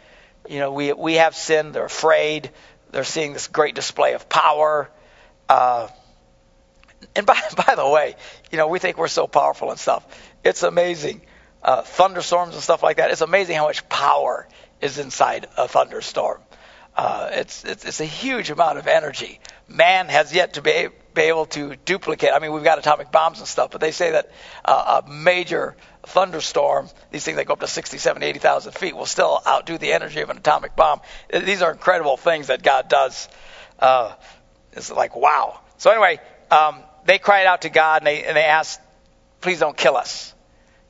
you 0.48 0.58
know, 0.58 0.72
we, 0.72 0.92
we 0.92 1.14
have 1.14 1.34
sinned. 1.34 1.74
They're 1.74 1.84
afraid. 1.84 2.50
They're 2.90 3.04
seeing 3.04 3.32
this 3.32 3.48
great 3.48 3.74
display 3.74 4.14
of 4.14 4.28
power. 4.28 4.90
Uh, 5.48 5.88
and 7.14 7.26
by, 7.26 7.40
by 7.66 7.74
the 7.76 7.88
way, 7.88 8.16
you 8.50 8.58
know, 8.58 8.68
we 8.68 8.78
think 8.78 8.98
we're 8.98 9.08
so 9.08 9.26
powerful 9.26 9.70
and 9.70 9.78
stuff. 9.78 10.04
It's 10.44 10.62
amazing. 10.62 11.22
Uh, 11.62 11.82
thunderstorms 11.82 12.54
and 12.54 12.62
stuff 12.62 12.82
like 12.82 12.98
that. 12.98 13.10
It's 13.10 13.22
amazing 13.22 13.56
how 13.56 13.66
much 13.66 13.88
power 13.88 14.46
is 14.80 14.98
inside 14.98 15.46
a 15.56 15.66
thunderstorm. 15.66 16.40
Uh, 16.96 17.28
it's, 17.32 17.64
it's, 17.64 17.84
it's 17.84 18.00
a 18.00 18.04
huge 18.04 18.50
amount 18.50 18.78
of 18.78 18.86
energy. 18.86 19.40
Man 19.66 20.08
has 20.08 20.32
yet 20.32 20.54
to 20.54 20.62
be, 20.62 20.88
be 21.12 21.22
able 21.22 21.46
to 21.46 21.74
duplicate. 21.84 22.30
I 22.32 22.38
mean, 22.38 22.52
we've 22.52 22.62
got 22.62 22.78
atomic 22.78 23.10
bombs 23.10 23.40
and 23.40 23.48
stuff, 23.48 23.72
but 23.72 23.80
they 23.80 23.90
say 23.90 24.12
that 24.12 24.30
uh, 24.64 25.02
a 25.04 25.10
major 25.10 25.76
thunderstorm, 26.06 26.88
these 27.10 27.24
things 27.24 27.36
that 27.36 27.46
go 27.46 27.54
up 27.54 27.60
to 27.60 27.66
60, 27.66 27.98
70, 27.98 28.26
80,000 28.26 28.72
feet, 28.72 28.96
will 28.96 29.06
still 29.06 29.40
outdo 29.44 29.76
the 29.76 29.92
energy 29.92 30.20
of 30.20 30.30
an 30.30 30.36
atomic 30.36 30.76
bomb. 30.76 31.00
These 31.32 31.62
are 31.62 31.72
incredible 31.72 32.16
things 32.16 32.46
that 32.46 32.62
God 32.62 32.88
does. 32.88 33.28
Uh, 33.80 34.14
it's 34.72 34.90
like, 34.90 35.16
wow. 35.16 35.60
So 35.78 35.90
anyway, 35.90 36.20
um, 36.50 36.80
they 37.06 37.18
cried 37.18 37.46
out 37.46 37.62
to 37.62 37.70
God 37.70 38.02
and 38.02 38.06
they, 38.06 38.22
and 38.22 38.36
they 38.36 38.44
asked, 38.44 38.80
please 39.40 39.58
don't 39.58 39.76
kill 39.76 39.96
us. 39.96 40.32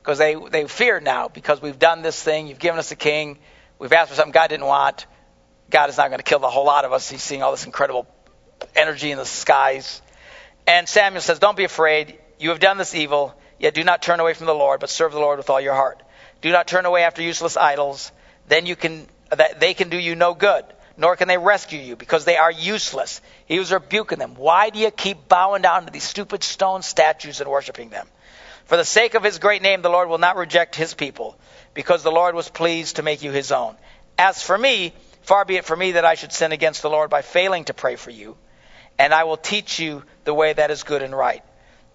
Because 0.03 0.19
they, 0.19 0.35
they 0.35 0.67
fear 0.67 1.01
now 1.01 1.29
because 1.29 1.63
we've 1.63 1.79
done 1.79 2.03
this 2.03 2.23
thing. 2.23 2.47
You've 2.47 2.59
given 2.59 2.79
us 2.79 2.93
a 2.93 2.97
king. 2.97 3.39
We've 3.79 3.93
asked 3.93 4.11
for 4.11 4.17
something 4.17 4.33
God 4.33 4.49
didn't 4.49 4.67
want. 4.67 5.07
God 5.71 5.91
is 5.91 5.97
not 5.97 6.09
going 6.09 6.19
to 6.19 6.25
kill 6.25 6.39
the 6.39 6.51
whole 6.51 6.67
lot 6.67 6.85
of 6.85 6.93
us. 6.93 7.11
He's 7.11 7.23
seeing 7.23 7.43
all 7.43 7.51
this 7.51 7.67
incredible 7.67 8.07
energy 8.77 9.11
in 9.11 9.19
the 9.19 9.25
skies. 9.25 10.03
And 10.67 10.89
Samuel 10.89 11.21
says, 11.21 11.39
Don't 11.39 11.57
be 11.57 11.65
afraid. 11.65 12.19
You 12.39 12.51
have 12.51 12.61
done 12.61 12.79
this 12.79 12.95
evil, 12.95 13.35
yet 13.59 13.75
do 13.75 13.85
not 13.85 14.03
turn 14.03 14.21
away 14.21 14.35
from 14.35 14.47
the 14.47 14.55
Lord, 14.55 14.81
but 14.81 14.91
serve 14.91 15.12
the 15.12 15.19
Lord 15.19 15.39
with 15.39 15.51
all 15.51 15.61
your 15.61 15.75
heart. 15.75 16.03
Do 16.41 16.51
not 16.53 16.67
turn 16.67 16.85
away 16.85 17.05
after 17.05 17.23
useless 17.23 17.57
idols. 17.57 18.12
Then 18.49 18.67
you 18.67 18.77
can, 18.77 19.07
that 19.31 19.61
they 19.61 19.75
can 19.75 19.89
do 19.89 19.99
you 19.99 20.15
no 20.15 20.35
good, 20.35 20.65
nor 20.97 21.17
can 21.17 21.29
they 21.29 21.39
rescue 21.39 21.79
you, 21.79 21.97
because 21.97 22.25
they 22.25 22.37
are 22.37 22.51
useless. 22.51 23.21
He 23.47 23.59
was 23.59 23.73
rebuking 23.73 24.19
them. 24.19 24.35
Why 24.35 24.71
do 24.71 24.79
you 24.79 24.91
keep 24.91 25.29
bowing 25.29 25.62
down 25.62 25.87
to 25.87 25.93
these 25.93 26.05
stupid 26.05 26.43
stone 26.43 26.83
statues 26.83 27.41
and 27.41 27.51
worshiping 27.51 27.89
them? 27.89 28.07
For 28.67 28.77
the 28.77 28.85
sake 28.85 29.15
of 29.15 29.23
his 29.23 29.39
great 29.39 29.62
name, 29.62 29.83
the 29.83 29.91
Lord 29.91 30.09
will 30.09 30.19
not 30.19 30.37
reject 30.37 30.77
his 30.77 30.95
people, 30.95 31.39
because 31.73 32.03
the 32.03 32.12
Lord 32.12 32.35
was 32.35 32.49
pleased 32.49 32.97
to 32.97 33.03
make 33.03 33.23
you 33.23 33.31
his 33.31 33.53
own. 33.53 33.77
As 34.19 34.43
for 34.43 34.57
me, 34.57 34.93
Far 35.25 35.47
be 35.47 35.57
it 35.57 35.64
from 35.64 35.79
me 35.79 35.93
that 35.93 36.05
I 36.05 36.16
should 36.16 36.33
sin 36.33 36.53
against 36.53 36.83
the 36.83 36.91
Lord 36.91 37.09
by 37.09 37.22
failing 37.22 37.64
to 37.64 37.75
pray 37.75 37.97
for 37.97 38.11
you, 38.11 38.37
and 38.99 39.14
I 39.14 39.25
will 39.25 39.39
teach 39.39 39.79
you 39.79 40.03
the 40.25 40.35
way 40.35 40.53
that 40.53 40.70
is 40.70 40.83
good 40.83 41.03
and 41.03 41.16
right. 41.16 41.43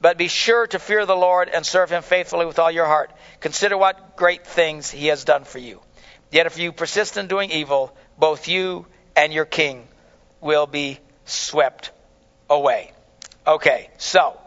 But 0.02 0.18
be 0.18 0.28
sure 0.28 0.66
to 0.66 0.80
fear 0.80 1.06
the 1.06 1.16
Lord 1.16 1.48
and 1.48 1.64
serve 1.64 1.92
him 1.92 2.02
faithfully 2.02 2.48
with 2.48 2.58
all 2.58 2.72
your 2.72 2.88
heart. 2.88 3.12
Consider 3.40 3.78
what 3.78 4.16
great 4.16 4.48
things 4.48 4.90
he 4.90 5.08
has 5.08 5.26
done 5.26 5.44
for 5.44 5.60
you. 5.60 5.80
Yet 6.32 6.48
if 6.48 6.58
you 6.58 6.72
persist 6.72 7.18
in 7.18 7.28
doing 7.28 7.52
evil, 7.52 7.96
both 8.18 8.48
you 8.48 8.88
and 9.16 9.32
your 9.32 9.46
king 9.46 9.88
will 10.42 10.66
be 10.66 11.00
swept 11.26 11.92
away. 12.50 12.94
Okay, 13.46 13.92
so 14.00 14.40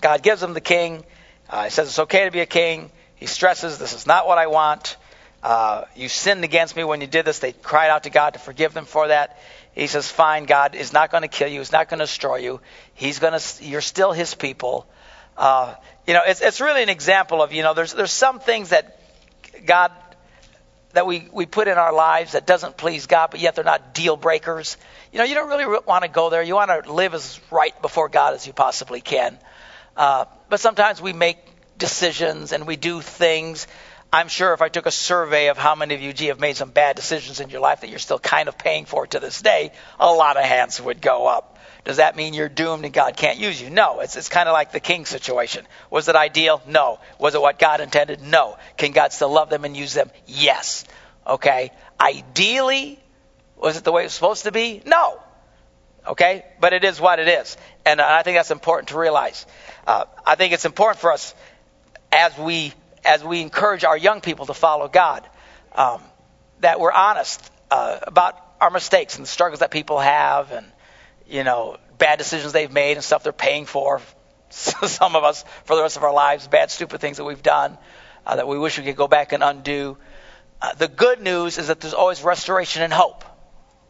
God 0.00 0.22
gives 0.22 0.40
him 0.40 0.54
the 0.54 0.60
king. 0.60 1.04
Uh, 1.50 1.64
he 1.64 1.70
says 1.70 1.88
it's 1.88 1.98
okay 1.98 2.26
to 2.26 2.30
be 2.30 2.40
a 2.40 2.46
king. 2.46 2.92
He 3.16 3.26
stresses 3.26 3.78
this 3.78 3.92
is 3.92 4.06
not 4.06 4.28
what 4.28 4.38
I 4.38 4.46
want. 4.46 4.96
Uh, 5.42 5.84
you 5.94 6.08
sinned 6.08 6.44
against 6.44 6.76
me 6.76 6.84
when 6.84 7.00
you 7.00 7.06
did 7.06 7.24
this. 7.24 7.38
They 7.38 7.52
cried 7.52 7.90
out 7.90 8.04
to 8.04 8.10
God 8.10 8.34
to 8.34 8.38
forgive 8.38 8.74
them 8.74 8.84
for 8.84 9.08
that. 9.08 9.38
He 9.72 9.86
says, 9.86 10.10
"Fine, 10.10 10.44
God 10.46 10.74
is 10.74 10.92
not 10.92 11.10
going 11.10 11.22
to 11.22 11.28
kill 11.28 11.48
you. 11.48 11.60
He's 11.60 11.72
not 11.72 11.88
going 11.88 12.00
to 12.00 12.06
destroy 12.06 12.36
you. 12.36 12.60
He's 12.94 13.18
going 13.18 13.38
to. 13.38 13.64
You're 13.64 13.80
still 13.80 14.12
His 14.12 14.34
people." 14.34 14.86
Uh, 15.36 15.74
you 16.06 16.14
know, 16.14 16.22
it's 16.26 16.40
it's 16.40 16.60
really 16.60 16.82
an 16.82 16.88
example 16.88 17.40
of 17.40 17.52
you 17.52 17.62
know, 17.62 17.74
there's 17.74 17.94
there's 17.94 18.12
some 18.12 18.40
things 18.40 18.70
that 18.70 19.00
God 19.64 19.92
that 20.94 21.06
we 21.06 21.28
we 21.32 21.46
put 21.46 21.68
in 21.68 21.78
our 21.78 21.92
lives 21.92 22.32
that 22.32 22.46
doesn't 22.46 22.76
please 22.76 23.06
God, 23.06 23.28
but 23.30 23.38
yet 23.38 23.54
they're 23.54 23.64
not 23.64 23.94
deal 23.94 24.16
breakers. 24.16 24.76
You 25.12 25.18
know, 25.18 25.24
you 25.24 25.34
don't 25.36 25.48
really 25.48 25.78
want 25.86 26.02
to 26.02 26.10
go 26.10 26.30
there. 26.30 26.42
You 26.42 26.54
want 26.56 26.84
to 26.84 26.92
live 26.92 27.14
as 27.14 27.40
right 27.52 27.80
before 27.80 28.08
God 28.08 28.34
as 28.34 28.46
you 28.46 28.52
possibly 28.52 29.00
can. 29.00 29.38
Uh, 29.96 30.24
but 30.48 30.58
sometimes 30.58 31.00
we 31.00 31.12
make 31.12 31.38
decisions 31.78 32.52
and 32.52 32.66
we 32.66 32.76
do 32.76 33.00
things 33.00 33.68
I'm 34.12 34.28
sure 34.28 34.54
if 34.54 34.62
I 34.62 34.68
took 34.68 34.86
a 34.86 34.90
survey 34.90 35.48
of 35.48 35.58
how 35.58 35.74
many 35.74 35.94
of 35.94 36.00
you, 36.00 36.12
gee, 36.14 36.26
have 36.26 36.40
made 36.40 36.56
some 36.56 36.70
bad 36.70 36.96
decisions 36.96 37.40
in 37.40 37.50
your 37.50 37.60
life 37.60 37.82
that 37.82 37.90
you're 37.90 37.98
still 37.98 38.18
kind 38.18 38.48
of 38.48 38.56
paying 38.56 38.86
for 38.86 39.06
to 39.06 39.20
this 39.20 39.42
day, 39.42 39.72
a 40.00 40.10
lot 40.10 40.38
of 40.38 40.44
hands 40.44 40.80
would 40.80 41.02
go 41.02 41.26
up. 41.26 41.58
Does 41.84 41.98
that 41.98 42.16
mean 42.16 42.32
you're 42.32 42.48
doomed 42.48 42.84
and 42.84 42.92
God 42.92 43.16
can't 43.16 43.38
use 43.38 43.60
you? 43.60 43.68
No. 43.68 44.00
It's, 44.00 44.16
it's 44.16 44.28
kind 44.28 44.48
of 44.48 44.54
like 44.54 44.72
the 44.72 44.80
king 44.80 45.04
situation. 45.04 45.66
Was 45.90 46.08
it 46.08 46.16
ideal? 46.16 46.62
No. 46.66 47.00
Was 47.18 47.34
it 47.34 47.40
what 47.40 47.58
God 47.58 47.80
intended? 47.80 48.22
No. 48.22 48.56
Can 48.76 48.92
God 48.92 49.12
still 49.12 49.30
love 49.30 49.50
them 49.50 49.64
and 49.64 49.76
use 49.76 49.92
them? 49.92 50.10
Yes. 50.26 50.84
Okay. 51.26 51.70
Ideally, 52.00 52.98
was 53.56 53.76
it 53.76 53.84
the 53.84 53.92
way 53.92 54.02
it 54.02 54.06
was 54.06 54.14
supposed 54.14 54.44
to 54.44 54.52
be? 54.52 54.82
No. 54.86 55.20
Okay. 56.06 56.44
But 56.60 56.72
it 56.72 56.84
is 56.84 57.00
what 57.00 57.18
it 57.18 57.28
is. 57.28 57.56
And 57.84 58.00
I 58.00 58.22
think 58.22 58.38
that's 58.38 58.50
important 58.50 58.88
to 58.88 58.98
realize. 58.98 59.46
Uh, 59.86 60.04
I 60.26 60.34
think 60.34 60.54
it's 60.54 60.64
important 60.64 61.00
for 61.00 61.12
us 61.12 61.34
as 62.10 62.36
we 62.38 62.72
as 63.08 63.24
we 63.24 63.40
encourage 63.40 63.84
our 63.84 63.96
young 63.96 64.20
people 64.20 64.44
to 64.46 64.54
follow 64.54 64.86
God, 64.86 65.26
um, 65.74 66.02
that 66.60 66.78
we're 66.78 66.92
honest 66.92 67.50
uh, 67.70 67.98
about 68.02 68.38
our 68.60 68.70
mistakes 68.70 69.16
and 69.16 69.24
the 69.24 69.28
struggles 69.28 69.60
that 69.60 69.70
people 69.70 69.98
have, 69.98 70.52
and 70.52 70.66
you 71.26 71.42
know, 71.42 71.78
bad 71.96 72.18
decisions 72.18 72.52
they've 72.52 72.72
made 72.72 72.98
and 72.98 73.04
stuff 73.04 73.22
they're 73.22 73.32
paying 73.32 73.64
for. 73.64 74.02
Some 74.50 75.16
of 75.16 75.24
us 75.24 75.42
for 75.64 75.74
the 75.74 75.82
rest 75.82 75.96
of 75.96 76.04
our 76.04 76.12
lives, 76.12 76.48
bad, 76.48 76.70
stupid 76.70 77.00
things 77.00 77.16
that 77.16 77.24
we've 77.24 77.42
done 77.42 77.78
uh, 78.26 78.36
that 78.36 78.46
we 78.46 78.58
wish 78.58 78.78
we 78.78 78.84
could 78.84 78.96
go 78.96 79.08
back 79.08 79.32
and 79.32 79.42
undo. 79.42 79.96
Uh, 80.60 80.74
the 80.74 80.88
good 80.88 81.22
news 81.22 81.56
is 81.56 81.68
that 81.68 81.80
there's 81.80 81.94
always 81.94 82.22
restoration 82.22 82.82
and 82.82 82.92
hope. 82.92 83.24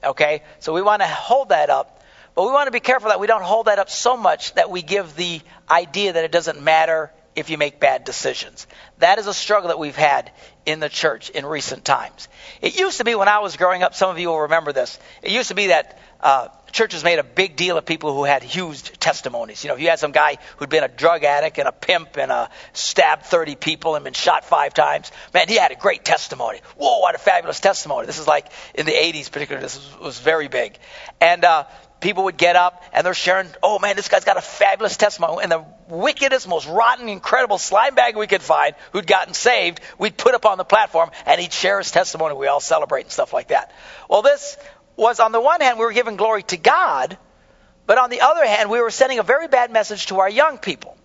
Okay, 0.04 0.42
so 0.60 0.72
we 0.72 0.80
want 0.80 1.02
to 1.02 1.08
hold 1.08 1.48
that 1.48 1.70
up, 1.70 2.04
but 2.36 2.44
we 2.44 2.52
want 2.52 2.68
to 2.68 2.70
be 2.70 2.78
careful 2.78 3.08
that 3.08 3.18
we 3.18 3.26
don't 3.26 3.42
hold 3.42 3.66
that 3.66 3.80
up 3.80 3.90
so 3.90 4.16
much 4.16 4.54
that 4.54 4.70
we 4.70 4.80
give 4.82 5.16
the 5.16 5.40
idea 5.68 6.12
that 6.12 6.22
it 6.22 6.30
doesn't 6.30 6.62
matter 6.62 7.10
if 7.36 7.50
you 7.50 7.58
make 7.58 7.80
bad 7.80 8.04
decisions. 8.04 8.66
That 8.98 9.18
is 9.18 9.26
a 9.26 9.34
struggle 9.34 9.68
that 9.68 9.78
we've 9.78 9.96
had 9.96 10.30
in 10.66 10.80
the 10.80 10.88
church 10.88 11.30
in 11.30 11.46
recent 11.46 11.84
times. 11.84 12.28
It 12.60 12.78
used 12.78 12.98
to 12.98 13.04
be 13.04 13.14
when 13.14 13.28
I 13.28 13.38
was 13.38 13.56
growing 13.56 13.82
up, 13.82 13.94
some 13.94 14.10
of 14.10 14.18
you 14.18 14.28
will 14.28 14.40
remember 14.40 14.72
this. 14.72 14.98
It 15.22 15.30
used 15.30 15.48
to 15.48 15.54
be 15.54 15.68
that 15.68 15.98
uh, 16.20 16.48
churches 16.72 17.04
made 17.04 17.18
a 17.18 17.24
big 17.24 17.56
deal 17.56 17.78
of 17.78 17.86
people 17.86 18.12
who 18.14 18.24
had 18.24 18.42
huge 18.42 18.82
testimonies. 18.98 19.62
You 19.62 19.68
know, 19.68 19.74
if 19.74 19.80
you 19.80 19.88
had 19.88 19.98
some 19.98 20.12
guy 20.12 20.38
who'd 20.56 20.68
been 20.68 20.84
a 20.84 20.88
drug 20.88 21.24
addict 21.24 21.58
and 21.58 21.68
a 21.68 21.72
pimp 21.72 22.16
and 22.16 22.32
a 22.32 22.50
stabbed 22.72 23.24
30 23.24 23.54
people 23.54 23.94
and 23.94 24.04
been 24.04 24.14
shot 24.14 24.44
five 24.44 24.74
times, 24.74 25.12
man, 25.32 25.48
he 25.48 25.56
had 25.56 25.70
a 25.70 25.76
great 25.76 26.04
testimony. 26.04 26.60
Whoa, 26.76 26.98
what 27.00 27.14
a 27.14 27.18
fabulous 27.18 27.60
testimony. 27.60 28.06
This 28.06 28.18
is 28.18 28.26
like 28.26 28.50
in 28.74 28.86
the 28.86 28.92
80s, 28.92 29.30
particularly, 29.30 29.64
this 29.64 29.76
was, 29.76 30.00
was 30.00 30.18
very 30.18 30.48
big. 30.48 30.78
And 31.20 31.44
uh, 31.44 31.64
people 32.00 32.24
would 32.24 32.36
get 32.36 32.56
up 32.56 32.82
and 32.92 33.04
they're 33.04 33.14
sharing, 33.14 33.48
oh 33.62 33.78
man, 33.78 33.96
this 33.96 34.08
guy's 34.08 34.24
got 34.24 34.36
a 34.36 34.42
fabulous 34.42 34.96
testimony. 34.96 35.42
And 35.42 35.52
the 35.52 35.64
wickedest, 35.88 36.48
most 36.48 36.68
rotten, 36.68 37.08
incredible 37.08 37.58
slime 37.58 37.94
bag 37.94 38.16
we 38.16 38.26
could 38.26 38.42
find 38.42 38.74
who'd 38.92 39.06
gotten 39.06 39.34
saved, 39.34 39.80
we'd 39.98 40.16
put 40.16 40.34
up 40.34 40.46
on 40.46 40.58
the 40.58 40.64
platform 40.64 41.10
and 41.26 41.40
he'd 41.40 41.52
share 41.52 41.78
his 41.78 41.90
testimony. 41.90 42.34
We 42.34 42.46
all 42.46 42.60
celebrate 42.60 43.02
and 43.02 43.12
stuff 43.12 43.32
like 43.32 43.48
that. 43.48 43.72
Well, 44.08 44.22
this 44.22 44.56
was 44.96 45.20
on 45.20 45.32
the 45.32 45.40
one 45.40 45.60
hand, 45.60 45.78
we 45.78 45.84
were 45.84 45.92
giving 45.92 46.16
glory 46.16 46.42
to 46.44 46.56
God, 46.56 47.16
but 47.86 47.98
on 47.98 48.10
the 48.10 48.20
other 48.20 48.44
hand, 48.44 48.70
we 48.70 48.80
were 48.80 48.90
sending 48.90 49.18
a 49.18 49.22
very 49.22 49.48
bad 49.48 49.72
message 49.72 50.06
to 50.06 50.20
our 50.20 50.28
young 50.28 50.58
people. 50.58 50.96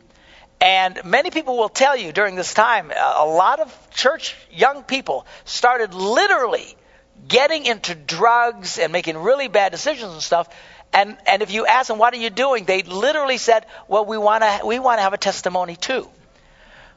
And 0.59 1.03
many 1.03 1.29
people 1.29 1.57
will 1.57 1.69
tell 1.69 1.97
you 1.97 2.11
during 2.11 2.35
this 2.35 2.53
time, 2.53 2.91
uh, 2.91 3.13
a 3.17 3.25
lot 3.25 3.59
of 3.59 3.89
church 3.93 4.35
young 4.51 4.83
people 4.83 5.25
started 5.43 5.93
literally 5.93 6.75
getting 7.27 7.65
into 7.65 7.95
drugs 7.95 8.79
and 8.79 8.91
making 8.91 9.17
really 9.17 9.47
bad 9.47 9.71
decisions 9.71 10.13
and 10.13 10.21
stuff 10.21 10.47
and, 10.93 11.17
and 11.25 11.41
if 11.41 11.51
you 11.51 11.65
ask 11.65 11.87
them, 11.87 11.97
what 11.97 12.13
are 12.13 12.17
you 12.17 12.29
doing? 12.29 12.65
They 12.65 12.83
literally 12.83 13.37
said, 13.37 13.65
well, 13.87 14.05
we 14.05 14.17
want 14.17 14.43
to 14.43 14.61
we 14.65 14.79
want 14.79 14.99
to 14.99 15.03
have 15.03 15.13
a 15.13 15.17
testimony 15.17 15.75
too. 15.75 16.09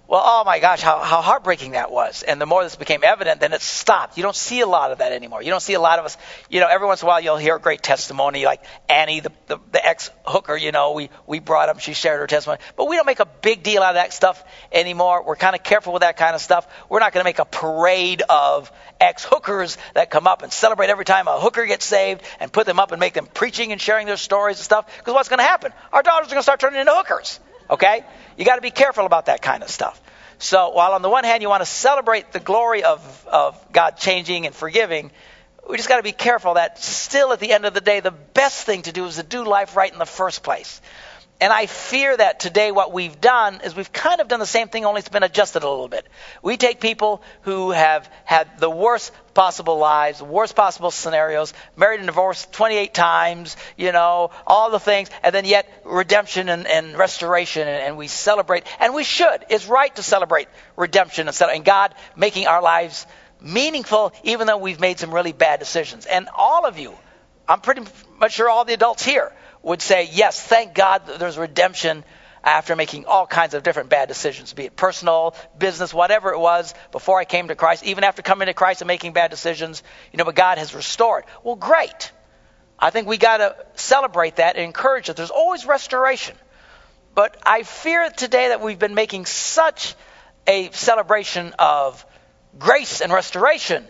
Well, 0.08 0.22
oh 0.24 0.44
my 0.44 0.60
gosh, 0.60 0.82
how, 0.82 1.00
how 1.00 1.20
heartbreaking 1.20 1.72
that 1.72 1.90
was. 1.90 2.22
And 2.22 2.40
the 2.40 2.46
more 2.46 2.62
this 2.62 2.76
became 2.76 3.02
evident, 3.02 3.40
then 3.40 3.52
it 3.52 3.60
stopped. 3.60 4.16
You 4.16 4.22
don't 4.22 4.36
see 4.36 4.60
a 4.60 4.66
lot 4.66 4.92
of 4.92 4.98
that 4.98 5.10
anymore. 5.12 5.42
You 5.42 5.50
don't 5.50 5.62
see 5.62 5.74
a 5.74 5.80
lot 5.80 5.98
of 5.98 6.04
us, 6.04 6.16
you 6.48 6.60
know, 6.60 6.68
every 6.68 6.86
once 6.86 7.02
in 7.02 7.06
a 7.06 7.08
while 7.08 7.20
you'll 7.20 7.36
hear 7.36 7.56
a 7.56 7.60
great 7.60 7.82
testimony 7.82 8.44
like 8.44 8.62
Annie, 8.88 9.18
the, 9.18 9.32
the, 9.48 9.58
the 9.72 9.84
ex 9.84 10.10
hooker, 10.24 10.56
you 10.56 10.70
know, 10.70 10.92
we, 10.92 11.10
we 11.26 11.40
brought 11.40 11.70
up, 11.70 11.80
she 11.80 11.92
shared 11.92 12.20
her 12.20 12.28
testimony. 12.28 12.60
But 12.76 12.86
we 12.86 12.94
don't 12.94 13.06
make 13.06 13.18
a 13.18 13.26
big 13.26 13.64
deal 13.64 13.82
out 13.82 13.90
of 13.90 13.94
that 13.96 14.12
stuff 14.12 14.44
anymore. 14.70 15.24
We're 15.24 15.34
kind 15.34 15.56
of 15.56 15.64
careful 15.64 15.92
with 15.92 16.02
that 16.02 16.16
kind 16.16 16.36
of 16.36 16.40
stuff. 16.40 16.68
We're 16.88 17.00
not 17.00 17.12
going 17.12 17.24
to 17.24 17.28
make 17.28 17.40
a 17.40 17.44
parade 17.44 18.22
of 18.28 18.70
ex 19.00 19.24
hookers 19.24 19.76
that 19.94 20.10
come 20.10 20.28
up 20.28 20.42
and 20.42 20.52
celebrate 20.52 20.88
every 20.88 21.04
time 21.04 21.26
a 21.26 21.40
hooker 21.40 21.66
gets 21.66 21.84
saved 21.84 22.22
and 22.38 22.52
put 22.52 22.66
them 22.66 22.78
up 22.78 22.92
and 22.92 23.00
make 23.00 23.14
them 23.14 23.26
preaching 23.26 23.72
and 23.72 23.80
sharing 23.80 24.06
their 24.06 24.16
stories 24.16 24.58
and 24.58 24.64
stuff. 24.64 24.86
Because 24.98 25.14
what's 25.14 25.28
going 25.28 25.40
to 25.40 25.44
happen? 25.44 25.72
Our 25.92 26.02
daughters 26.04 26.28
are 26.28 26.30
going 26.30 26.38
to 26.38 26.44
start 26.44 26.60
turning 26.60 26.78
into 26.78 26.92
hookers. 26.94 27.40
Okay? 27.70 28.04
You 28.36 28.44
got 28.44 28.56
to 28.56 28.62
be 28.62 28.70
careful 28.70 29.06
about 29.06 29.26
that 29.26 29.42
kind 29.42 29.62
of 29.62 29.70
stuff. 29.70 30.00
So 30.38 30.70
while 30.70 30.92
on 30.92 31.02
the 31.02 31.08
one 31.08 31.24
hand 31.24 31.42
you 31.42 31.48
want 31.48 31.62
to 31.62 31.66
celebrate 31.66 32.32
the 32.32 32.40
glory 32.40 32.84
of, 32.84 33.26
of 33.30 33.72
God 33.72 33.96
changing 33.96 34.46
and 34.46 34.54
forgiving, 34.54 35.10
we 35.68 35.76
just 35.76 35.88
got 35.88 35.96
to 35.96 36.02
be 36.02 36.12
careful 36.12 36.54
that 36.54 36.78
still 36.78 37.32
at 37.32 37.40
the 37.40 37.52
end 37.52 37.64
of 37.64 37.74
the 37.74 37.80
day, 37.80 38.00
the 38.00 38.10
best 38.10 38.64
thing 38.64 38.82
to 38.82 38.92
do 38.92 39.06
is 39.06 39.16
to 39.16 39.22
do 39.22 39.44
life 39.44 39.76
right 39.76 39.92
in 39.92 39.98
the 39.98 40.06
first 40.06 40.42
place. 40.42 40.80
And 41.38 41.52
I 41.52 41.66
fear 41.66 42.16
that 42.16 42.40
today 42.40 42.72
what 42.72 42.94
we've 42.94 43.20
done 43.20 43.60
is 43.62 43.76
we've 43.76 43.92
kind 43.92 44.22
of 44.22 44.28
done 44.28 44.40
the 44.40 44.46
same 44.46 44.68
thing, 44.68 44.86
only 44.86 45.00
it's 45.00 45.10
been 45.10 45.22
adjusted 45.22 45.64
a 45.64 45.68
little 45.68 45.88
bit. 45.88 46.06
We 46.42 46.56
take 46.56 46.80
people 46.80 47.22
who 47.42 47.72
have 47.72 48.10
had 48.24 48.58
the 48.58 48.70
worst 48.70 49.12
possible 49.34 49.76
lives, 49.76 50.22
worst 50.22 50.56
possible 50.56 50.90
scenarios, 50.90 51.52
married 51.76 52.00
and 52.00 52.06
divorced 52.06 52.52
28 52.52 52.94
times, 52.94 53.58
you 53.76 53.92
know, 53.92 54.30
all 54.46 54.70
the 54.70 54.80
things, 54.80 55.10
and 55.22 55.34
then 55.34 55.44
yet 55.44 55.68
redemption 55.84 56.48
and, 56.48 56.66
and 56.66 56.96
restoration, 56.96 57.68
and, 57.68 57.82
and, 57.82 57.96
we 57.98 58.08
celebrate, 58.08 58.64
and 58.80 58.94
we 58.94 59.04
should. 59.04 59.44
It's 59.50 59.66
right 59.66 59.94
to 59.96 60.02
celebrate 60.02 60.48
redemption 60.74 61.28
and, 61.28 61.38
and 61.38 61.64
God 61.66 61.94
making 62.16 62.46
our 62.46 62.62
lives 62.62 63.06
meaningful, 63.42 64.14
even 64.24 64.46
though 64.46 64.56
we've 64.56 64.80
made 64.80 64.98
some 64.98 65.12
really 65.12 65.32
bad 65.32 65.60
decisions. 65.60 66.06
And 66.06 66.30
all 66.34 66.64
of 66.64 66.78
you, 66.78 66.96
I'm 67.46 67.60
pretty 67.60 67.82
much 68.18 68.32
sure 68.32 68.48
all 68.48 68.64
the 68.64 68.72
adults 68.72 69.04
here 69.04 69.32
would 69.66 69.82
say, 69.82 70.08
yes, 70.12 70.40
thank 70.40 70.74
God 70.74 71.02
there's 71.18 71.36
redemption 71.36 72.04
after 72.44 72.76
making 72.76 73.04
all 73.06 73.26
kinds 73.26 73.52
of 73.52 73.64
different 73.64 73.88
bad 73.88 74.06
decisions, 74.06 74.52
be 74.52 74.66
it 74.66 74.76
personal, 74.76 75.34
business, 75.58 75.92
whatever 75.92 76.32
it 76.32 76.38
was, 76.38 76.72
before 76.92 77.18
I 77.18 77.24
came 77.24 77.48
to 77.48 77.56
Christ, 77.56 77.84
even 77.84 78.04
after 78.04 78.22
coming 78.22 78.46
to 78.46 78.54
Christ 78.54 78.80
and 78.80 78.86
making 78.86 79.12
bad 79.12 79.32
decisions, 79.32 79.82
you 80.12 80.18
know, 80.18 80.24
but 80.24 80.36
God 80.36 80.58
has 80.58 80.72
restored. 80.72 81.24
Well, 81.42 81.56
great. 81.56 82.12
I 82.78 82.90
think 82.90 83.08
we 83.08 83.16
got 83.16 83.38
to 83.38 83.56
celebrate 83.74 84.36
that 84.36 84.54
and 84.54 84.64
encourage 84.64 85.08
it. 85.08 85.16
There's 85.16 85.30
always 85.30 85.66
restoration. 85.66 86.36
But 87.16 87.36
I 87.44 87.64
fear 87.64 88.08
today 88.08 88.50
that 88.50 88.60
we've 88.60 88.78
been 88.78 88.94
making 88.94 89.26
such 89.26 89.96
a 90.46 90.70
celebration 90.70 91.54
of 91.58 92.06
grace 92.56 93.00
and 93.00 93.12
restoration 93.12 93.84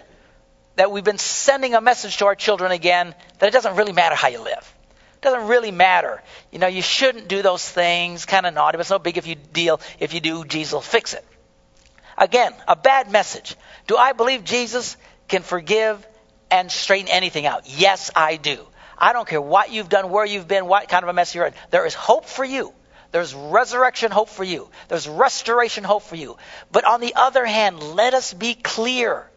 that 0.77 0.91
we've 0.91 1.05
been 1.05 1.19
sending 1.19 1.75
a 1.75 1.83
message 1.83 2.17
to 2.19 2.27
our 2.27 2.35
children 2.35 2.73
again 2.73 3.15
that 3.41 3.47
it 3.47 3.53
doesn't 3.53 3.77
really 3.77 3.93
matter 3.93 4.15
how 4.15 4.29
you 4.29 4.43
live 4.43 4.76
doesn't 5.27 5.49
really 5.49 5.73
matter. 5.73 6.23
You 6.53 6.61
know, 6.61 6.69
you 6.69 6.83
shouldn't 6.83 7.27
do 7.29 7.43
those 7.43 7.69
things, 7.69 8.25
kind 8.25 8.47
of 8.47 8.55
naughty, 8.55 8.77
but 8.77 8.83
it's 8.83 8.91
no 8.91 8.99
big 8.99 9.19
if 9.19 9.27
you 9.27 9.35
deal. 9.35 9.81
If 9.99 10.15
you 10.15 10.21
do, 10.21 10.45
Jesus 10.45 10.73
will 10.73 10.81
fix 10.81 11.15
it. 11.15 11.25
Again, 12.17 12.55
a 12.67 12.77
bad 12.77 13.11
message. 13.11 13.57
Do 13.87 13.97
I 13.97 14.13
believe 14.13 14.45
Jesus 14.45 14.97
can 15.29 15.43
forgive 15.43 16.07
and 16.51 16.71
straighten 16.71 17.09
anything 17.09 17.45
out? 17.45 17.69
Yes, 17.69 18.11
I 18.15 18.37
do. 18.37 18.65
I 18.97 19.13
don't 19.13 19.29
care 19.29 19.41
what 19.41 19.71
you've 19.73 19.89
done, 19.89 20.11
where 20.11 20.25
you've 20.25 20.49
been, 20.49 20.67
what 20.67 20.89
kind 20.89 21.03
of 21.03 21.09
a 21.09 21.13
mess 21.13 21.35
you're 21.35 21.47
in. 21.47 21.55
There 21.71 21.85
is 21.85 21.95
hope 21.95 22.27
for 22.27 22.45
you. 22.45 22.73
There's 23.11 23.35
resurrection 23.35 24.13
hope 24.13 24.29
for 24.29 24.45
you. 24.45 24.71
There's 24.89 25.09
restoration 25.09 25.83
hope 25.83 26.05
for 26.05 26.17
you. 26.17 26.37
But 26.71 26.85
on 26.85 27.01
the 27.01 27.15
other 27.17 27.45
hand, 27.45 27.83
let 27.83 28.15
us 28.15 28.33
be 28.33 28.55
clear. 28.55 29.29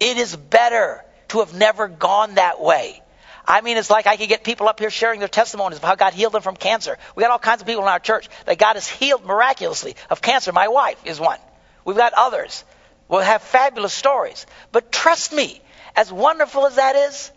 It 0.00 0.18
is 0.18 0.34
better 0.34 1.04
to 1.28 1.38
have 1.38 1.54
never 1.54 1.86
gone 1.86 2.34
that 2.34 2.60
way 2.60 3.02
I 3.46 3.60
mean, 3.60 3.76
it's 3.76 3.90
like 3.90 4.06
I 4.06 4.16
could 4.16 4.28
get 4.28 4.44
people 4.44 4.68
up 4.68 4.78
here 4.78 4.90
sharing 4.90 5.18
their 5.18 5.28
testimonies 5.28 5.78
of 5.78 5.84
how 5.84 5.94
God 5.94 6.14
healed 6.14 6.32
them 6.32 6.42
from 6.42 6.56
cancer. 6.56 6.96
We 7.16 7.22
got 7.22 7.30
all 7.30 7.38
kinds 7.38 7.60
of 7.60 7.66
people 7.66 7.82
in 7.82 7.88
our 7.88 7.98
church 7.98 8.28
that 8.46 8.58
God 8.58 8.74
has 8.74 8.88
healed 8.88 9.24
miraculously 9.24 9.96
of 10.10 10.22
cancer. 10.22 10.52
My 10.52 10.68
wife 10.68 11.00
is 11.04 11.18
one. 11.18 11.38
We've 11.84 11.96
got 11.96 12.12
others. 12.16 12.64
We'll 13.08 13.20
have 13.20 13.42
fabulous 13.42 13.92
stories. 13.92 14.46
But 14.70 14.92
trust 14.92 15.32
me, 15.32 15.60
as 15.96 16.12
wonderful 16.12 16.66
as 16.66 16.76
that 16.76 16.96
is, 16.96 17.32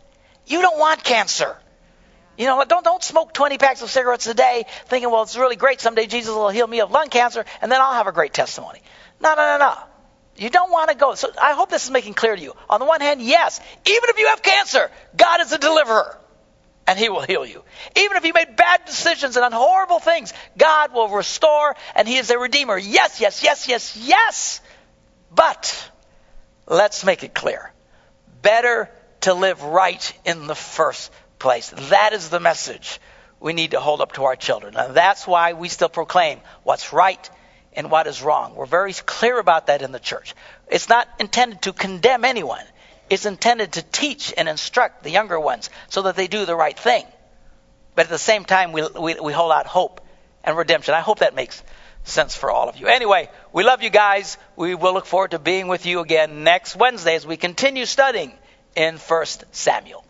you 0.46 0.62
don't 0.62 0.80
want 0.80 1.04
cancer. 1.04 1.58
You 2.38 2.46
know, 2.46 2.64
don't 2.66 2.84
don't 2.84 3.04
smoke 3.04 3.34
20 3.34 3.58
packs 3.58 3.82
of 3.82 3.90
cigarettes 3.90 4.28
a 4.28 4.34
day, 4.34 4.66
thinking, 4.86 5.10
well, 5.10 5.24
it's 5.24 5.38
really 5.38 5.56
great. 5.56 5.82
Someday 5.82 6.06
Jesus 6.06 6.34
will 6.34 6.50
heal 6.50 6.68
me 6.68 6.82
of 6.82 6.92
lung 6.92 7.10
cancer, 7.10 7.46
and 7.62 7.72
then 7.72 7.82
I'll 7.82 7.94
have 7.94 8.08
a 8.08 8.12
great 8.12 8.34
testimony. 8.34 8.82
No, 9.22 9.36
no, 9.36 9.58
no, 9.58 9.58
no. 9.58 9.95
You 10.38 10.50
don't 10.50 10.72
want 10.72 10.90
to 10.90 10.96
go. 10.96 11.16
So 11.16 11.32
I 11.42 11.54
hope 11.54 11.70
this 11.70 11.86
is 11.86 11.92
making 11.92 12.14
clear 12.14 12.36
to 12.36 12.42
you. 12.42 12.54
On 12.70 12.80
the 12.80 12.86
one 12.86 13.02
hand, 13.02 13.22
yes, 13.22 13.60
even 13.86 14.10
if 14.10 14.20
you 14.20 14.28
have 14.28 14.42
cancer, 14.42 14.92
God 15.16 15.42
is 15.42 15.52
a 15.52 15.58
deliverer 15.58 16.18
and 16.88 17.00
he 17.00 17.10
will 17.10 17.22
heal 17.22 17.46
you. 17.46 17.64
Even 17.96 18.18
if 18.18 18.26
you 18.26 18.34
made 18.34 18.56
bad 18.56 18.86
decisions 18.86 19.38
and 19.38 19.44
done 19.44 19.54
horrible 19.54 20.00
things, 20.00 20.34
God 20.58 20.94
will 20.94 21.08
restore 21.08 21.76
and 21.96 22.08
he 22.08 22.18
is 22.18 22.30
a 22.30 22.38
redeemer. 22.38 22.78
Yes, 22.78 23.22
yes, 23.22 23.44
yes, 23.44 23.68
yes, 23.68 23.98
yes. 23.98 24.62
But 25.34 25.92
let's 26.68 27.06
make 27.06 27.24
it 27.24 27.34
clear. 27.34 27.72
Better 28.42 28.90
to 29.22 29.34
live 29.34 29.64
right 29.64 30.14
in 30.26 30.48
the 30.48 30.56
first 30.56 31.12
place. 31.40 31.74
That 31.90 32.14
is 32.14 32.30
the 32.30 32.40
message 32.40 33.00
we 33.40 33.54
need 33.54 33.72
to 33.72 33.80
hold 33.80 34.02
up 34.02 34.14
to 34.14 34.26
our 34.26 34.36
children. 34.36 34.76
And 34.76 34.94
that's 34.94 35.26
why 35.26 35.54
we 35.54 35.70
still 35.70 35.90
proclaim 35.90 36.40
what's 36.64 36.94
right 36.94 37.30
and 37.76 37.92
what 37.92 38.08
is 38.08 38.22
wrong. 38.22 38.56
We're 38.56 38.66
very 38.66 38.94
clear 38.94 39.40
about 39.40 39.68
that 39.68 39.82
in 39.82 39.92
the 39.92 40.00
church. 40.00 40.34
It's 40.68 40.90
not 40.90 41.08
intended 41.20 41.64
to 41.64 41.74
condemn 41.74 42.26
anyone. 42.26 42.64
It's 43.10 43.26
intended 43.26 43.74
to 43.74 43.84
teach 43.84 44.34
and 44.36 44.50
instruct 44.50 45.04
the 45.04 45.12
younger 45.12 45.40
ones 45.40 45.70
so 45.90 46.04
that 46.04 46.16
they 46.16 46.28
do 46.28 46.46
the 46.46 46.56
right 46.56 46.78
thing. 46.78 47.06
But 47.96 48.06
at 48.06 48.10
the 48.10 48.18
same 48.18 48.46
time, 48.46 48.72
we, 48.72 48.88
we, 49.00 49.20
we 49.20 49.34
hold 49.34 49.52
out 49.52 49.68
hope 49.68 50.02
and 50.44 50.58
redemption. 50.58 50.94
I 50.94 51.02
hope 51.02 51.20
that 51.20 51.36
makes 51.36 51.62
sense 52.04 52.36
for 52.36 52.52
all 52.52 52.70
of 52.70 52.78
you. 52.78 52.88
Anyway, 52.88 53.30
we 53.52 53.64
love 53.64 53.84
you 53.84 53.90
guys. 53.90 54.38
We 54.56 54.76
will 54.76 54.94
look 54.94 55.06
forward 55.06 55.32
to 55.32 55.40
being 55.40 55.68
with 55.68 55.86
you 55.86 56.00
again 56.00 56.44
next 56.44 56.76
Wednesday 56.76 57.16
as 57.16 57.26
we 57.26 57.38
continue 57.38 57.86
studying 57.86 58.32
in 58.76 58.98
1 58.98 59.26
Samuel. 59.52 60.05